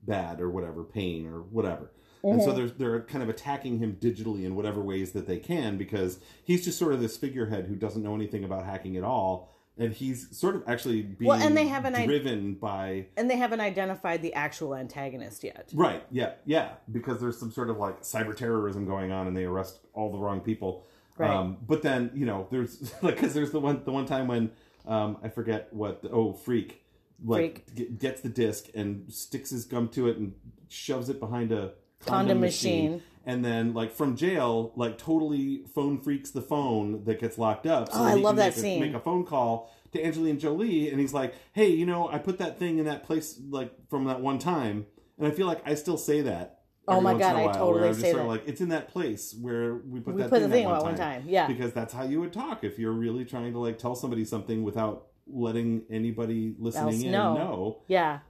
bad 0.03 0.41
or 0.41 0.49
whatever, 0.49 0.85
pain 0.85 1.27
or 1.27 1.41
whatever. 1.41 1.91
And 2.23 2.43
so 2.43 2.53
they're 2.53 2.69
they're 2.69 3.01
kind 3.01 3.23
of 3.23 3.31
attacking 3.31 3.79
him 3.79 3.97
digitally 3.99 4.45
in 4.45 4.55
whatever 4.55 4.83
ways 4.83 5.13
that 5.13 5.27
they 5.27 5.39
can 5.39 5.79
because 5.79 6.19
he's 6.45 6.65
just 6.65 6.79
sort 6.79 6.93
of 6.93 7.01
this 7.01 7.17
figurehead 7.17 7.65
who 7.65 7.77
doesn't 7.77 8.03
know 8.03 8.15
anything 8.15 8.45
about 8.45 8.67
hacking 8.67 8.97
at 8.99 9.05
all, 9.05 9.51
and 9.81 9.93
he's 9.93 10.29
sort 10.37 10.55
of 10.55 10.63
actually 10.69 11.03
being 11.03 11.29
Well, 11.29 11.41
and 11.41 11.57
they 11.57 11.67
have 11.67 11.85
an 11.87 11.95
id- 11.97 12.07
driven 12.07 12.55
by 12.55 13.07
And 13.17 13.29
they 13.31 13.37
haven't 13.37 13.61
identified 13.61 14.21
the 14.23 14.35
actual 14.35 14.75
antagonist 14.77 15.43
yet. 15.43 15.71
Right. 15.73 16.05
Yeah. 16.11 16.35
Yeah. 16.45 16.73
Because 16.93 17.21
there's 17.21 17.39
some 17.39 17.51
sort 17.51 17.71
of 17.71 17.79
like 17.79 18.03
cyber 18.03 18.37
terrorism 18.37 18.87
going 18.87 19.11
on, 19.11 19.27
and 19.27 19.37
they 19.37 19.45
arrest 19.45 19.81
all 19.95 20.13
the 20.13 20.19
wrong 20.19 20.41
people. 20.41 20.87
Right. 21.17 21.31
Um, 21.31 21.57
but 21.67 21.83
then 21.83 22.11
you 22.15 22.27
know, 22.27 22.47
there's 22.51 22.93
like 23.03 23.17
because 23.17 23.35
there's 23.35 23.51
the 23.51 23.61
one 23.61 23.83
the 23.85 23.93
one 23.93 24.07
time 24.07 24.29
when 24.29 24.53
um, 24.87 25.17
I 25.23 25.29
forget 25.29 25.73
what 25.73 26.05
oh 26.13 26.33
freak 26.35 26.83
like 27.25 27.67
Phreak. 27.67 27.75
get- 27.75 27.99
gets 27.99 28.21
the 28.21 28.29
disc 28.29 28.67
and 28.75 29.13
sticks 29.13 29.51
his 29.51 29.65
gum 29.65 29.89
to 29.89 30.09
it 30.09 30.17
and 30.19 30.35
shoves 30.69 31.09
it 31.09 31.19
behind 31.21 31.53
a 31.53 31.73
Condom 32.07 32.41
machine. 32.41 33.03
And 33.27 33.45
then, 33.45 33.75
like 33.75 33.93
from 33.93 34.17
jail, 34.17 34.73
like 34.77 34.97
totally 34.97 35.65
phone 35.75 35.99
phreaks 36.01 36.33
the 36.33 36.41
phone 36.43 37.05
that 37.05 37.21
gets 37.21 37.37
locked 37.37 37.67
up. 37.67 37.89
Oh, 37.93 38.05
I 38.05 38.17
he 38.17 38.23
love 38.23 38.33
can 38.33 38.37
that 38.39 38.47
make 38.49 38.57
a- 38.57 38.61
scene. 38.61 38.81
Make 38.81 38.95
a 38.95 39.01
phone 39.01 39.25
call 39.27 39.71
to 39.93 40.03
Angelina 40.05 40.39
Jolie, 40.39 40.89
and 40.91 40.99
he's 41.01 41.13
like, 41.13 41.35
"Hey, 41.53 41.69
you 41.69 41.85
know, 41.85 42.09
I 42.09 42.19
put 42.19 42.39
that 42.39 42.59
thing 42.59 42.79
in 42.79 42.87
that 42.87 43.05
place 43.05 43.39
like 43.51 43.73
from 43.91 44.05
that 44.05 44.21
one 44.21 44.39
time, 44.39 44.87
and 45.19 45.27
I 45.27 45.31
feel 45.33 45.47
like 45.47 45.61
I 45.67 45.75
still 45.75 45.99
say 45.99 46.23
that." 46.23 46.61
Oh 46.89 47.01
my 47.01 47.13
God, 47.13 47.37
I 47.37 47.45
while, 47.45 47.55
totally 47.55 47.81
where 47.81 47.89
I'm 47.89 47.95
just 47.95 48.01
say 48.01 48.15
that. 48.15 48.25
like 48.27 48.43
it's 48.49 48.61
in 48.63 48.71
that 48.71 48.89
place 48.89 49.37
where 49.39 49.75
we 49.87 50.01
put 50.01 50.15
We 50.15 50.23
that 50.23 50.31
put 50.31 50.41
thing, 50.41 50.51
the 50.51 50.57
thing 50.57 50.65
one 50.65 50.81
one 50.81 50.97
time. 50.97 51.21
time, 51.23 51.29
yeah. 51.29 51.47
because 51.47 51.73
that's 51.73 51.93
how 51.93 52.03
you 52.05 52.21
would 52.21 52.33
talk 52.33 52.65
if 52.65 52.79
you're 52.79 52.91
really 52.93 53.25
trying 53.25 53.53
to 53.53 53.59
like 53.59 53.79
tell 53.79 53.95
somebody 53.95 54.25
something 54.25 54.63
without 54.65 55.09
letting 55.27 55.83
anybody 55.91 56.55
listening 56.59 56.95
Else 56.95 57.03
in 57.05 57.13
know. 57.13 57.35
know. 57.35 57.83
Yeah. 57.87 58.21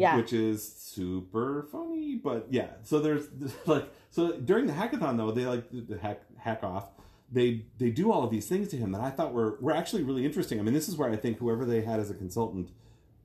Yeah. 0.00 0.16
which 0.16 0.32
is 0.32 0.66
super 0.76 1.68
funny. 1.70 2.16
But 2.16 2.46
yeah, 2.50 2.70
so 2.82 2.98
there's 3.00 3.28
like 3.66 3.88
so 4.10 4.38
during 4.38 4.66
the 4.66 4.72
hackathon 4.72 5.16
though 5.16 5.30
they 5.30 5.46
like 5.46 5.64
the 5.70 5.98
hack 5.98 6.22
hack 6.38 6.62
off. 6.64 6.88
They 7.32 7.66
they 7.78 7.90
do 7.90 8.10
all 8.10 8.24
of 8.24 8.30
these 8.30 8.48
things 8.48 8.68
to 8.68 8.76
him 8.76 8.90
that 8.92 9.00
I 9.00 9.10
thought 9.10 9.32
were 9.32 9.56
were 9.60 9.72
actually 9.72 10.02
really 10.02 10.24
interesting. 10.24 10.58
I 10.58 10.62
mean, 10.62 10.74
this 10.74 10.88
is 10.88 10.96
where 10.96 11.10
I 11.10 11.16
think 11.16 11.38
whoever 11.38 11.64
they 11.64 11.82
had 11.82 12.00
as 12.00 12.10
a 12.10 12.14
consultant 12.14 12.70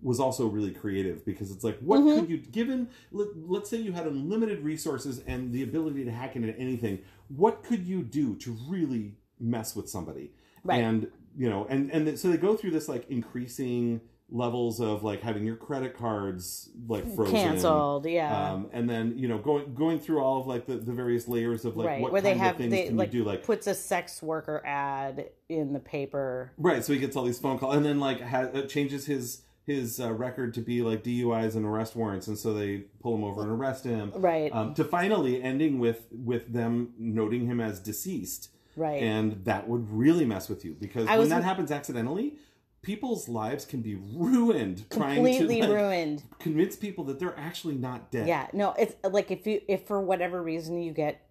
was 0.01 0.19
also 0.19 0.45
really 0.47 0.71
creative 0.71 1.25
because 1.25 1.49
it's 1.49 1.63
like 1.63 1.79
what 1.79 2.01
Mhm. 2.01 2.19
could 2.19 2.29
you 2.29 2.37
given 2.37 2.89
let, 3.11 3.29
let's 3.35 3.69
say 3.69 3.77
you 3.77 3.93
had 3.93 4.05
unlimited 4.05 4.59
resources 4.59 5.23
and 5.25 5.51
the 5.51 5.63
ability 5.63 6.03
to 6.05 6.11
hack 6.11 6.35
into 6.35 6.55
anything 6.59 6.99
what 7.29 7.63
could 7.63 7.87
you 7.87 8.03
do 8.03 8.35
to 8.35 8.55
really 8.67 9.15
mess 9.39 9.75
with 9.75 9.89
somebody 9.89 10.31
Right. 10.63 10.83
and 10.83 11.07
you 11.35 11.49
know 11.49 11.65
and 11.69 11.89
and 11.91 12.19
so 12.19 12.29
they 12.29 12.37
go 12.37 12.55
through 12.55 12.71
this 12.71 12.87
like 12.87 13.09
increasing 13.09 14.01
levels 14.29 14.79
of 14.79 15.03
like 15.03 15.21
having 15.21 15.45
your 15.45 15.55
credit 15.55 15.95
cards 15.95 16.69
like 16.87 17.03
frozen 17.15 17.35
Canceled, 17.35 18.05
yeah. 18.07 18.53
um, 18.53 18.69
and 18.73 18.89
then 18.89 19.17
you 19.17 19.27
know 19.27 19.37
going 19.37 19.73
going 19.75 19.99
through 19.99 20.19
all 20.19 20.41
of 20.41 20.47
like 20.47 20.65
the, 20.65 20.77
the 20.77 20.91
various 20.91 21.27
layers 21.27 21.63
of 21.63 21.77
like 21.77 21.87
right. 21.87 22.01
what 22.01 22.11
Where 22.11 22.21
kind 22.21 22.35
they 22.35 22.39
have 22.39 22.55
of 22.55 22.57
things 22.57 22.71
they 22.71 22.87
can 22.87 22.97
like 22.97 23.13
you 23.13 23.23
do 23.23 23.25
like 23.25 23.43
puts 23.43 23.67
a 23.67 23.75
sex 23.75 24.23
worker 24.23 24.61
ad 24.65 25.29
in 25.47 25.73
the 25.73 25.79
paper. 25.79 26.51
Right, 26.57 26.83
so 26.83 26.93
he 26.93 26.99
gets 26.99 27.15
all 27.15 27.23
these 27.23 27.39
phone 27.39 27.59
calls, 27.59 27.75
and 27.75 27.85
then 27.85 27.99
like 27.99 28.21
ha- 28.21 28.49
changes 28.67 29.05
his 29.05 29.43
his 29.65 29.99
uh, 29.99 30.11
record 30.11 30.53
to 30.55 30.61
be 30.61 30.81
like 30.81 31.03
DUIs 31.03 31.55
and 31.55 31.65
arrest 31.65 31.95
warrants, 31.95 32.27
and 32.27 32.37
so 32.37 32.53
they 32.53 32.85
pull 33.01 33.15
him 33.15 33.23
over 33.23 33.41
and 33.41 33.51
arrest 33.51 33.83
him. 33.83 34.11
Right. 34.15 34.53
Um, 34.53 34.73
to 34.75 34.83
finally 34.83 35.41
ending 35.41 35.79
with 35.79 36.07
with 36.11 36.51
them 36.51 36.93
noting 36.97 37.45
him 37.45 37.59
as 37.59 37.79
deceased, 37.79 38.49
right. 38.75 39.01
and 39.01 39.45
that 39.45 39.67
would 39.67 39.89
really 39.91 40.25
mess 40.25 40.49
with 40.49 40.65
you 40.65 40.75
because 40.79 41.07
I 41.07 41.11
when 41.11 41.21
was- 41.21 41.29
that 41.29 41.43
happens 41.43 41.71
accidentally, 41.71 42.37
people's 42.85 43.27
lives 43.27 43.65
can 43.65 43.81
be 43.81 43.95
ruined 43.95 44.89
trying 44.91 45.15
Completely 45.15 45.61
to 45.61 45.67
like, 45.67 45.75
ruined. 45.75 46.23
convince 46.39 46.75
people 46.75 47.03
that 47.05 47.19
they're 47.19 47.37
actually 47.37 47.75
not 47.75 48.11
dead. 48.11 48.27
Yeah, 48.27 48.47
no, 48.53 48.73
it's 48.77 48.95
like 49.03 49.31
if 49.31 49.45
you 49.47 49.61
if 49.67 49.87
for 49.87 49.99
whatever 49.99 50.41
reason 50.41 50.81
you 50.81 50.93
get, 50.93 51.27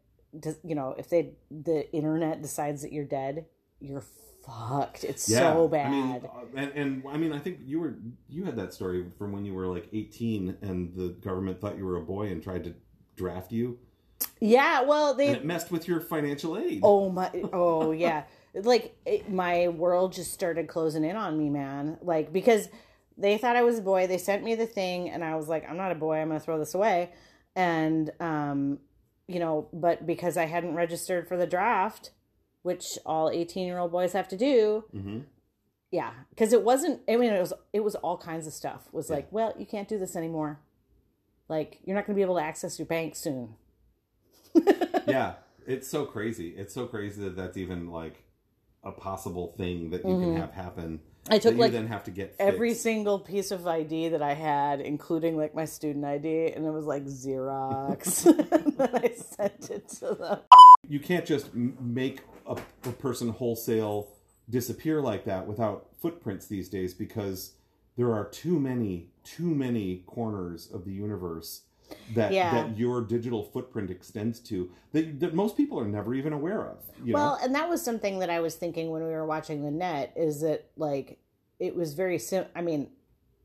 you 0.63 0.75
know, 0.75 0.95
if 0.99 1.09
they 1.09 1.35
the 1.51 1.91
internet 1.93 2.43
decides 2.43 2.83
that 2.83 2.93
you're 2.93 3.05
dead, 3.05 3.47
you're 3.81 4.05
fucked. 4.45 5.05
It's 5.05 5.23
so 5.23 5.69
bad. 5.69 5.87
I 5.87 5.91
mean, 5.91 6.11
uh, 6.13 6.29
and, 6.57 6.73
and 6.73 7.03
I 7.09 7.17
mean, 7.17 7.33
I 7.33 7.39
think 7.39 7.61
you 7.65 7.81
were 7.81 7.95
you 8.29 8.45
had 8.45 8.57
that 8.57 8.75
story 8.75 9.07
from 9.17 9.33
when 9.33 9.45
you 9.45 9.55
were 9.55 9.67
like 9.67 9.89
18, 9.93 10.59
and 10.61 10.95
the 10.95 11.11
government 11.21 11.61
thought 11.61 11.79
you 11.79 11.87
were 11.87 11.97
a 11.97 12.03
boy 12.03 12.27
and 12.29 12.43
tried 12.43 12.65
to 12.65 12.75
draft 13.17 13.53
you, 13.53 13.79
yeah, 14.41 14.83
well, 14.83 15.11
and 15.11 15.21
they. 15.21 15.29
it 15.29 15.45
messed 15.45 15.71
with 15.71 15.89
your 15.89 16.01
financial 16.01 16.59
aid. 16.59 16.81
Oh 16.83 17.11
my! 17.11 17.31
Oh 17.53 17.93
yeah, 17.93 18.25
like 18.55 18.97
it, 19.05 19.31
my 19.31 19.69
world 19.69 20.13
just 20.13 20.33
started 20.33 20.69
closing 20.69 21.05
in 21.05 21.17
on 21.17 21.39
me, 21.39 21.51
man. 21.51 21.99
Like 22.03 22.33
because 22.33 22.69
they 23.19 23.39
thought 23.39 23.57
I 23.57 23.63
was 23.63 23.79
a 23.79 23.83
boy. 23.83 24.07
They 24.07 24.19
sent 24.19 24.43
me 24.45 24.55
the 24.55 24.67
thing, 24.67 25.11
and 25.11 25.23
I 25.25 25.37
was 25.37 25.49
like, 25.49 25.69
I'm 25.69 25.77
not 25.77 25.93
a 25.93 25.97
boy. 25.97 26.17
I'm 26.17 26.29
gonna 26.29 26.41
throw 26.41 26.59
this 26.59 26.75
away. 26.75 27.11
And 27.57 28.11
um, 28.21 28.79
you 29.27 29.39
know, 29.41 29.69
but 29.73 30.07
because 30.07 30.37
I 30.37 30.47
hadn't 30.47 30.75
registered 30.75 31.29
for 31.29 31.37
the 31.37 31.47
draft, 31.47 32.11
which 32.63 32.99
all 33.07 33.31
18 33.31 33.67
year 33.67 33.79
old 33.79 33.93
boys 33.93 34.13
have 34.13 34.29
to 34.29 34.37
do, 34.37 34.85
hmm 34.93 35.21
yeah 35.91 36.11
because 36.31 36.53
it 36.53 36.65
wasn't 36.65 37.01
i 37.09 37.15
mean 37.15 37.33
it 37.33 37.39
was 37.41 37.53
it 37.73 37.85
was 37.85 37.95
all 37.97 38.19
kinds 38.19 38.49
of 38.49 38.53
stuff 38.53 38.83
it 38.89 38.95
was 38.95 39.09
Yeah. 39.09 39.17
like 39.17 39.29
well 39.31 39.55
you 39.57 39.65
can't 39.65 39.87
do 39.87 39.97
this 39.97 40.17
anymore 40.17 40.59
like 41.49 41.79
you're 41.85 41.95
not 41.95 42.05
going 42.05 42.15
to 42.17 42.19
be 42.19 42.23
able 42.23 42.35
to 42.37 42.43
access 42.43 42.81
your 42.81 42.87
bank 42.87 43.15
soon 43.15 43.55
yeah, 45.07 45.35
it's 45.67 45.89
so 45.89 46.05
crazy. 46.05 46.49
It's 46.57 46.75
so 46.75 46.87
crazy 46.87 47.23
that 47.23 47.37
that's 47.37 47.57
even 47.57 47.91
like 47.91 48.24
a 48.85 48.93
possible 48.93 49.55
thing 49.57 49.91
that 49.91 50.03
you 50.05 50.11
Mhm. 50.15 50.21
can 50.25 50.37
have 50.37 50.53
happen. 50.53 51.01
i 51.31 51.39
took 51.39 51.55
that 51.55 51.59
like 51.61 51.73
you 51.73 51.79
then 51.79 51.87
have 51.87 52.05
to 52.05 52.11
get 52.11 52.35
every 52.39 52.71
fixed. 52.71 52.83
single 52.83 53.19
piece 53.19 53.51
of 53.51 53.67
id 53.67 54.09
that 54.11 54.21
i 54.23 54.35
had 54.35 54.81
including 54.83 55.37
like 55.39 55.55
my 55.55 55.65
student 55.65 56.05
id 56.05 56.53
and 56.53 56.67
it 56.67 56.71
was 56.71 56.85
like 56.85 57.05
xerox 57.07 58.27
and 58.53 58.77
then 58.77 58.91
i 58.95 59.09
sent 59.15 59.71
it 59.71 59.89
to 59.89 60.15
them 60.15 60.39
you 60.87 61.01
can't 61.01 61.25
just 61.25 61.55
make 61.55 62.21
a, 62.47 62.53
a 62.85 62.93
person 62.93 63.31
wholesale 63.31 64.09
disappear 64.51 65.01
like 65.01 65.25
that 65.25 65.47
without 65.47 65.87
footprints 66.03 66.47
these 66.47 66.69
days 66.69 66.93
because 66.93 67.55
there 67.97 68.13
are 68.13 68.27
too 68.29 68.61
many 68.61 69.09
too 69.23 69.55
many 69.55 70.03
corners 70.07 70.69
of 70.73 70.85
the 70.85 70.93
universe 70.93 71.63
that 72.15 72.33
Yeah. 72.33 72.53
that 72.55 72.77
your 72.79 73.01
digital 73.03 73.43
footprint 73.43 73.91
extends 73.91 74.41
to 74.41 74.71
that, 74.93 75.21
that 75.21 75.35
most 75.35 75.57
people 75.57 75.79
are 75.81 75.87
never 75.89 76.15
even 76.15 76.33
aware 76.33 76.65
of 76.67 76.79
you 77.05 77.13
know? 77.13 77.19
well 77.19 77.39
and 77.43 77.55
that 77.55 77.69
was 77.69 77.83
something 77.83 78.19
that 78.21 78.31
i 78.31 78.41
was 78.41 78.55
thinking 78.57 78.91
when 78.91 79.03
we 79.03 79.11
were 79.11 79.27
watching 79.27 79.63
the 79.63 79.71
net 79.71 80.13
is 80.17 80.41
that 80.41 80.71
like 80.77 81.19
it 81.59 81.75
was 81.75 81.95
very 81.95 82.19
sim 82.19 82.45
i 82.55 82.61
mean 82.63 82.89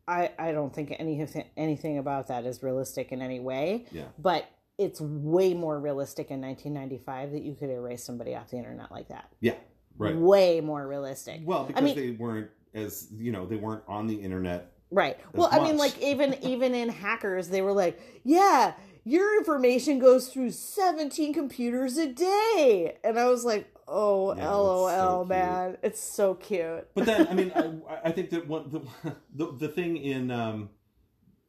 i 0.07 0.29
i 0.39 0.51
don't 0.51 0.73
think 0.73 0.93
anything 0.99 1.45
anything 1.57 1.97
about 1.97 2.27
that 2.27 2.45
is 2.45 2.61
realistic 2.63 3.11
in 3.11 3.21
any 3.21 3.39
way 3.39 3.85
yeah 3.91 4.05
but 4.17 4.45
it's 4.77 5.01
way 5.01 5.53
more 5.53 5.77
realistic 5.79 6.31
in 6.31 6.39
1995 6.39 7.31
that 7.31 7.41
you 7.43 7.53
could 7.55 7.69
erase 7.69 8.01
somebody 8.03 8.33
off 8.35 8.49
the 8.49 8.57
internet 8.57 8.89
like 8.91 9.09
that. 9.09 9.29
yeah 9.41 9.55
right 9.97 10.15
Way 10.15 10.61
more 10.61 10.87
realistic. 10.87 11.41
well 11.43 11.65
because 11.65 11.81
I 11.81 11.85
mean- 11.85 11.95
they 11.97 12.11
weren't 12.11 12.49
as 12.73 13.09
you 13.17 13.31
know 13.31 13.45
they 13.45 13.57
weren't 13.57 13.83
on 13.87 14.07
the 14.07 14.15
internet 14.15 14.71
Right. 14.91 15.17
Well, 15.33 15.49
I 15.51 15.59
mean 15.59 15.77
like 15.77 15.97
even 16.01 16.35
even 16.43 16.73
in 16.73 16.89
hackers 16.89 17.49
they 17.49 17.61
were 17.61 17.73
like, 17.73 17.99
"Yeah, 18.23 18.73
your 19.03 19.37
information 19.37 19.99
goes 19.99 20.29
through 20.29 20.51
17 20.51 21.33
computers 21.33 21.97
a 21.97 22.07
day." 22.07 22.97
And 23.03 23.19
I 23.19 23.27
was 23.27 23.45
like, 23.45 23.71
"Oh, 23.87 24.35
Yeah, 24.35 24.49
LOL, 24.49 24.89
so 24.89 25.25
man. 25.25 25.77
It's 25.83 25.99
so 25.99 26.33
cute." 26.35 26.87
But 26.95 27.05
then, 27.05 27.27
I 27.27 27.33
mean, 27.33 27.51
I, 27.55 28.09
I 28.09 28.11
think 28.11 28.31
that 28.31 28.47
one 28.47 28.69
the, 28.69 29.15
the 29.35 29.51
the 29.57 29.67
thing 29.67 29.97
in 29.97 30.31
um, 30.31 30.69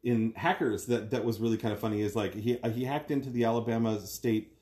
in 0.03 0.33
hackers 0.37 0.87
that 0.87 1.11
that 1.11 1.25
was 1.25 1.41
really 1.41 1.57
kind 1.57 1.73
of 1.73 1.81
funny 1.81 2.03
is 2.03 2.15
like 2.15 2.35
he 2.35 2.59
he 2.73 2.85
hacked 2.85 3.11
into 3.11 3.31
the 3.31 3.45
Alabama 3.45 4.01
state 4.01 4.55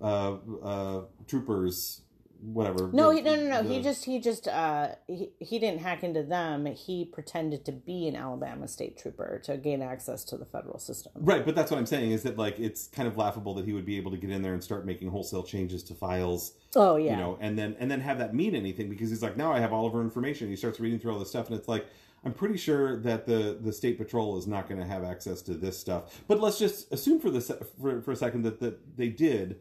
uh, 0.00 0.36
uh, 0.62 1.02
troopers 1.26 2.03
whatever. 2.52 2.90
No, 2.92 3.10
the- 3.10 3.16
he, 3.16 3.22
no, 3.22 3.36
no, 3.36 3.42
no. 3.48 3.62
the- 3.62 3.74
He 3.74 3.82
just, 3.82 4.04
he 4.04 4.20
just, 4.20 4.46
uh, 4.48 4.88
he, 5.06 5.30
he 5.38 5.58
didn't 5.58 5.80
hack 5.80 6.02
into 6.04 6.22
them. 6.22 6.66
He 6.66 7.04
pretended 7.04 7.64
to 7.64 7.72
be 7.72 8.06
an 8.08 8.16
Alabama 8.16 8.68
state 8.68 8.98
trooper 8.98 9.40
to 9.44 9.56
gain 9.56 9.82
access 9.82 10.24
to 10.24 10.36
the 10.36 10.44
federal 10.44 10.78
system. 10.78 11.12
right. 11.16 11.44
But 11.44 11.54
that's 11.54 11.70
what 11.70 11.78
I'm 11.78 11.86
saying 11.86 12.10
is 12.10 12.22
that 12.24 12.36
like 12.36 12.58
it's 12.58 12.88
kind 12.88 13.08
of 13.08 13.16
laughable 13.16 13.54
that 13.54 13.64
he 13.64 13.72
would 13.72 13.86
be 13.86 13.96
able 13.96 14.10
to 14.10 14.16
get 14.16 14.30
in 14.30 14.42
there 14.42 14.52
and 14.54 14.62
start 14.62 14.84
making 14.86 15.08
wholesale 15.08 15.42
changes 15.42 15.82
to 15.84 15.94
files. 15.94 16.52
Oh 16.76 16.96
yeah. 16.96 17.12
you 17.12 17.16
know, 17.16 17.38
and 17.40 17.56
then 17.58 17.76
and 17.78 17.90
then 17.90 18.00
have 18.00 18.18
that 18.18 18.34
mean 18.34 18.54
anything 18.54 18.88
because 18.90 19.10
he's 19.10 19.22
like, 19.22 19.36
now 19.36 19.52
I 19.52 19.60
have 19.60 19.72
all 19.72 19.86
of 19.86 19.92
her 19.92 20.00
information. 20.02 20.48
He 20.48 20.56
starts 20.56 20.80
reading 20.80 20.98
through 20.98 21.12
all 21.12 21.18
this 21.18 21.28
stuff, 21.30 21.48
and 21.48 21.56
it's 21.58 21.68
like, 21.68 21.86
I'm 22.24 22.32
pretty 22.32 22.56
sure 22.56 22.98
that 23.00 23.26
the 23.26 23.58
the 23.60 23.72
state 23.72 23.96
patrol 23.98 24.36
is 24.38 24.46
not 24.46 24.68
going 24.68 24.80
to 24.80 24.86
have 24.86 25.04
access 25.04 25.40
to 25.42 25.54
this 25.54 25.78
stuff. 25.78 26.22
But 26.26 26.40
let's 26.40 26.58
just 26.58 26.92
assume 26.92 27.20
for 27.20 27.30
the 27.30 27.40
se- 27.40 27.58
for, 27.80 28.00
for 28.02 28.12
a 28.12 28.16
second 28.16 28.42
that 28.42 28.60
that 28.60 28.96
they 28.96 29.08
did. 29.08 29.60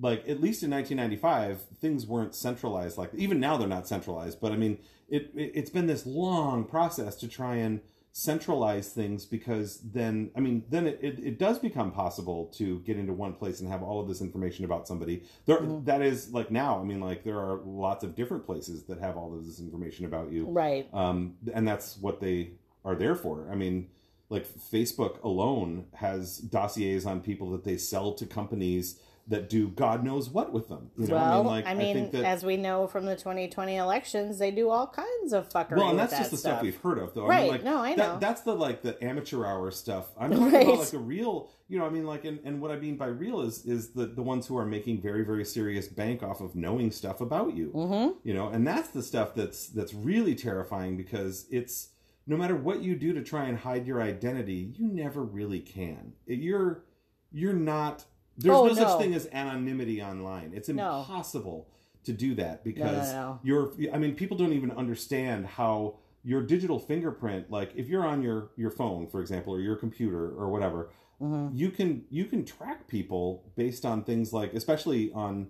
Like 0.00 0.28
at 0.28 0.40
least 0.40 0.62
in 0.62 0.70
1995, 0.70 1.60
things 1.80 2.06
weren't 2.06 2.34
centralized 2.34 2.98
like 2.98 3.10
even 3.14 3.38
now 3.38 3.56
they're 3.56 3.68
not 3.68 3.86
centralized. 3.86 4.40
But 4.40 4.52
I 4.52 4.56
mean, 4.56 4.78
it, 5.08 5.30
it 5.34 5.52
it's 5.54 5.70
been 5.70 5.86
this 5.86 6.04
long 6.04 6.64
process 6.64 7.14
to 7.16 7.28
try 7.28 7.56
and 7.56 7.80
centralize 8.16 8.90
things 8.92 9.24
because 9.24 9.80
then 9.80 10.30
I 10.36 10.40
mean 10.40 10.62
then 10.68 10.86
it, 10.86 10.98
it, 11.02 11.18
it 11.18 11.38
does 11.38 11.58
become 11.58 11.90
possible 11.90 12.46
to 12.56 12.78
get 12.80 12.96
into 12.96 13.12
one 13.12 13.32
place 13.34 13.58
and 13.60 13.68
have 13.68 13.82
all 13.82 14.00
of 14.00 14.06
this 14.08 14.20
information 14.20 14.64
about 14.64 14.86
somebody. 14.86 15.24
There 15.46 15.58
Mhm. 15.58 15.84
that 15.86 16.00
is 16.00 16.32
like 16.32 16.50
now. 16.50 16.80
I 16.80 16.84
mean 16.84 17.00
like 17.00 17.24
there 17.24 17.38
are 17.40 17.60
lots 17.64 18.04
of 18.04 18.14
different 18.14 18.46
places 18.46 18.84
that 18.84 18.98
have 19.00 19.16
all 19.16 19.36
of 19.36 19.44
this 19.44 19.58
information 19.60 20.06
about 20.06 20.30
you. 20.30 20.46
Right. 20.46 20.88
Um, 20.94 21.34
and 21.52 21.66
that's 21.66 21.98
what 21.98 22.20
they 22.20 22.52
are 22.84 22.94
there 22.94 23.16
for. 23.16 23.48
I 23.50 23.56
mean, 23.56 23.88
like 24.28 24.46
Facebook 24.46 25.20
alone 25.22 25.86
has 25.94 26.38
dossiers 26.38 27.06
on 27.06 27.20
people 27.20 27.50
that 27.50 27.64
they 27.64 27.76
sell 27.76 28.12
to 28.14 28.26
companies 28.26 29.00
that 29.28 29.48
do 29.48 29.68
God 29.68 30.04
knows 30.04 30.28
what 30.28 30.52
with 30.52 30.68
them. 30.68 30.90
You 30.98 31.06
know, 31.06 31.14
well, 31.14 31.42
like 31.44 31.66
I 31.66 31.72
mean, 31.74 31.94
think 31.94 32.12
that 32.12 32.24
as 32.24 32.44
we 32.44 32.58
know 32.58 32.86
from 32.86 33.06
the 33.06 33.16
2020 33.16 33.76
elections, 33.76 34.38
they 34.38 34.50
do 34.50 34.68
all 34.68 34.86
kinds 34.86 35.32
of 35.32 35.48
fuckery. 35.48 35.76
well, 35.78 35.88
and 35.90 35.98
that's 35.98 36.12
just 36.12 36.24
that 36.24 36.30
the 36.32 36.36
stuff. 36.36 36.62
we've 36.62 36.76
heard 36.80 36.98
of, 36.98 37.14
though. 37.14 37.24
I 37.24 37.28
Right. 37.28 37.42
mean, 37.44 37.50
like, 37.52 37.64
No, 37.64 37.78
I 37.78 37.94
that- 37.96 37.96
know. 38.14 38.18
that's 38.20 38.42
the 38.42 38.54
like 38.54 38.82
the 38.82 39.02
amateur 39.02 39.46
hour 39.46 39.70
stuff. 39.70 40.10
I'm 40.18 40.30
talking 40.32 40.52
Right. 40.52 40.66
about 40.66 40.78
like 40.80 40.88
the 40.90 40.98
real. 40.98 41.48
You 41.68 41.78
know, 41.78 41.86
I 41.86 41.88
mean, 41.88 42.04
like, 42.04 42.26
and, 42.26 42.38
and 42.44 42.60
what 42.60 42.70
I 42.70 42.76
mean 42.78 42.96
by 42.98 43.06
real 43.06 43.40
is 43.40 43.64
is 43.64 43.92
the 43.92 44.04
the 44.04 44.22
ones 44.22 44.46
who 44.46 44.58
are 44.58 44.66
making 44.66 45.00
very 45.00 45.24
very 45.24 45.44
serious 45.46 45.88
bank 45.88 46.22
off 46.22 46.42
of 46.42 46.54
knowing 46.54 46.90
stuff 46.90 47.22
about 47.22 47.56
you. 47.56 47.72
Mm-hmm. 47.74 48.18
You 48.28 48.34
know, 48.34 48.48
and 48.48 48.66
that's 48.66 48.88
the 48.88 49.02
stuff 49.02 49.34
that's 49.34 49.68
that's 49.68 49.94
really 49.94 50.34
terrifying 50.34 50.98
because 50.98 51.46
it's 51.50 51.88
no 52.26 52.36
matter 52.36 52.56
what 52.56 52.82
you 52.82 52.94
do 52.94 53.14
to 53.14 53.22
try 53.22 53.44
and 53.46 53.56
hide 53.58 53.86
your 53.86 54.02
identity, 54.02 54.72
you 54.76 54.86
never 54.86 55.22
really 55.22 55.60
can. 55.60 56.12
You're 56.26 56.84
you're 57.32 57.52
not. 57.54 58.04
There's 58.38 58.54
Oh, 58.56 58.66
no, 58.66 58.74
such 58.74 58.98
thing 59.00 59.14
as 59.14 59.28
anonymity 59.32 60.02
online. 60.02 60.52
It's 60.54 60.68
No. 60.68 61.00
impossible 61.00 61.68
to 62.04 62.12
do 62.12 62.34
that 62.34 62.64
because 62.64 63.12
no. 63.12 63.38
you're. 63.42 63.72
I 63.92 63.98
mean, 63.98 64.14
people 64.14 64.36
don't 64.36 64.52
even 64.52 64.70
understand 64.72 65.46
how 65.46 65.96
your 66.24 66.42
digital 66.42 66.78
fingerprint. 66.78 67.50
Like, 67.50 67.72
if 67.76 67.88
you're 67.88 68.06
on 68.06 68.22
your 68.22 68.50
your 68.56 68.70
phone, 68.70 69.06
for 69.06 69.20
example, 69.20 69.54
or 69.54 69.60
your 69.60 69.76
computer 69.76 70.30
or 70.36 70.48
whatever, 70.50 70.90
Mm-hmm. 71.22 71.56
you 71.56 71.70
can 71.70 72.04
you 72.10 72.24
can 72.24 72.44
track 72.44 72.88
people 72.88 73.44
based 73.54 73.84
on 73.86 74.02
things 74.02 74.32
like 74.32 74.52
especially 74.52 75.12
on 75.12 75.46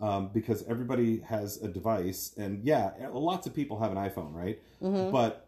um, 0.00 0.30
because 0.32 0.62
everybody 0.68 1.18
has 1.22 1.60
a 1.60 1.66
device 1.66 2.32
and 2.38 2.62
yeah 2.64 2.92
lots 3.12 3.44
of 3.44 3.52
people 3.52 3.80
have 3.80 3.90
an 3.90 3.98
iphone 3.98 4.32
right 4.32 4.62
Mm-hmm. 4.80 5.10
but 5.10 5.47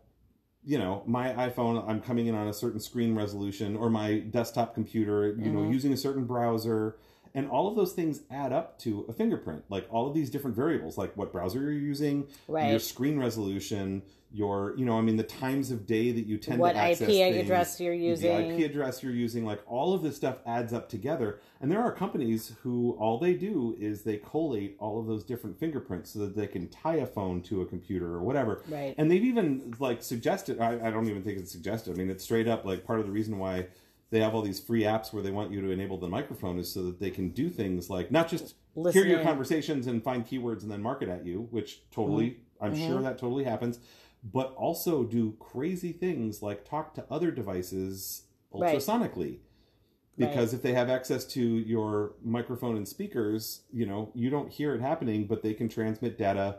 you 0.64 0.78
know, 0.78 1.02
my 1.06 1.28
iPhone, 1.32 1.82
I'm 1.88 2.00
coming 2.00 2.26
in 2.26 2.34
on 2.34 2.46
a 2.48 2.52
certain 2.52 2.80
screen 2.80 3.14
resolution, 3.14 3.76
or 3.76 3.88
my 3.88 4.18
desktop 4.18 4.74
computer, 4.74 5.28
you 5.28 5.50
know, 5.50 5.60
Mhm. 5.60 5.72
using 5.72 5.92
a 5.92 5.96
certain 5.96 6.24
browser. 6.24 6.96
And 7.32 7.48
all 7.48 7.68
of 7.68 7.76
those 7.76 7.92
things 7.92 8.22
add 8.30 8.52
up 8.52 8.78
to 8.80 9.04
a 9.08 9.12
fingerprint. 9.12 9.62
Like 9.70 9.86
all 9.90 10.06
of 10.08 10.14
these 10.14 10.30
different 10.30 10.56
variables, 10.56 10.98
like 10.98 11.16
what 11.16 11.32
browser 11.32 11.60
you're 11.62 11.72
using, 11.72 12.26
your 12.70 12.78
screen 12.80 13.18
resolution, 13.18 14.02
your, 14.32 14.74
you 14.76 14.84
know, 14.84 14.96
I 14.96 15.00
mean, 15.00 15.16
the 15.16 15.22
times 15.24 15.70
of 15.70 15.86
day 15.86 16.12
that 16.12 16.26
you 16.26 16.38
tend 16.38 16.60
What 16.60 16.72
to 16.72 16.78
access 16.78 17.08
IP 17.08 17.14
things, 17.14 17.36
address 17.38 17.80
you're 17.80 17.92
using. 17.92 18.30
the 18.48 18.62
IP 18.64 18.70
address 18.70 19.02
you're 19.02 19.12
using, 19.12 19.44
like 19.44 19.60
all 19.66 19.92
of 19.92 20.02
this 20.02 20.14
stuff 20.16 20.36
adds 20.46 20.72
up 20.72 20.88
together. 20.88 21.40
And 21.60 21.70
there 21.70 21.80
are 21.80 21.90
companies 21.92 22.52
who 22.62 22.92
all 23.00 23.18
they 23.18 23.34
do 23.34 23.76
is 23.80 24.02
they 24.02 24.18
collate 24.18 24.76
all 24.78 25.00
of 25.00 25.06
those 25.06 25.24
different 25.24 25.58
fingerprints 25.58 26.10
so 26.12 26.20
that 26.20 26.36
they 26.36 26.46
can 26.46 26.68
tie 26.68 26.96
a 26.96 27.06
phone 27.06 27.42
to 27.42 27.62
a 27.62 27.66
computer 27.66 28.06
or 28.14 28.20
whatever. 28.22 28.62
Right. 28.68 28.94
And 28.98 29.10
they've 29.10 29.24
even 29.24 29.74
like 29.80 30.02
suggested. 30.02 30.60
I, 30.60 30.74
I 30.86 30.90
don't 30.90 31.08
even 31.08 31.22
think 31.24 31.38
it's 31.38 31.50
suggested. 31.50 31.92
I 31.94 31.96
mean, 31.96 32.08
it's 32.10 32.22
straight 32.22 32.46
up 32.46 32.64
like 32.64 32.84
part 32.84 33.00
of 33.00 33.06
the 33.06 33.12
reason 33.12 33.38
why 33.38 33.66
they 34.10 34.20
have 34.20 34.34
all 34.34 34.42
these 34.42 34.60
free 34.60 34.82
apps 34.82 35.12
where 35.12 35.22
they 35.22 35.30
want 35.30 35.50
you 35.52 35.60
to 35.60 35.70
enable 35.70 35.96
the 35.98 36.08
microphone 36.08 36.58
is 36.58 36.72
so 36.72 36.82
that 36.84 36.98
they 37.00 37.10
can 37.10 37.30
do 37.30 37.48
things 37.48 37.88
like 37.90 38.10
not 38.10 38.28
just 38.28 38.54
Listen 38.76 39.02
hear 39.02 39.10
your 39.10 39.20
in. 39.20 39.26
conversations 39.26 39.86
and 39.88 40.02
find 40.02 40.24
keywords 40.26 40.62
and 40.62 40.70
then 40.70 40.80
market 40.82 41.08
at 41.08 41.26
you, 41.26 41.48
which 41.50 41.80
totally, 41.92 42.38
I'm 42.60 42.74
Mhm. 42.74 42.86
sure 42.86 43.02
that 43.02 43.18
totally 43.18 43.44
happens, 43.44 43.78
but 44.22 44.54
also 44.56 45.02
do 45.04 45.34
crazy 45.38 45.92
things 45.92 46.42
like 46.42 46.64
talk 46.68 46.94
to 46.94 47.04
other 47.10 47.30
devices 47.30 48.24
Right. 48.52 48.76
ultrasonically. 48.76 49.38
Because 50.18 50.52
if 50.52 50.60
they 50.60 50.72
have 50.74 50.90
access 50.90 51.24
to 51.26 51.40
your 51.40 52.12
microphone 52.22 52.76
and 52.76 52.86
speakers, 52.86 53.62
you 53.72 53.86
know, 53.86 54.10
you 54.14 54.28
don't 54.28 54.50
hear 54.52 54.74
it 54.74 54.80
happening, 54.82 55.26
but 55.26 55.42
they 55.42 55.54
can 55.54 55.68
transmit 55.68 56.18
data 56.18 56.58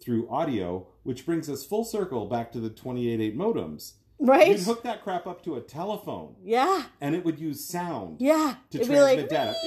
through 0.00 0.28
audio, 0.30 0.86
which 1.02 1.26
brings 1.26 1.50
us 1.50 1.64
full 1.64 1.84
circle 1.84 2.24
back 2.26 2.50
to 2.52 2.60
the 2.60 2.70
288 2.70 3.36
modems. 3.36 3.94
Right. 4.18 4.48
You'd 4.48 4.60
hook 4.60 4.82
that 4.84 5.02
crap 5.02 5.26
up 5.26 5.42
to 5.44 5.56
a 5.56 5.60
telephone 5.60 6.36
yeah. 6.42 6.84
and 7.02 7.14
it 7.14 7.22
would 7.24 7.38
use 7.38 7.62
sound 7.62 8.16
Yeah. 8.20 8.54
to 8.70 8.78
It'd 8.78 8.86
transmit 8.88 9.18
like, 9.18 9.28
data. 9.28 9.54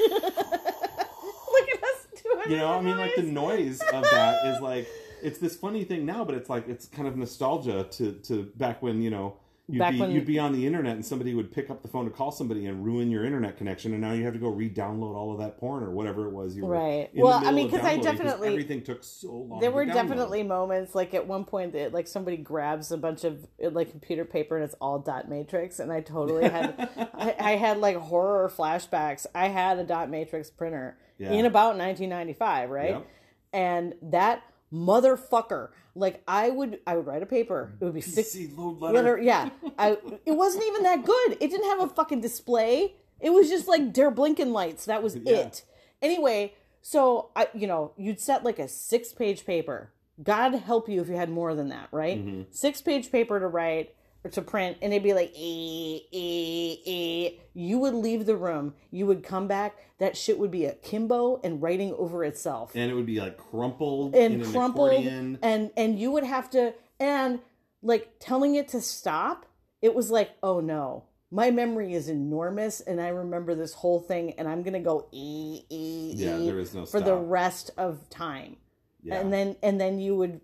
look 0.00 1.68
at 1.68 1.82
us 1.84 2.06
doing 2.22 2.50
You 2.50 2.56
know, 2.56 2.72
I 2.74 2.80
mean, 2.80 2.96
like 2.98 3.14
the 3.16 3.22
noise 3.22 3.80
of 3.92 4.02
that 4.10 4.46
is 4.46 4.60
like 4.60 4.88
it's 5.24 5.38
this 5.38 5.56
funny 5.56 5.84
thing 5.84 6.04
now, 6.06 6.24
but 6.24 6.34
it's 6.34 6.48
like 6.50 6.68
it's 6.68 6.86
kind 6.86 7.08
of 7.08 7.16
nostalgia 7.16 7.84
to 7.92 8.12
to 8.12 8.44
back 8.56 8.82
when 8.82 9.02
you 9.02 9.10
know 9.10 9.36
you'd 9.66 9.78
Back 9.78 9.92
be 9.94 10.00
when- 10.00 10.10
you'd 10.10 10.26
be 10.26 10.38
on 10.38 10.52
the 10.52 10.66
internet 10.66 10.94
and 10.94 11.04
somebody 11.06 11.32
would 11.34 11.50
pick 11.50 11.70
up 11.70 11.80
the 11.80 11.88
phone 11.88 12.04
to 12.04 12.10
call 12.10 12.30
somebody 12.30 12.66
and 12.66 12.84
ruin 12.84 13.10
your 13.10 13.24
internet 13.24 13.56
connection, 13.56 13.92
and 13.92 14.00
now 14.02 14.12
you 14.12 14.22
have 14.24 14.34
to 14.34 14.38
go 14.38 14.48
re-download 14.50 15.14
all 15.16 15.32
of 15.32 15.38
that 15.38 15.56
porn 15.56 15.82
or 15.82 15.90
whatever 15.90 16.26
it 16.26 16.32
was 16.32 16.54
you 16.54 16.66
were 16.66 16.74
Right. 16.74 17.08
Well, 17.14 17.40
I 17.42 17.50
mean, 17.50 17.70
because 17.70 17.82
I 17.82 17.96
definitely- 17.96 18.48
everything 18.48 18.82
took 18.82 19.02
so 19.02 19.32
long. 19.32 19.60
There 19.60 19.70
were 19.70 19.86
definitely 19.86 20.42
moments, 20.42 20.94
like 20.94 21.14
at 21.14 21.26
one 21.26 21.46
point, 21.46 21.72
that 21.72 21.94
like 21.94 22.06
somebody 22.06 22.36
grabs 22.36 22.92
a 22.92 22.98
bunch 22.98 23.24
of 23.24 23.46
uh, 23.64 23.70
like 23.70 23.90
computer 23.90 24.26
paper 24.26 24.56
and 24.56 24.66
it's 24.66 24.74
all 24.82 24.98
dot 24.98 25.30
matrix, 25.30 25.80
and 25.80 25.90
I 25.90 26.02
totally 26.02 26.46
had, 26.56 26.88
I, 27.14 27.34
I 27.40 27.50
had 27.56 27.78
like 27.78 27.96
horror 27.96 28.52
flashbacks. 28.54 29.24
I 29.34 29.48
had 29.48 29.78
a 29.78 29.84
dot 29.84 30.10
matrix 30.10 30.50
printer 30.50 30.98
Yeah. 31.18 31.32
in 31.32 31.46
about 31.46 31.78
1995, 31.78 32.68
right? 32.68 32.90
Yep. 32.90 33.06
And 33.54 33.94
that 34.02 34.42
motherfucker, 34.74 35.68
like 35.94 36.22
I 36.26 36.50
would, 36.50 36.80
I 36.86 36.96
would 36.96 37.06
write 37.06 37.22
a 37.22 37.26
paper. 37.26 37.72
It 37.80 37.84
would 37.84 37.94
be 37.94 38.00
six 38.00 38.36
load 38.56 38.80
letter. 38.80 38.94
letter. 38.94 39.18
Yeah, 39.22 39.50
I. 39.78 39.98
It 40.26 40.32
wasn't 40.32 40.64
even 40.64 40.82
that 40.82 41.04
good. 41.04 41.32
It 41.40 41.50
didn't 41.50 41.70
have 41.70 41.80
a 41.80 41.88
fucking 41.94 42.20
display. 42.20 42.94
It 43.20 43.30
was 43.30 43.48
just 43.48 43.68
like 43.68 43.92
Der 43.92 44.10
blinking 44.10 44.52
lights. 44.52 44.84
That 44.86 45.02
was 45.02 45.16
Yeah. 45.16 45.36
it. 45.36 45.64
Anyway, 46.02 46.52
so 46.82 47.30
I, 47.36 47.48
you 47.54 47.66
know, 47.66 47.92
you'd 47.96 48.20
set 48.20 48.44
like 48.44 48.58
a 48.58 48.68
six-page 48.68 49.46
paper. 49.46 49.90
God 50.22 50.54
help 50.54 50.88
you 50.88 51.00
if 51.00 51.08
you 51.08 51.16
had 51.16 51.30
more 51.30 51.54
than 51.54 51.68
that, 51.70 51.88
right? 51.92 52.18
Mm-hmm. 52.18 52.42
Six-page 52.50 53.10
paper 53.10 53.40
to 53.40 53.46
write 53.46 53.94
to 54.32 54.42
print, 54.42 54.78
and 54.80 54.92
it'd 54.92 55.02
be 55.02 55.12
like, 55.12 55.32
eh, 55.36 55.98
eh, 56.12 56.76
eh. 56.86 57.30
You 57.54 57.78
would 57.78 57.94
leave 57.94 58.26
the 58.26 58.36
room. 58.36 58.74
You 58.90 59.06
would 59.06 59.22
come 59.22 59.46
back. 59.46 59.76
That 59.98 60.16
shit 60.16 60.38
would 60.38 60.50
be 60.50 60.64
a 60.64 60.72
kimbo 60.72 61.40
and 61.44 61.62
writing 61.62 61.94
over 61.94 62.24
itself 62.24 62.72
and 62.74 62.90
it 62.90 62.94
would 62.94 63.06
be 63.06 63.20
like 63.20 63.36
crumpled 63.38 64.14
and 64.14 64.42
an 64.42 64.52
crumpled 64.52 64.90
accordion. 64.90 65.38
and 65.42 65.70
and 65.76 65.98
you 65.98 66.10
would 66.10 66.24
have 66.24 66.50
to 66.50 66.74
and 66.98 67.38
like 67.80 68.16
telling 68.18 68.56
it 68.56 68.68
to 68.68 68.80
stop 68.80 69.46
it 69.80 69.94
was 69.94 70.10
like 70.10 70.30
oh 70.42 70.58
no 70.60 71.04
my 71.30 71.50
memory 71.50 71.94
is 71.94 72.08
enormous 72.08 72.80
and 72.80 73.00
i 73.00 73.08
remember 73.08 73.54
this 73.54 73.72
whole 73.72 74.00
thing 74.00 74.32
and 74.32 74.48
i'm 74.48 74.62
gonna 74.64 74.80
go 74.80 75.06
e 75.12 75.62
e 75.70 76.12
Yeah, 76.16 76.38
e 76.38 76.46
there 76.46 76.58
is 76.58 76.74
no 76.74 76.84
for 76.86 77.00
the 77.00 77.16
rest 77.16 77.70
of 77.78 78.10
time 78.10 78.56
Yeah. 79.02 79.20
and 79.20 79.32
then 79.32 79.56
and 79.62 79.80
then 79.80 80.00
you 80.00 80.16
would 80.16 80.40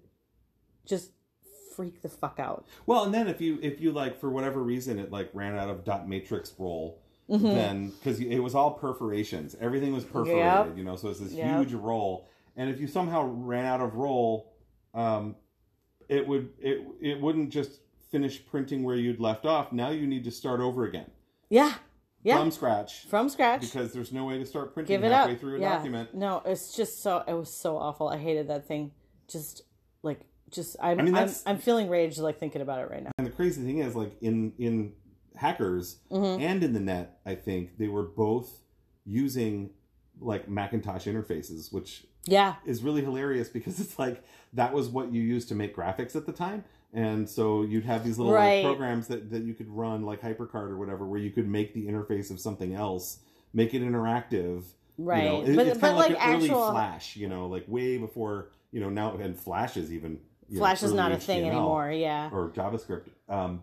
just 0.86 1.10
freak 1.74 2.02
the 2.02 2.08
fuck 2.08 2.38
out. 2.38 2.66
Well, 2.86 3.04
and 3.04 3.12
then 3.14 3.28
if 3.28 3.40
you 3.40 3.58
if 3.62 3.80
you 3.80 3.92
like 3.92 4.18
for 4.20 4.30
whatever 4.30 4.62
reason 4.62 4.98
it 4.98 5.10
like 5.10 5.30
ran 5.32 5.56
out 5.58 5.68
of 5.70 5.84
dot 5.84 6.08
matrix 6.08 6.54
roll, 6.58 7.00
Mm-hmm. 7.30 7.44
then 7.44 7.90
because 7.90 8.18
it 8.18 8.40
was 8.40 8.56
all 8.56 8.72
perforations, 8.72 9.54
everything 9.60 9.92
was 9.92 10.02
perforated, 10.04 10.38
Yep. 10.38 10.76
you 10.76 10.82
know, 10.82 10.96
so 10.96 11.10
it's 11.10 11.20
this 11.20 11.32
Yep. 11.32 11.58
huge 11.58 11.74
roll, 11.74 12.28
and 12.56 12.68
if 12.68 12.80
you 12.80 12.88
somehow 12.88 13.24
ran 13.24 13.64
out 13.66 13.80
of 13.80 13.94
roll, 13.94 14.52
um, 14.94 15.36
it 16.08 16.26
would 16.26 16.50
it 16.58 16.84
it 17.00 17.20
wouldn't 17.20 17.50
just 17.50 17.80
finish 18.10 18.44
printing 18.44 18.82
where 18.82 18.96
you'd 18.96 19.20
left 19.20 19.46
off. 19.46 19.70
Now 19.72 19.90
you 19.90 20.08
need 20.08 20.24
to 20.24 20.32
start 20.32 20.60
over 20.60 20.84
again. 20.86 21.08
Yeah. 21.48 21.74
Yeah. 22.24 22.36
From 22.38 22.50
scratch. 22.50 23.06
From 23.06 23.28
scratch. 23.28 23.60
Because 23.60 23.92
there's 23.92 24.12
no 24.12 24.24
way 24.24 24.36
to 24.38 24.44
start 24.44 24.74
printing 24.74 24.92
give 25.00 25.04
it 25.04 25.12
halfway 25.14 25.34
up. 25.34 25.40
through 25.40 25.56
a 25.56 25.60
yeah. 25.60 25.76
document. 25.76 26.12
no 26.14 26.42
it's 26.44 26.74
just 26.76 27.00
so 27.00 27.22
it 27.28 27.32
was 27.34 27.54
so 27.62 27.76
awful. 27.78 28.08
I 28.08 28.18
hated 28.18 28.48
that 28.48 28.66
thing. 28.66 28.90
Just 29.28 29.62
like 30.02 30.20
just 30.50 30.76
i'm 30.82 30.98
I 31.00 31.02
mean, 31.02 31.08
I'm, 31.08 31.12
that's- 31.26 31.42
I'm 31.46 31.58
feeling 31.58 31.88
rage 31.88 32.18
like 32.18 32.38
thinking 32.38 32.62
about 32.62 32.80
it 32.80 32.90
right 32.90 33.02
now 33.02 33.10
And 33.18 33.26
the 33.26 33.30
crazy 33.30 33.62
thing 33.62 33.78
is, 33.78 33.94
like 33.94 34.12
in 34.20 34.52
in 34.58 34.92
hackers 35.36 35.98
Mhm. 36.10 36.40
and 36.40 36.62
in 36.62 36.72
the 36.72 36.80
net, 36.80 37.20
I 37.24 37.34
think 37.34 37.78
they 37.78 37.88
were 37.88 38.02
both 38.02 38.62
using 39.04 39.70
like 40.20 40.48
Macintosh 40.48 41.06
interfaces, 41.06 41.72
which 41.72 42.06
yeah 42.26 42.56
is 42.66 42.82
really 42.82 43.00
hilarious 43.02 43.48
because 43.48 43.80
it's 43.80 43.98
like 43.98 44.22
that 44.52 44.72
was 44.74 44.88
what 44.88 45.12
you 45.12 45.22
used 45.22 45.48
to 45.48 45.54
make 45.54 45.74
graphics 45.74 46.14
at 46.16 46.26
the 46.26 46.32
time. 46.32 46.64
And 46.92 47.28
so 47.28 47.62
you'd 47.62 47.84
have 47.84 48.04
these 48.04 48.18
little 48.18 48.34
like, 48.34 48.64
programs 48.64 49.06
that, 49.08 49.30
that 49.30 49.42
you 49.44 49.54
could 49.54 49.68
run, 49.68 50.02
like 50.02 50.20
HyperCard 50.20 50.70
or 50.70 50.76
whatever, 50.76 51.06
where 51.06 51.20
you 51.20 51.30
could 51.30 51.46
make 51.48 51.72
the 51.72 51.86
interface 51.86 52.32
of 52.32 52.40
something 52.40 52.74
else, 52.74 53.20
make 53.54 53.72
it 53.74 53.80
interactive. 53.82 54.64
right 54.98 55.22
You 55.22 55.28
know, 55.30 55.42
it- 55.44 55.56
but 55.56 55.66
it's 55.68 55.78
kind 55.78 55.92
of 55.92 55.98
like, 56.00 56.10
like, 56.10 56.18
an 56.20 56.34
actual 56.42 56.62
early 56.64 56.70
Flash, 56.72 57.16
you 57.16 57.28
know, 57.28 57.46
like 57.46 57.64
way 57.68 57.96
before, 57.96 58.50
you 58.72 58.80
know, 58.80 58.90
now, 58.90 59.16
and 59.16 59.38
Flash 59.38 59.76
is 59.76 59.92
even. 59.92 60.18
You 60.50 60.56
know, 60.56 60.60
Flash 60.60 60.82
is 60.82 60.92
not 60.92 61.12
a 61.12 61.16
thing 61.16 61.46
anymore. 61.48 61.90
Yeah. 61.90 62.28
or 62.32 62.50
JavaScript. 62.50 63.08
Um, 63.28 63.62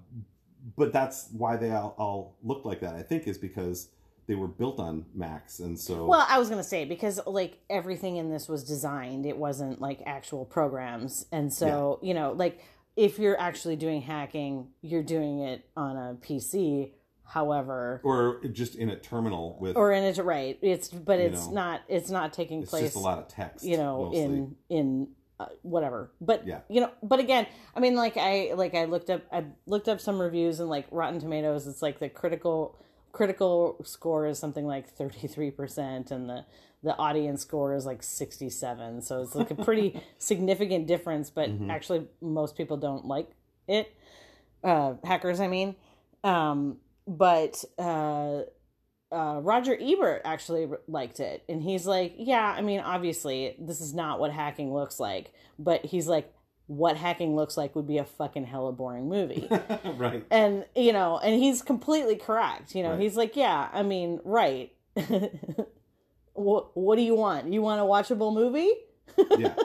but 0.75 0.91
that's 0.91 1.29
why 1.31 1.55
they 1.55 1.71
all, 1.71 1.95
all 1.97 2.37
look 2.43 2.65
like 2.65 2.79
that. 2.81 2.95
I 2.95 3.01
think 3.03 3.27
is 3.27 3.37
because 3.37 3.89
they 4.27 4.35
were 4.35 4.47
built 4.47 4.79
on 4.79 5.05
Macs, 5.13 5.59
and 5.59 5.79
so 5.79 6.05
Well, 6.05 6.25
I 6.29 6.37
was 6.37 6.49
gonna 6.49 6.63
say 6.63 6.85
because 6.85 7.19
like 7.25 7.59
everything 7.69 8.17
in 8.17 8.29
this 8.29 8.49
was 8.49 8.63
designed, 8.63 9.25
it 9.25 9.37
wasn't 9.37 9.79
like 9.79 10.01
actual 10.05 10.45
programs, 10.45 11.25
and 11.31 11.51
so 11.51 11.99
you 12.01 12.13
know, 12.13 12.33
like 12.33 12.61
if 12.95 13.19
you're 13.19 13.39
actually 13.39 13.77
doing 13.77 14.01
hacking, 14.01 14.67
you're 14.81 15.03
doing 15.03 15.39
it 15.39 15.69
on 15.75 15.95
a 15.95 16.15
PC. 16.15 16.91
However, 17.29 17.99
or 18.05 18.41
just 18.53 18.75
in 18.75 18.89
a 18.89 18.97
terminal 18.97 19.57
with 19.59 19.75
or 19.75 19.91
in 19.91 20.05
it 20.05 20.17
right, 20.17 20.57
it's 20.61 20.87
but 20.87 21.19
it's 21.19 21.47
know, 21.47 21.53
not 21.53 21.81
it's 21.89 22.09
not 22.09 22.31
taking 22.31 22.61
it's 22.61 22.69
place. 22.69 22.83
just 22.83 22.95
a 22.95 22.99
lot 22.99 23.19
of 23.19 23.27
text, 23.27 23.65
you 23.65 23.75
know 23.75 24.05
mostly. 24.05 24.21
in 24.21 24.55
in 24.69 25.07
uh, 25.39 25.45
whatever 25.61 26.11
but 26.21 26.45
Yeah. 26.47 26.59
you 26.69 26.81
know 26.81 26.91
but 27.03 27.19
again 27.19 27.45
i 27.75 27.79
mean 27.79 27.95
like 27.95 28.17
i 28.17 28.51
like 28.55 28.73
i 28.75 28.85
looked 28.85 29.09
up 29.09 29.21
i 29.31 29.43
looked 29.67 29.87
up 29.87 29.99
some 30.01 30.19
reviews 30.19 30.59
and 30.59 30.69
like 30.69 30.87
rotten 30.91 31.19
tomatoes 31.19 31.67
it's 31.67 31.81
like 31.81 31.99
the 31.99 32.09
critical 32.09 32.75
critical 33.11 33.77
score 33.83 34.27
is 34.27 34.37
something 34.37 34.65
like 34.65 34.95
33% 34.95 36.11
and 36.11 36.29
the 36.29 36.45
the 36.83 36.95
audience 36.97 37.41
score 37.41 37.73
is 37.73 37.85
like 37.85 38.03
67 38.03 39.01
so 39.01 39.21
it's 39.21 39.33
like 39.35 39.49
a 39.51 39.55
pretty 39.55 39.99
significant 40.19 40.87
difference 40.87 41.29
but 41.29 41.49
Mm-hmm. 41.49 41.69
actually 41.71 42.07
most 42.21 42.55
people 42.55 42.77
don't 42.77 43.05
like 43.05 43.29
it 43.67 43.91
uh 44.63 44.93
hackers 45.03 45.39
i 45.39 45.47
mean 45.47 45.75
um 46.23 46.77
but 47.07 47.63
uh 47.79 48.41
uh, 49.11 49.39
Roger 49.41 49.77
Ebert 49.79 50.21
actually 50.25 50.67
liked 50.87 51.19
it, 51.19 51.43
and 51.47 51.61
he's 51.61 51.85
like, 51.87 52.15
"Yeah, 52.17 52.53
I 52.57 52.61
mean, 52.61 52.79
obviously, 52.81 53.55
this 53.59 53.79
is 53.81 53.93
not 53.93 54.19
what 54.19 54.31
hacking 54.31 54.73
looks 54.73 54.99
like, 54.99 55.31
but 55.57 55.85
he's 55.85 56.07
like, 56.07 56.33
what 56.67 56.97
hacking 56.97 57.35
looks 57.35 57.55
like 57.55 57.75
would 57.75 57.87
be 57.87 57.97
a 57.99 58.05
fucking 58.05 58.45
hella 58.45 58.71
boring 58.73 59.07
movie." 59.07 59.47
right. 59.95 60.25
and 60.29 60.65
you 60.75 60.91
know, 60.93 61.17
and 61.19 61.35
he's 61.41 61.61
completely 61.61 62.15
correct. 62.17 62.75
You 62.75 62.83
know, 62.83 62.91
Right. 62.91 62.99
he's 63.01 63.15
like, 63.15 63.35
"Yeah, 63.35 63.69
I 63.71 63.83
mean, 63.83 64.19
right. 64.25 64.73
what 66.33 66.75
What 66.75 66.95
do 66.97 67.01
you 67.01 67.15
want? 67.15 67.51
You 67.53 67.61
want 67.61 67.81
a 67.81 67.83
watchable 67.85 68.33
movie, 68.33 68.71
Yeah, 69.37 69.55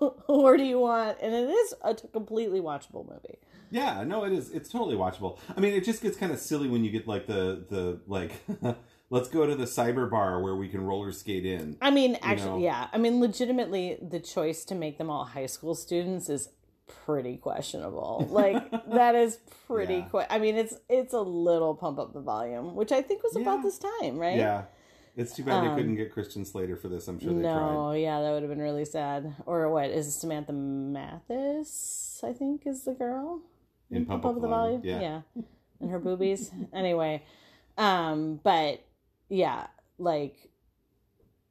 or 0.28 0.56
do 0.56 0.64
you 0.64 0.78
want?" 0.78 1.18
And 1.20 1.34
it 1.34 1.48
is 1.48 1.74
a 1.82 1.94
completely 1.94 2.60
watchable 2.60 3.08
movie. 3.08 3.38
Yeah. 3.72 4.04
No, 4.04 4.24
it 4.24 4.32
is. 4.32 4.50
It's 4.52 4.68
totally 4.70 4.94
watchable. 4.96 5.38
I 5.56 5.60
mean, 5.60 5.72
it 5.74 5.84
just 5.84 6.00
gets 6.02 6.16
kind 6.16 6.30
of 6.32 6.38
silly 6.38 6.68
when 6.68 6.84
you 6.84 6.90
get 6.92 7.08
like 7.08 7.26
the 7.26 7.64
the 7.68 8.00
like. 8.06 8.32
Let's 9.10 9.28
go 9.28 9.44
to 9.44 9.54
the 9.54 9.64
cyber 9.66 10.10
bar 10.10 10.40
where 10.40 10.56
we 10.56 10.68
can 10.68 10.80
roller 10.86 11.12
skate 11.12 11.44
in. 11.44 11.76
I 11.82 11.90
mean, 11.90 12.16
actually, 12.22 12.60
know? 12.60 12.64
yeah. 12.64 12.86
I 12.94 12.96
mean, 12.96 13.20
legitimately, 13.20 13.98
the 14.00 14.18
choice 14.20 14.64
to 14.66 14.74
make 14.74 14.96
them 14.96 15.10
all 15.10 15.24
high 15.26 15.44
school 15.44 15.74
students 15.74 16.30
is 16.30 16.48
pretty 17.04 17.36
questionable. 17.36 18.26
Like 18.30 18.70
that 18.90 19.14
is 19.14 19.38
pretty 19.66 19.96
Yeah. 19.96 20.08
que- 20.10 20.26
I 20.30 20.38
mean, 20.38 20.56
it's 20.56 20.74
it's 20.88 21.12
a 21.12 21.20
little 21.20 21.74
pump 21.74 21.98
up 21.98 22.14
the 22.14 22.22
volume, 22.22 22.74
which 22.74 22.90
I 22.90 23.02
think 23.02 23.22
was 23.22 23.36
about 23.36 23.62
this 23.62 23.78
time, 23.78 24.18
right? 24.18 24.36
Yeah. 24.38 24.62
It's 25.14 25.36
too 25.36 25.44
bad 25.44 25.58
Um, 25.62 25.68
they 25.68 25.74
couldn't 25.74 25.96
get 25.96 26.10
Christian 26.10 26.42
Slater 26.46 26.74
for 26.74 26.88
this. 26.88 27.06
I'm 27.06 27.20
sure 27.20 27.34
they 27.34 27.42
tried. 27.42 27.52
no, 27.52 27.92
yeah, 27.92 28.22
that 28.22 28.30
would 28.32 28.42
have 28.42 28.48
been 28.50 28.62
really 28.62 28.86
sad. 28.86 29.34
Or 29.44 29.68
what 29.68 29.90
is 29.90 30.14
Samantha 30.16 30.54
Mathis? 30.54 32.20
I 32.24 32.32
think 32.32 32.66
is 32.66 32.84
the 32.84 32.92
girl. 32.94 33.42
In 33.92 34.06
Pump 34.06 34.24
Up 34.24 34.40
the 34.40 34.48
Volume. 34.48 34.80
Yeah. 34.84 35.20
and 35.80 35.90
her 35.90 35.98
boobies. 35.98 36.50
anyway, 36.72 37.22
um, 37.78 38.40
but 38.42 38.82
yeah, 39.28 39.66
like, 39.98 40.48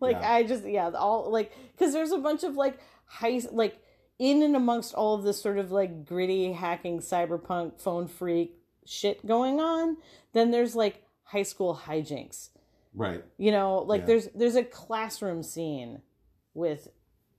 like 0.00 0.16
Yeah. 0.20 0.32
I 0.32 0.42
just 0.44 0.64
yeah, 0.66 0.90
all 0.90 1.30
like 1.30 1.52
because 1.72 1.92
there's 1.92 2.12
a 2.12 2.18
bunch 2.18 2.44
of 2.44 2.56
like 2.56 2.78
high 3.06 3.40
like 3.50 3.80
in 4.18 4.42
and 4.42 4.56
amongst 4.56 4.94
all 4.94 5.14
of 5.14 5.22
this 5.22 5.40
sort 5.40 5.58
of 5.58 5.70
like 5.72 6.04
gritty 6.04 6.52
hacking 6.52 7.00
cyberpunk 7.00 7.80
phone 7.80 8.08
phreak 8.08 8.50
shit 8.84 9.24
going 9.26 9.60
on. 9.60 9.96
Then 10.32 10.50
there's 10.50 10.74
like 10.76 11.02
high 11.24 11.42
school 11.42 11.80
hijinks. 11.86 12.50
Right. 12.94 13.24
You 13.36 13.50
know, 13.52 13.78
like 13.78 14.02
Yeah. 14.02 14.06
there's 14.06 14.28
there's 14.34 14.56
a 14.56 14.64
classroom 14.64 15.42
scene 15.42 16.02
with 16.54 16.88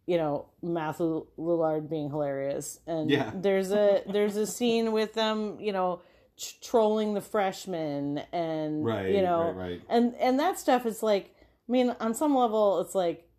you 0.10 0.18
know 0.18 0.48
Matthew 0.64 1.28
Lillard 1.38 1.90
being 1.90 2.10
hilarious, 2.10 2.80
and 2.88 3.10
Yeah. 3.12 3.32
there's 3.46 3.72
a 3.72 4.02
there's 4.16 4.36
a 4.38 4.48
scene 4.48 4.92
with 4.92 5.14
them, 5.14 5.60
you 5.60 5.72
know, 5.72 6.02
tr- 6.38 6.56
trolling 6.70 7.14
the 7.14 7.22
freshmen, 7.22 8.18
and 8.34 8.84
Right. 8.84 9.14
you 9.16 9.22
know, 9.22 9.42
right. 9.52 9.56
Right. 9.56 9.82
and 9.90 10.16
and 10.16 10.40
that 10.40 10.58
stuff 10.58 10.86
is 10.86 11.04
like, 11.04 11.26
I 11.68 11.72
mean, 11.72 11.96
on 12.00 12.14
some 12.16 12.36
level, 12.36 12.80
it's 12.82 12.96
like, 12.96 13.30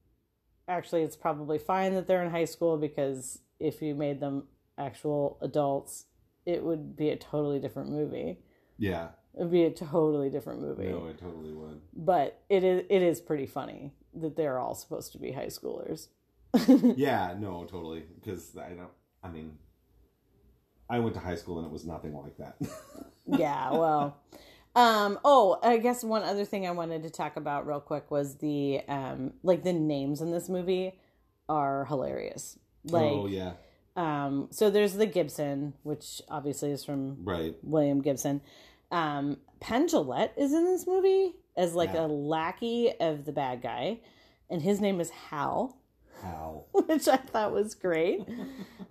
actually, 0.69 1.03
it's 1.03 1.17
probably 1.17 1.59
fine 1.59 1.95
that 1.95 2.07
they're 2.07 2.23
in 2.25 2.31
high 2.31 2.45
school 2.55 2.77
because 2.79 3.41
if 3.59 3.83
you 3.83 3.95
made 3.95 4.21
them 4.21 4.47
actual 4.79 5.39
adults, 5.43 6.07
it 6.47 6.63
would 6.63 6.97
be 6.97 7.11
a 7.11 7.17
totally 7.17 7.59
different 7.59 7.91
movie. 7.91 8.39
Yeah. 8.79 9.09
It 9.35 9.41
would 9.43 9.51
be 9.51 9.65
a 9.65 9.71
totally 9.71 10.31
different 10.31 10.61
movie 10.61 10.89
No, 10.89 11.07
it 11.07 11.19
totally 11.19 11.53
would. 11.53 11.81
but 11.95 12.41
it 12.49 12.63
is 12.65 12.85
it 12.89 13.03
is 13.03 13.21
pretty 13.21 13.47
funny 13.47 13.93
that 14.23 14.35
they're 14.37 14.59
all 14.59 14.75
supposed 14.75 15.13
to 15.13 15.19
be 15.19 15.33
high 15.33 15.47
schoolers. 15.59 16.09
Yeah. 16.97 17.35
No, 17.39 17.65
totally. 17.65 18.05
Because 18.15 18.57
I 18.57 18.71
don't. 18.71 18.91
I 19.23 19.29
mean, 19.29 19.59
I 20.89 20.99
went 20.99 21.15
to 21.15 21.21
high 21.21 21.35
school 21.37 21.59
and 21.59 21.67
it 21.67 21.73
was 21.73 21.87
nothing 21.87 22.15
like 22.15 22.37
that. 22.39 22.57
yeah, 23.27 23.71
well, 23.71 24.17
um, 24.75 25.19
oh, 25.25 25.59
I 25.63 25.77
guess 25.77 26.03
one 26.03 26.23
other 26.23 26.45
thing 26.45 26.67
I 26.67 26.71
wanted 26.73 27.03
to 27.05 27.11
talk 27.11 27.37
about 27.37 27.67
real 27.67 27.81
quick 27.81 28.11
was 28.11 28.37
the 28.37 28.81
um, 28.89 29.35
like 29.43 29.63
the 29.63 29.73
names 29.73 30.21
in 30.21 30.31
this 30.31 30.49
movie 30.49 30.99
are 31.49 31.85
hilarious. 31.85 32.59
Like, 32.85 33.03
oh 33.03 33.27
yeah. 33.27 33.53
um, 33.97 34.49
so 34.51 34.71
there's 34.71 34.95
the 34.95 35.07
Gibson, 35.07 35.75
which 35.83 36.23
obviously 36.29 36.71
is 36.71 36.85
from 36.85 37.19
Right. 37.25 37.55
William 37.63 38.01
Gibson. 38.01 38.41
Um, 38.91 39.37
Penn 39.61 39.87
Jillette 39.87 40.31
is 40.39 40.53
in 40.53 40.65
this 40.65 40.87
movie 40.87 41.35
as 41.57 41.75
like 41.75 41.93
Yeah. 41.93 42.07
a 42.07 42.09
lackey 42.09 42.93
of 42.99 43.27
the 43.27 43.33
bad 43.33 43.61
guy, 43.63 43.99
and 44.49 44.63
his 44.63 44.81
name 44.81 44.99
is 45.01 45.11
Hal. 45.11 45.77
How? 46.23 46.65
which 46.73 47.09
I 47.09 47.17
thought 47.17 47.53
was 47.53 47.75
great. 47.75 48.21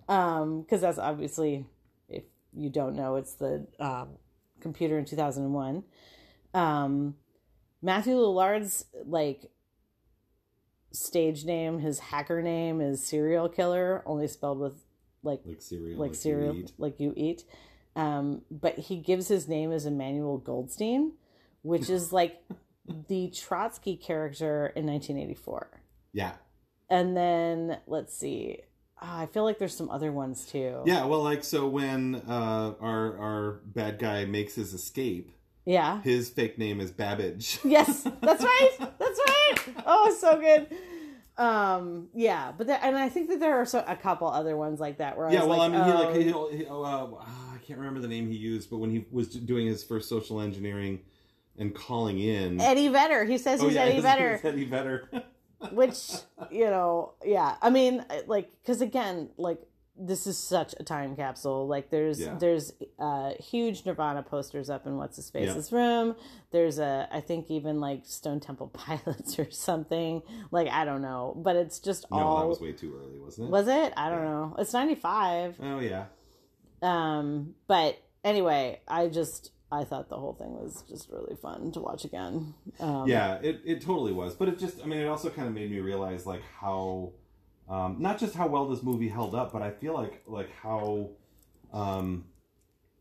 Um, 0.08 0.62
because 0.62 0.80
that's 0.80 0.98
obviously, 0.98 1.66
if 2.08 2.24
you 2.52 2.70
don't 2.70 2.96
know, 2.96 3.16
it's 3.16 3.34
the 3.34 3.66
um, 3.78 4.08
computer 4.60 4.98
in 4.98 5.04
2001. 5.04 5.84
Um, 6.54 7.14
Matthew 7.82 8.14
Lillard's 8.14 8.86
like 9.06 9.50
stage 10.92 11.44
name, 11.44 11.78
his 11.78 11.98
hacker 12.00 12.42
name 12.42 12.80
is 12.80 13.06
serial 13.06 13.48
killer, 13.48 14.02
only 14.06 14.26
spelled 14.28 14.58
with 14.58 14.84
like 15.22 15.40
Like 15.44 15.60
cereal. 15.62 15.98
like 15.98 16.10
you 16.10 16.14
cereal 16.16 16.56
eat. 16.56 16.72
like 16.78 16.98
you 17.00 17.12
eat. 17.16 17.44
Um, 17.96 18.42
but 18.50 18.78
he 18.78 18.96
gives 18.96 19.28
his 19.28 19.48
name 19.48 19.72
as 19.72 19.86
Emmanuel 19.86 20.38
Goldstein, 20.38 21.12
which 21.62 21.88
is 21.90 22.12
like 22.12 22.42
the 23.08 23.30
Trotsky 23.30 23.96
character 23.96 24.72
in 24.74 24.86
1984. 24.86 25.80
Yeah. 26.12 26.32
And 26.90 27.16
then 27.16 27.78
let's 27.86 28.14
see. 28.14 28.58
Ah, 29.00 29.20
I 29.20 29.26
feel 29.26 29.44
like 29.44 29.58
there's 29.58 29.74
some 29.76 29.88
other 29.90 30.12
ones 30.12 30.44
too. 30.44 30.82
Yeah. 30.84 31.04
Well, 31.06 31.22
like 31.22 31.44
so 31.44 31.66
when 31.68 32.16
uh, 32.28 32.74
our 32.80 33.16
our 33.18 33.60
bad 33.64 33.98
guy 33.98 34.24
makes 34.26 34.56
his 34.56 34.74
escape, 34.74 35.30
Yeah. 35.64 36.02
his 36.02 36.28
fake 36.30 36.58
name 36.58 36.80
is 36.80 36.90
Babbage. 36.90 37.60
Yes, 37.64 38.02
that's 38.20 38.42
right. 38.44 38.70
That's 38.98 39.20
right. 39.28 39.56
Oh, 39.86 40.14
so 40.18 40.38
good. 40.40 40.66
Um, 41.38 42.08
yeah, 42.12 42.52
but 42.58 42.66
there, 42.66 42.78
and 42.82 42.98
I 42.98 43.08
think 43.08 43.30
that 43.30 43.40
there 43.40 43.56
are 43.58 43.64
so, 43.64 43.82
a 43.86 43.96
couple 43.96 44.28
other 44.28 44.58
ones 44.58 44.78
like 44.78 44.98
that 44.98 45.16
where 45.16 45.26
I 45.26 45.32
Yeah, 45.32 45.38
was 45.44 45.48
well, 45.48 45.58
like, 45.58 45.72
I 45.72 45.74
mean, 45.74 45.84
he 45.86 45.90
oh, 45.92 46.02
like 46.02 46.16
he'll, 46.16 46.48
he, 46.50 46.66
oh, 46.68 46.82
uh, 47.18 47.24
I 47.54 47.58
can't 47.66 47.78
remember 47.78 48.00
the 48.00 48.08
name 48.08 48.28
he 48.28 48.36
used, 48.36 48.68
but 48.68 48.76
when 48.76 48.90
he 48.90 49.06
was 49.10 49.28
doing 49.28 49.66
his 49.66 49.82
first 49.82 50.10
social 50.10 50.42
engineering 50.42 51.00
and 51.56 51.74
calling 51.74 52.18
in, 52.18 52.60
Eddie 52.60 52.88
Vedder. 52.88 53.24
He 53.24 53.38
says 53.38 53.62
oh 53.62 53.66
he's 53.68 53.76
yeah, 53.76 53.84
Eddie 53.84 54.00
Vedder. 54.02 54.40
Eddie 54.44 54.64
Vedder. 54.66 55.08
Which 55.72 56.10
you 56.50 56.64
know 56.64 57.12
yeah 57.24 57.56
i 57.62 57.68
mean 57.70 58.04
like 58.26 58.50
because 58.62 58.80
again 58.80 59.28
like 59.36 59.60
this 60.02 60.26
is 60.26 60.38
such 60.38 60.74
a 60.80 60.82
time 60.82 61.14
capsule 61.14 61.66
like 61.68 61.90
there's 61.90 62.18
Yeah. 62.20 62.34
there's 62.40 62.72
uh 62.98 63.32
huge 63.38 63.84
nirvana 63.84 64.22
posters 64.22 64.70
up 64.70 64.86
in 64.86 64.96
what's 64.96 65.16
his 65.16 65.30
Yeah. 65.34 65.40
face's 65.52 65.70
room 65.72 66.16
there's 66.50 66.78
a 66.78 67.06
i 67.12 67.20
think 67.20 67.50
even 67.50 67.80
like 67.80 68.06
stone 68.06 68.40
temple 68.40 68.68
pilots 68.72 69.38
or 69.38 69.50
something 69.50 70.22
like 70.50 70.68
i 70.68 70.86
don't 70.86 71.02
know 71.02 71.34
but 71.36 71.56
it's 71.56 71.78
just 71.78 72.06
no, 72.10 72.18
all 72.18 72.40
that 72.40 72.48
was 72.48 72.60
way 72.60 72.72
too 72.72 72.98
early, 72.98 73.18
wasn't 73.18 73.48
it? 73.48 73.50
was 73.50 73.68
it 73.68 73.92
i 73.96 74.08
don't 74.08 74.20
Yeah. 74.24 74.30
know 74.30 74.56
it's 74.58 74.72
95 74.72 75.56
Oh 75.62 75.80
yeah, 75.80 76.06
um 76.82 77.54
but 77.66 77.98
anyway 78.24 78.80
i 78.88 79.08
just 79.08 79.50
i 79.72 79.84
thought 79.84 80.08
the 80.08 80.16
whole 80.16 80.34
thing 80.34 80.52
was 80.54 80.82
just 80.88 81.08
really 81.10 81.36
fun 81.36 81.70
to 81.72 81.80
watch 81.80 82.04
again 82.04 82.54
um 82.80 83.08
yeah, 83.08 83.34
it, 83.42 83.60
it 83.64 83.80
totally 83.80 84.12
was. 84.12 84.34
But 84.34 84.48
it 84.48 84.58
just, 84.58 84.82
I 84.82 84.86
mean, 84.86 85.00
it 85.00 85.06
also 85.06 85.30
kind 85.30 85.46
of 85.48 85.54
made 85.54 85.70
me 85.70 85.80
realize 85.80 86.26
like 86.26 86.42
how, 86.60 87.12
um, 87.68 87.96
not 87.98 88.18
just 88.18 88.34
how 88.34 88.46
well 88.48 88.66
this 88.68 88.82
movie 88.82 89.08
held 89.08 89.34
up, 89.34 89.52
but 89.52 89.62
I 89.62 89.70
feel 89.70 89.94
like 89.94 90.22
like 90.26 90.50
how, 90.62 91.10
um, 91.72 92.24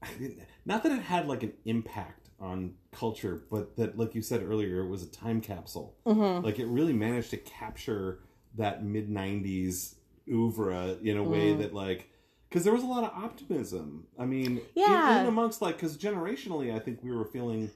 not 0.66 0.84
that 0.84 0.92
it 0.92 1.02
had 1.02 1.28
like 1.28 1.44
an 1.44 1.54
impact 1.66 2.30
on 2.40 2.76
culture, 2.92 3.44
but 3.52 3.76
that 3.78 3.98
like 3.98 4.16
you 4.16 4.22
said 4.22 4.42
earlier, 4.44 4.82
it 4.82 4.88
was 4.88 5.04
a 5.04 5.10
time 5.12 5.42
capsule. 5.42 5.96
mhm. 6.06 6.44
like 6.44 6.60
it 6.60 6.68
really 6.68 6.94
managed 6.94 7.32
to 7.32 7.38
capture 7.38 8.20
that 8.56 8.84
mid 8.84 9.10
90s 9.10 9.96
oeuvre 10.32 10.98
in 11.04 11.18
a 11.18 11.24
way 11.24 11.54
Mhm. 11.54 11.60
that 11.60 11.74
like 11.74 12.10
because 12.50 12.64
there 12.64 12.74
was 12.74 12.84
a 12.84 12.88
lot 12.88 13.04
of 13.04 13.12
optimism. 13.24 14.08
I 14.18 14.26
mean 14.26 14.62
Yeah. 14.76 15.22
in, 15.22 15.28
amongst 15.28 15.62
like 15.62 15.76
because 15.76 15.98
generationally 15.98 16.74
i 16.76 16.80
think 16.80 17.00
we 17.04 17.12
were 17.12 17.26
feeling 17.26 17.70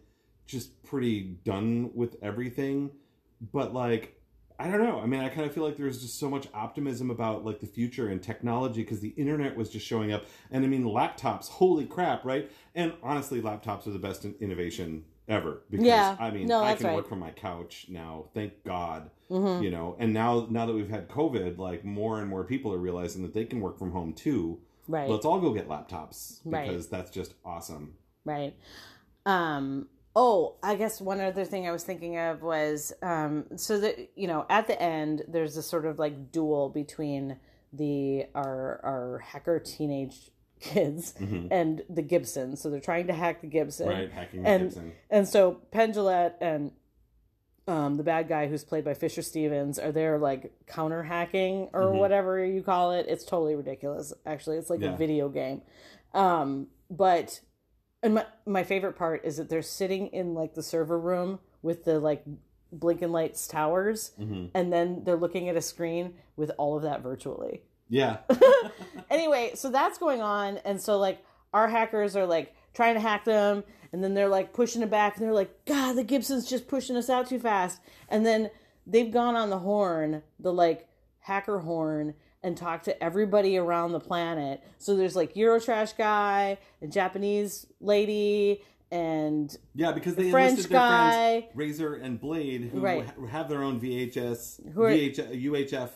just 0.46 0.82
pretty 0.84 1.22
done 1.46 1.92
with 1.94 2.18
everything. 2.22 2.92
But 3.52 3.74
like 3.74 4.20
i 4.60 4.70
don't 4.70 4.84
know. 4.84 5.00
I 5.00 5.06
mean 5.06 5.22
i 5.22 5.30
kind 5.30 5.46
of 5.48 5.54
feel 5.54 5.64
like 5.64 5.78
there's 5.78 6.02
just 6.02 6.20
so 6.20 6.30
much 6.30 6.48
optimism 6.54 7.10
about 7.10 7.44
like 7.46 7.60
the 7.60 7.68
future 7.68 8.08
and 8.10 8.22
technology 8.22 8.82
because 8.82 9.00
the 9.00 9.10
internet 9.10 9.56
was 9.56 9.70
just 9.70 9.86
showing 9.86 10.12
up. 10.12 10.26
And 10.52 10.64
i 10.64 10.68
mean 10.68 10.84
laptops 10.84 11.48
holy 11.50 11.86
crap 11.86 12.24
right? 12.26 12.50
And 12.76 12.94
honestly 13.02 13.42
laptops 13.42 13.88
are 13.88 13.92
the 13.92 14.00
best 14.00 14.26
in- 14.26 14.36
innovation 14.40 15.06
ever 15.28 15.62
because 15.70 15.86
Yeah. 15.86 16.18
i 16.20 16.30
mean 16.32 16.48
No, 16.48 16.62
i 16.64 16.76
can 16.76 16.88
right. 16.88 16.96
work 16.96 17.08
from 17.08 17.20
my 17.20 17.32
couch 17.32 17.86
now 17.90 18.26
thank 18.34 18.64
god 18.66 19.10
Mhm. 19.32 19.64
you 19.64 19.72
know 19.72 19.96
and 20.00 20.14
now 20.14 20.48
now 20.50 20.66
that 20.66 20.74
we've 20.74 20.90
had 20.90 21.08
covid 21.08 21.58
like 21.58 21.86
more 21.86 22.20
and 22.20 22.30
more 22.30 22.44
people 22.44 22.74
are 22.74 22.78
realizing 22.78 23.22
that 23.24 23.34
they 23.34 23.46
can 23.46 23.62
work 23.62 23.78
from 23.80 23.92
home 23.92 24.14
too 24.14 24.60
right 24.88 25.10
let's 25.10 25.26
all 25.26 25.40
go 25.40 25.54
get 25.54 25.70
laptops 25.70 26.42
Right. 26.44 26.68
because 26.68 26.88
that's 26.88 27.10
just 27.12 27.34
awesome 27.46 27.96
Right. 28.26 28.54
Um 29.26 29.88
oh, 30.16 30.56
I 30.62 30.76
guess 30.76 31.02
one 31.02 31.20
other 31.20 31.44
thing 31.46 31.68
I 31.68 31.72
was 31.72 31.84
thinking 31.84 32.18
of 32.18 32.42
was 32.42 32.94
um 33.02 33.46
so 33.58 33.80
that 33.80 34.10
you 34.16 34.28
know, 34.28 34.46
at 34.50 34.68
the 34.68 34.82
end 34.82 35.24
there's 35.28 35.58
a 35.58 35.64
sort 35.64 35.86
of 35.86 36.00
like 36.00 36.32
duel 36.32 36.70
between 36.70 37.38
the 37.72 38.26
our 38.36 38.80
our 38.84 39.20
hacker 39.20 39.60
teenage 39.60 40.30
kids 40.64 41.14
Mhm. 41.20 41.48
and 41.52 41.84
the 41.90 42.02
Gibson. 42.02 42.56
So 42.56 42.70
they're 42.70 42.80
trying 42.80 43.08
to 43.08 43.14
hack 43.14 43.42
the 43.42 43.48
Gibson. 43.48 43.90
right 43.90 44.12
hacking 44.12 44.46
and- 44.46 44.64
Gibson. 44.64 44.92
And 45.10 45.28
so 45.28 45.60
Penn 45.72 45.92
Jillette 45.94 46.36
and 46.42 46.72
um, 47.68 47.96
the 47.96 48.04
bad 48.04 48.28
guy 48.28 48.48
who's 48.48 48.64
played 48.66 48.84
by 48.84 48.94
Fisher 48.94 49.22
Stevens 49.22 49.80
are 49.80 49.92
there 49.94 50.18
like 50.20 50.52
counter 50.68 51.04
hacking 51.04 51.70
or 51.74 51.84
Mhm. 51.84 51.98
whatever 52.00 52.44
you 52.44 52.62
call 52.62 52.92
it. 52.92 53.06
It's 53.08 53.24
totally 53.24 53.56
ridiculous. 53.56 54.12
Actually, 54.26 54.58
it's 54.58 54.70
like 54.70 54.82
Yeah. 54.82 54.94
a 54.94 54.98
video 54.98 55.30
game. 55.30 55.62
Um, 56.14 56.68
but 56.90 57.40
and 58.02 58.16
my 58.16 58.26
my 58.46 58.64
favorite 58.64 58.94
part 58.98 59.24
is 59.24 59.38
that 59.38 59.48
they're 59.50 59.62
sitting 59.62 60.08
in 60.08 60.34
like 60.34 60.56
the 60.56 60.62
server 60.64 61.00
room 61.00 61.40
with 61.62 61.86
the 61.86 62.00
like 62.02 62.24
blinking 62.74 63.12
lights 63.14 63.48
towers, 63.48 64.12
hmm 64.18 64.48
and 64.54 64.74
then 64.74 65.04
they're 65.06 65.16
looking 65.16 65.48
at 65.48 65.56
a 65.56 65.62
screen 65.62 66.16
with 66.36 66.52
all 66.58 66.76
of 66.76 66.84
that 66.84 67.02
virtually 67.02 67.62
yeah 67.90 68.18
anyway, 69.10 69.52
so 69.56 69.70
that's 69.70 69.98
going 69.98 70.22
on, 70.22 70.58
and 70.66 70.80
so 70.82 70.98
like 71.00 71.24
our 71.54 71.68
hackers 71.68 72.16
are 72.16 72.26
like 72.26 72.56
trying 72.74 72.96
to 72.96 73.00
hack 73.00 73.26
them, 73.26 73.64
and 73.92 74.04
then 74.04 74.14
they're 74.14 74.28
like 74.30 74.54
pushing 74.54 74.82
it 74.82 74.90
back, 74.90 75.18
and 75.18 75.26
they're 75.26 75.34
like, 75.34 75.66
God, 75.66 75.94
the 75.94 76.04
Gibson's 76.04 76.50
just 76.50 76.68
pushing 76.68 76.96
us 76.96 77.10
out 77.10 77.28
too 77.30 77.40
fast, 77.40 77.80
and 78.10 78.26
then 78.26 78.50
they've 78.88 79.12
gone 79.12 79.36
on 79.36 79.50
the 79.50 79.60
horn, 79.60 80.24
the 80.40 80.52
like 80.54 80.88
hacker 81.20 81.60
horn, 81.60 82.14
and 82.42 82.58
talk 82.58 82.84
to 82.84 83.04
everybody 83.04 83.58
around 83.58 83.92
the 83.92 84.00
planet. 84.00 84.62
So 84.78 84.96
there's 84.96 85.16
like 85.16 85.36
Eurotrash 85.36 85.96
guy, 85.98 86.58
a 86.82 86.88
Japanese 86.88 87.68
lady, 87.80 88.62
and 88.92 89.56
Yeah, 89.76 89.92
because 89.92 90.16
they 90.16 90.30
French 90.32 90.52
enlisted 90.52 90.72
their 90.72 90.80
guy. 90.80 91.42
friends 91.42 91.56
Razor 91.56 91.96
and 91.96 92.20
Blade, 92.20 92.70
who 92.74 92.80
Right. 92.80 93.06
ha- 93.06 93.26
have 93.28 93.50
their 93.50 93.64
own 93.64 93.80
VHS, 93.80 94.60
Who 94.74 94.84
are- 94.84 94.90
VH, 94.90 95.20
UHF, 95.34 95.90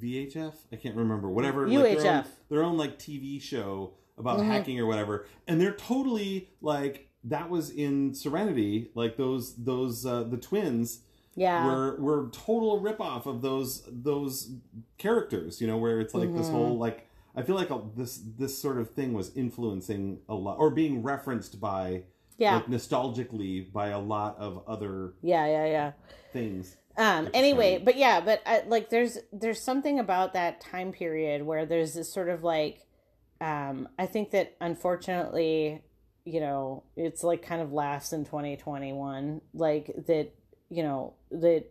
VHF. 0.00 0.54
I 0.72 0.76
can't 0.76 0.96
remember. 0.96 1.28
Whatever. 1.28 1.68
like, 1.68 1.82
their 1.82 1.90
own- 1.90 1.96
UHF. 2.24 2.26
their 2.48 2.62
own 2.62 2.76
like 2.76 2.98
TV 2.98 3.40
show 3.40 3.94
about 4.18 4.38
Mm-hmm. 4.38 4.50
hacking 4.50 4.80
or 4.80 4.86
whatever, 4.86 5.26
and 5.48 5.60
they're 5.60 5.74
totally 5.74 6.50
like 6.60 7.08
that 7.24 7.48
was 7.50 7.70
in 7.70 8.14
Serenity. 8.14 8.90
Like 8.94 9.16
those 9.16 9.54
those 9.56 10.04
uh, 10.06 10.24
the 10.24 10.36
twins 10.36 11.00
yeah, 11.34 11.64
were 11.66 11.96
were 12.00 12.28
total 12.32 12.80
ripoff 12.80 13.26
of 13.26 13.40
those 13.42 13.82
those 13.90 14.52
characters. 14.98 15.60
You 15.60 15.66
know, 15.66 15.78
where 15.78 16.00
it's 16.00 16.14
like 16.14 16.32
this 16.34 16.46
Mm-hmm. 16.46 16.54
whole 16.56 16.78
like. 16.78 17.08
I 17.34 17.40
feel 17.40 17.56
like 17.56 17.70
a, 17.70 17.80
this 17.96 18.20
this 18.38 18.58
sort 18.60 18.76
of 18.78 18.90
thing 18.90 19.14
was 19.14 19.34
influencing 19.34 20.18
a 20.28 20.34
lot, 20.34 20.58
or 20.58 20.68
being 20.70 21.02
referenced 21.02 21.58
by 21.60 22.02
yeah, 22.36 22.56
like 22.56 22.66
nostalgically 22.66 23.72
by 23.72 23.88
a 23.88 23.98
lot 23.98 24.36
of 24.38 24.62
other 24.68 25.14
yeah, 25.22 25.46
yeah, 25.46 25.64
yeah. 25.64 25.92
things. 26.34 26.76
Um. 26.96 27.28
Anyway, 27.32 27.80
but 27.82 27.96
yeah, 27.96 28.20
but 28.20 28.42
uh, 28.44 28.60
like, 28.66 28.90
there's 28.90 29.18
there's 29.32 29.60
something 29.60 29.98
about 29.98 30.34
that 30.34 30.60
time 30.60 30.92
period 30.92 31.42
where 31.42 31.64
there's 31.64 31.94
this 31.94 32.12
sort 32.12 32.28
of 32.28 32.44
like, 32.44 32.84
um, 33.40 33.88
I 33.98 34.06
think 34.06 34.30
that 34.32 34.56
unfortunately, 34.60 35.82
you 36.24 36.40
know, 36.40 36.84
it's 36.96 37.24
like 37.24 37.42
kind 37.42 37.62
of 37.62 37.72
laughs 37.72 38.12
in 38.12 38.24
2021, 38.24 39.40
like 39.54 39.90
that, 40.06 40.32
you 40.68 40.82
know, 40.82 41.14
that 41.30 41.64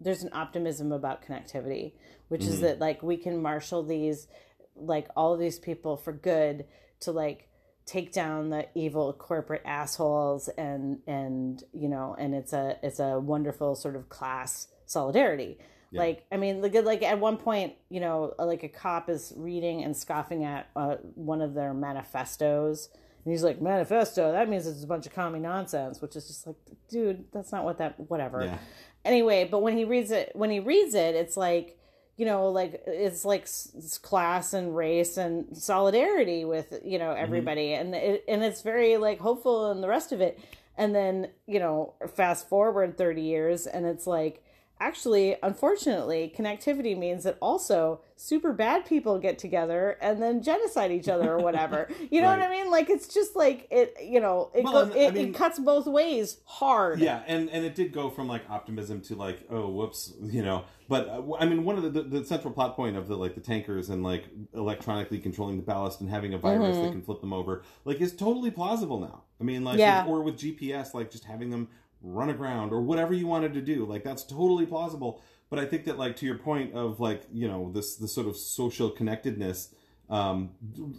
there's 0.00 0.22
an 0.22 0.30
optimism 0.32 0.92
about 0.92 1.24
connectivity, 1.24 1.92
which 2.28 2.42
is 2.44 2.58
Mhm. 2.58 2.62
that 2.62 2.78
like 2.78 3.02
we 3.02 3.16
can 3.16 3.42
marshal 3.42 3.82
these, 3.82 4.28
like 4.76 5.08
all 5.16 5.32
of 5.34 5.40
these 5.40 5.58
people 5.58 5.96
for 5.96 6.12
good 6.12 6.66
to 7.00 7.12
like 7.12 7.48
take 7.86 8.12
down 8.12 8.50
the 8.50 8.66
evil 8.74 9.12
corporate 9.12 9.62
assholes 9.64 10.48
and 10.58 10.98
and 11.06 11.62
you 11.72 11.88
know 11.88 12.16
and 12.18 12.34
it's 12.34 12.52
a 12.52 12.76
it's 12.82 12.98
a 12.98 13.18
wonderful 13.18 13.74
sort 13.74 13.96
of 13.96 14.08
class 14.08 14.68
solidarity. 14.86 15.58
Yeah. 15.92 16.00
like 16.00 16.26
i 16.32 16.36
mean 16.36 16.60
like, 16.60 16.74
like 16.74 17.04
at 17.04 17.20
one 17.20 17.36
point 17.36 17.74
you 17.90 18.00
know 18.00 18.34
like 18.40 18.64
a 18.64 18.68
cop 18.68 19.08
is 19.08 19.32
reading 19.36 19.84
and 19.84 19.96
scoffing 19.96 20.42
at 20.42 20.68
uh, 20.74 20.96
one 21.14 21.40
of 21.40 21.54
their 21.54 21.72
manifestos. 21.72 22.88
And 23.24 23.32
he's 23.32 23.42
like 23.42 23.60
manifesto? 23.60 24.30
That 24.30 24.48
means 24.48 24.68
it's 24.68 24.84
a 24.84 24.86
bunch 24.86 25.06
of 25.06 25.14
commie 25.14 25.38
nonsense 25.38 26.02
which 26.02 26.16
is 26.16 26.26
just 26.26 26.46
like 26.46 26.56
dude 26.88 27.24
that's 27.32 27.52
not 27.52 27.64
what 27.64 27.78
that 27.78 27.98
whatever. 28.10 28.44
Yeah, 28.44 28.58
anyway 29.04 29.46
but 29.48 29.62
when 29.62 29.76
he 29.76 29.84
reads 29.84 30.10
it 30.10 30.32
when 30.34 30.50
he 30.50 30.58
reads 30.58 30.94
it 30.94 31.14
it's 31.14 31.36
like 31.36 31.78
you 32.16 32.24
know 32.24 32.48
like 32.48 32.82
it's 32.86 33.24
like 33.24 33.42
s- 33.42 33.72
s- 33.76 33.98
class 33.98 34.54
and 34.54 34.74
race 34.74 35.16
and 35.16 35.56
solidarity 35.56 36.44
with 36.44 36.80
you 36.84 36.98
know 36.98 37.10
mm-hmm. 37.10 37.22
everybody. 37.22 37.72
And 37.74 37.94
it, 37.94 38.24
and 38.28 38.42
it's 38.42 38.62
very 38.62 38.96
like 38.96 39.20
hopeful 39.20 39.70
and 39.70 39.82
the 39.82 39.88
rest 39.88 40.12
of 40.12 40.20
it. 40.20 40.38
And 40.78 40.94
then 40.94 41.28
you 41.46 41.58
know 41.58 41.94
fast 42.14 42.48
forward 42.48 42.98
30 42.98 43.22
years 43.22 43.66
and 43.66 43.86
it's 43.86 44.06
like 44.06 44.42
actually 44.78 45.36
unfortunately 45.42 46.32
connectivity 46.36 46.96
means 46.96 47.24
that 47.24 47.36
also 47.40 48.00
super 48.16 48.52
bad 48.52 48.84
people 48.84 49.18
get 49.18 49.38
together 49.38 49.96
and 50.00 50.22
then 50.22 50.42
genocide 50.42 50.90
each 50.92 51.08
other 51.08 51.32
or 51.32 51.38
whatever 51.38 51.88
you 52.10 52.20
know 52.20 52.28
what 52.28 52.40
i 52.40 52.48
mean 52.50 52.70
like 52.70 52.88
it's 52.90 53.08
just 53.08 53.34
like 53.36 53.66
it 53.70 53.96
you 54.02 54.20
know 54.20 54.50
it, 54.54 54.64
Well, 54.64 54.86
go, 54.86 54.94
it, 54.94 55.14
mean- 55.14 55.28
it 55.28 55.34
cuts 55.34 55.58
both 55.58 55.86
ways 55.86 56.38
hard 56.44 56.98
yeah, 57.00 57.22
and 57.26 57.48
and 57.50 57.64
it 57.64 57.74
did 57.74 57.92
go 57.92 58.10
from 58.10 58.28
like 58.28 58.42
optimism 58.50 59.00
to 59.02 59.14
like 59.14 59.46
oh 59.50 59.68
whoops, 59.68 60.12
you 60.22 60.42
know. 60.42 60.64
But 60.88 61.08
uh, 61.08 61.22
I 61.40 61.46
mean, 61.46 61.64
one 61.64 61.76
of 61.76 61.82
the, 61.82 61.90
the 61.90 62.02
the 62.20 62.24
central 62.24 62.52
plot 62.54 62.76
point 62.76 62.96
of 62.96 63.08
the 63.08 63.16
like 63.16 63.34
the 63.34 63.40
tankers 63.40 63.88
and 63.90 64.02
like 64.02 64.24
electronically 64.54 65.18
controlling 65.18 65.56
the 65.56 65.62
ballast 65.62 66.00
and 66.00 66.08
having 66.08 66.32
a 66.34 66.38
virus 66.38 66.76
that 66.78 66.92
can 66.92 67.02
flip 67.02 67.20
them 67.20 67.32
over, 67.32 67.62
like 67.84 68.00
is 68.00 68.14
totally 68.14 68.50
plausible 68.50 69.00
now. 69.00 69.22
I 69.40 69.44
mean, 69.44 69.64
like 69.64 69.74
Mm-hmm. 69.78 69.80
Yeah. 69.80 70.06
or 70.06 70.22
with 70.22 70.38
GPS, 70.38 70.94
like 70.94 71.10
just 71.10 71.24
having 71.24 71.50
them 71.50 71.68
run 72.06 72.30
aground 72.30 72.72
or 72.72 72.80
whatever 72.80 73.12
you 73.12 73.26
wanted 73.26 73.52
to 73.54 73.60
do, 73.60 73.84
like 73.84 74.04
that's 74.04 74.22
totally 74.24 74.64
plausible. 74.66 75.20
But 75.50 75.58
I 75.58 75.64
think 75.66 75.84
that 75.84 75.98
like 75.98 76.16
to 76.16 76.26
your 76.26 76.38
point 76.38 76.74
of 76.74 77.00
like 77.00 77.22
you 77.32 77.48
know 77.48 77.70
this 77.72 77.96
the 77.96 78.08
sort 78.08 78.26
of 78.26 78.36
social 78.36 78.90
connectedness. 78.90 79.74
Um, 80.08 80.50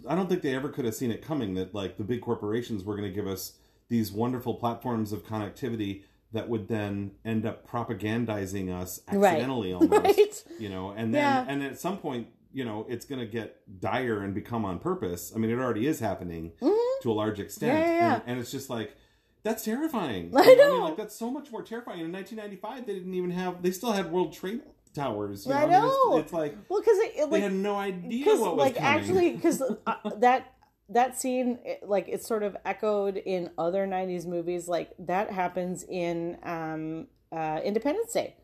I 0.06 0.14
don't 0.14 0.28
think 0.28 0.42
they 0.42 0.54
ever 0.54 0.68
could 0.68 0.84
have 0.84 0.94
seen 0.94 1.10
it 1.10 1.22
coming 1.22 1.54
that 1.54 1.74
like 1.74 1.96
the 1.96 2.04
big 2.04 2.20
corporations 2.20 2.84
were 2.84 2.94
going 2.94 3.08
to 3.08 3.14
give 3.14 3.26
us 3.26 3.54
these 3.88 4.12
wonderful 4.12 4.54
platforms 4.54 5.12
of 5.12 5.24
connectivity 5.24 6.02
that 6.32 6.46
would 6.50 6.68
then 6.68 7.12
end 7.24 7.46
up 7.46 7.66
propagandizing 7.66 8.70
us 8.74 9.00
Right. 9.10 9.28
accidentally 9.34 9.72
almost 9.74 9.92
right 9.92 10.44
you 10.58 10.68
know 10.68 10.90
and 10.90 11.14
then 11.14 11.22
Yeah. 11.22 11.44
and 11.48 11.62
at 11.62 11.78
some 11.80 11.96
point 11.96 12.28
you 12.52 12.66
know 12.66 12.84
it's 12.88 13.06
going 13.06 13.20
to 13.20 13.26
get 13.26 13.56
dire 13.80 14.20
and 14.22 14.34
become 14.34 14.64
on 14.66 14.78
purpose 14.78 15.32
i 15.34 15.38
mean 15.38 15.50
it 15.50 15.58
already 15.58 15.86
is 15.86 16.00
happening 16.00 16.52
Mhm. 16.60 16.76
to 17.02 17.10
a 17.10 17.14
large 17.14 17.40
extent 17.40 17.78
yeah, 17.78 17.92
yeah. 17.92 18.14
And, 18.16 18.22
and 18.26 18.40
it's 18.40 18.50
just 18.50 18.68
like 18.68 18.94
that's 19.42 19.64
terrifying 19.64 20.32
I 20.36 20.42
You 20.44 20.56
know. 20.56 20.72
mean, 20.72 20.80
like 20.82 20.96
that's 20.96 21.14
so 21.16 21.30
much 21.30 21.50
more 21.50 21.62
terrifying 21.62 22.00
in 22.00 22.12
1995 22.12 22.86
they 22.86 22.94
didn't 22.94 23.14
even 23.14 23.30
have 23.30 23.62
they 23.62 23.70
still 23.70 23.92
had 23.92 24.10
world 24.12 24.32
trade 24.32 24.62
towers 24.94 25.46
you 25.46 25.52
I 25.52 25.60
mean, 25.62 25.70
it's- 25.70 25.82
know. 25.82 26.18
it's, 26.18 26.32
like 26.32 26.56
well 26.68 26.80
because 26.80 26.98
it, 26.98 27.12
it, 27.16 27.30
they 27.30 27.40
had 27.40 27.52
no 27.52 27.76
idea 27.76 28.26
what 28.36 28.56
was 28.56 28.58
like 28.58 28.76
coming. 28.76 28.88
actually 29.00 29.30
because 29.32 29.62
uh, 29.86 29.94
that 30.16 30.52
that 30.90 31.18
scene 31.20 31.58
like 31.82 32.08
it's 32.08 32.26
sort 32.26 32.42
of 32.42 32.56
echoed 32.64 33.16
in 33.18 33.50
other 33.58 33.86
90s 33.86 34.26
movies 34.26 34.68
like 34.68 34.90
that 34.98 35.30
happens 35.30 35.84
in 35.88 36.38
um 36.42 37.06
uh 37.30 37.60
independence 37.62 38.12
day 38.12 38.34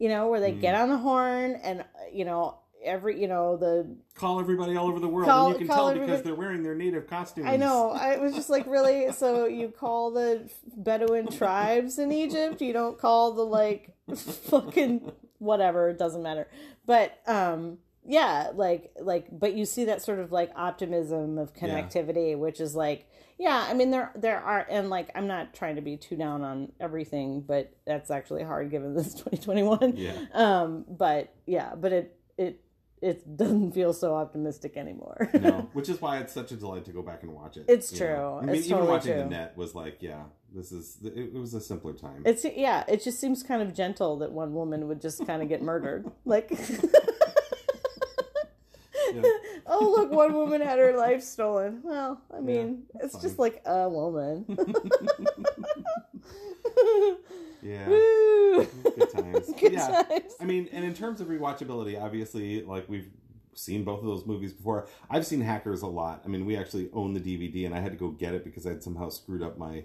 you 0.00 0.08
know 0.08 0.26
where 0.28 0.40
they 0.40 0.52
Mm. 0.52 0.60
get 0.60 0.74
on 0.74 0.88
the 0.88 0.96
horn 0.98 1.52
and 1.62 1.80
uh, 1.82 1.84
you 2.12 2.24
know 2.24 2.58
every 2.84 3.20
you 3.20 3.28
know 3.28 3.56
the 3.56 3.86
call 4.14 4.38
everybody 4.40 4.76
all 4.76 4.86
over 4.88 5.00
the 5.00 5.08
world 5.08 5.28
Call- 5.28 5.46
and 5.52 5.60
you 5.60 5.66
can 5.66 5.74
tell 5.74 5.92
because 5.94 6.22
they're 6.22 6.34
wearing 6.34 6.62
their 6.62 6.74
native 6.74 7.06
costumes 7.06 7.46
I 7.48 7.56
know. 7.56 7.90
I 7.90 8.18
was 8.18 8.34
just 8.34 8.50
like, 8.50 8.66
really? 8.66 9.10
So 9.12 9.46
you 9.46 9.68
call 9.68 10.10
the 10.10 10.48
Bedouin 10.76 11.28
tribes 11.28 11.98
in 11.98 12.12
Egypt? 12.12 12.60
You 12.60 12.72
don't 12.72 12.98
call 12.98 13.32
the 13.32 13.44
like 13.44 13.94
fucking 14.16 15.12
whatever. 15.38 15.88
It 15.90 15.98
doesn't 15.98 16.22
matter. 16.22 16.48
But 16.86 17.18
um, 17.26 17.78
yeah, 18.06 18.50
like 18.54 18.92
like, 19.00 19.26
but 19.32 19.54
you 19.54 19.64
see 19.64 19.86
that 19.86 20.02
sort 20.02 20.18
of 20.18 20.30
like 20.32 20.50
optimism 20.56 21.38
of 21.38 21.54
connectivity, 21.54 22.36
which 22.38 22.60
is 22.60 22.74
like, 22.74 23.08
yeah. 23.38 23.66
I 23.68 23.74
mean, 23.74 23.90
there 23.90 24.12
there 24.14 24.40
are, 24.40 24.66
and 24.68 24.90
like, 24.90 25.10
I'm 25.14 25.26
not 25.26 25.54
trying 25.54 25.76
to 25.76 25.82
be 25.82 25.96
too 25.96 26.16
down 26.16 26.42
on 26.42 26.72
everything, 26.80 27.40
but 27.40 27.72
that's 27.86 28.10
actually 28.10 28.42
hard 28.44 28.70
given 28.70 28.94
this 28.94 29.14
2021. 29.24 29.94
yeah 29.96 30.12
Um, 30.32 30.84
but 30.88 31.32
yeah, 31.46 31.74
but 31.74 31.92
it 31.92 32.18
it 32.36 32.60
it 33.04 33.36
doesn't 33.36 33.72
feel 33.72 33.92
so 33.92 34.14
optimistic 34.14 34.76
anymore. 34.76 35.30
no, 35.34 35.68
which 35.74 35.88
is 35.88 36.00
why 36.00 36.18
it's 36.18 36.32
such 36.32 36.52
a 36.52 36.56
delight 36.56 36.86
to 36.86 36.92
go 36.92 37.02
back 37.02 37.22
and 37.22 37.32
watch 37.34 37.56
it. 37.58 37.66
It's 37.68 37.96
true. 37.96 38.08
know? 38.08 38.38
I 38.42 38.46
mean, 38.46 38.54
It's 38.56 38.66
even 38.66 38.78
totally 38.78 38.90
watching 38.96 39.16
the 39.18 39.24
net 39.26 39.56
was 39.56 39.74
like, 39.74 39.98
yeah, 40.00 40.22
this 40.54 40.72
is 40.72 40.96
it, 41.04 41.16
it 41.16 41.34
was 41.34 41.52
a 41.52 41.60
simpler 41.60 41.92
time. 41.92 42.22
It's 42.24 42.44
yeah, 42.44 42.84
it 42.88 43.02
just 43.04 43.20
seems 43.20 43.42
kind 43.42 43.60
of 43.60 43.74
gentle 43.74 44.16
that 44.18 44.32
one 44.32 44.54
woman 44.54 44.88
would 44.88 45.00
just 45.02 45.26
kind 45.26 45.42
of 45.42 45.48
get 45.48 45.62
murdered. 45.62 46.10
Like 46.24 46.50
Yeah. 49.14 49.22
Oh, 49.66 49.94
look, 49.96 50.10
one 50.10 50.32
woman 50.32 50.60
had 50.60 50.78
her 50.78 50.96
life 50.96 51.22
stolen. 51.22 51.80
Well, 51.84 52.20
I 52.36 52.40
mean, 52.40 52.84
that's 52.94 53.14
it's 53.14 53.22
just 53.22 53.38
like 53.38 53.62
a 53.64 53.88
woman. 53.88 54.44
Yeah, 57.64 57.88
Woo! 57.88 58.64
good 58.84 59.10
times. 59.12 59.52
Good 59.60 59.72
yeah, 59.72 60.02
times. 60.08 60.34
I 60.40 60.44
mean, 60.44 60.68
and 60.72 60.84
in 60.84 60.94
terms 60.94 61.20
of 61.20 61.26
rewatchability, 61.28 62.00
obviously, 62.00 62.62
like 62.62 62.88
we've 62.88 63.08
seen 63.54 63.82
both 63.84 64.00
of 64.00 64.06
those 64.06 64.26
movies 64.26 64.52
before. 64.52 64.86
I've 65.10 65.26
seen 65.26 65.40
Hackers 65.40 65.82
a 65.82 65.86
lot. 65.86 66.22
I 66.24 66.28
mean, 66.28 66.44
we 66.44 66.56
actually 66.56 66.88
own 66.92 67.14
the 67.14 67.20
DVD, 67.20 67.66
and 67.66 67.74
I 67.74 67.80
had 67.80 67.90
to 67.92 67.98
go 67.98 68.08
get 68.10 68.34
it 68.34 68.44
because 68.44 68.66
I 68.66 68.70
had 68.70 68.82
somehow 68.82 69.08
screwed 69.08 69.42
up 69.42 69.58
my 69.58 69.84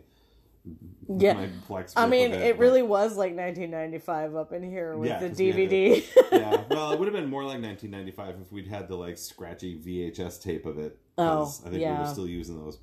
Yeah. 1.08 1.34
my 1.34 1.50
Plex. 1.68 1.94
I 1.96 2.06
mean, 2.08 2.32
it 2.34 2.58
but- 2.58 2.62
really 2.62 2.82
was 2.84 3.12
like 3.18 3.34
1995 3.36 4.36
up 4.36 4.52
in 4.54 4.62
here 4.64 4.98
with 4.98 5.10
Yeah, 5.10 5.20
the 5.20 5.30
'cause 5.30 5.40
we 5.40 5.52
to- 5.52 5.58
DVD. 5.68 6.06
yeah, 6.32 6.64
well, 6.70 6.92
it 6.92 7.00
would 7.00 7.08
have 7.08 7.16
been 7.16 7.30
more 7.30 7.44
like 7.44 7.62
1995 7.62 8.36
if 8.42 8.52
we'd 8.52 8.68
had 8.68 8.88
the 8.88 8.96
like 8.96 9.18
scratchy 9.18 9.80
VHS 9.80 10.42
tape 10.42 10.66
of 10.66 10.78
it. 10.78 10.98
Oh, 11.18 11.44
I 11.66 11.70
think 11.70 11.82
we 11.84 11.90
were 11.98 12.06
still 12.08 12.28
using 12.28 12.64
those. 12.64 12.78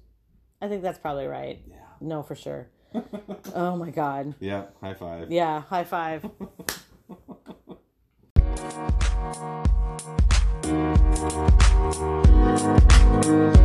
I 0.60 0.68
think 0.68 0.82
that's 0.82 0.98
probably 0.98 1.26
right. 1.26 1.60
Yeah. 1.68 1.76
No, 2.00 2.22
for 2.22 2.34
sure. 2.34 2.68
oh 3.54 3.76
my 3.76 3.90
god. 3.90 4.34
Yeah, 4.40 4.66
high 4.80 4.94
five. 4.94 5.30
Yeah, 5.30 5.60
high 5.62 5.84
five. 5.84 6.28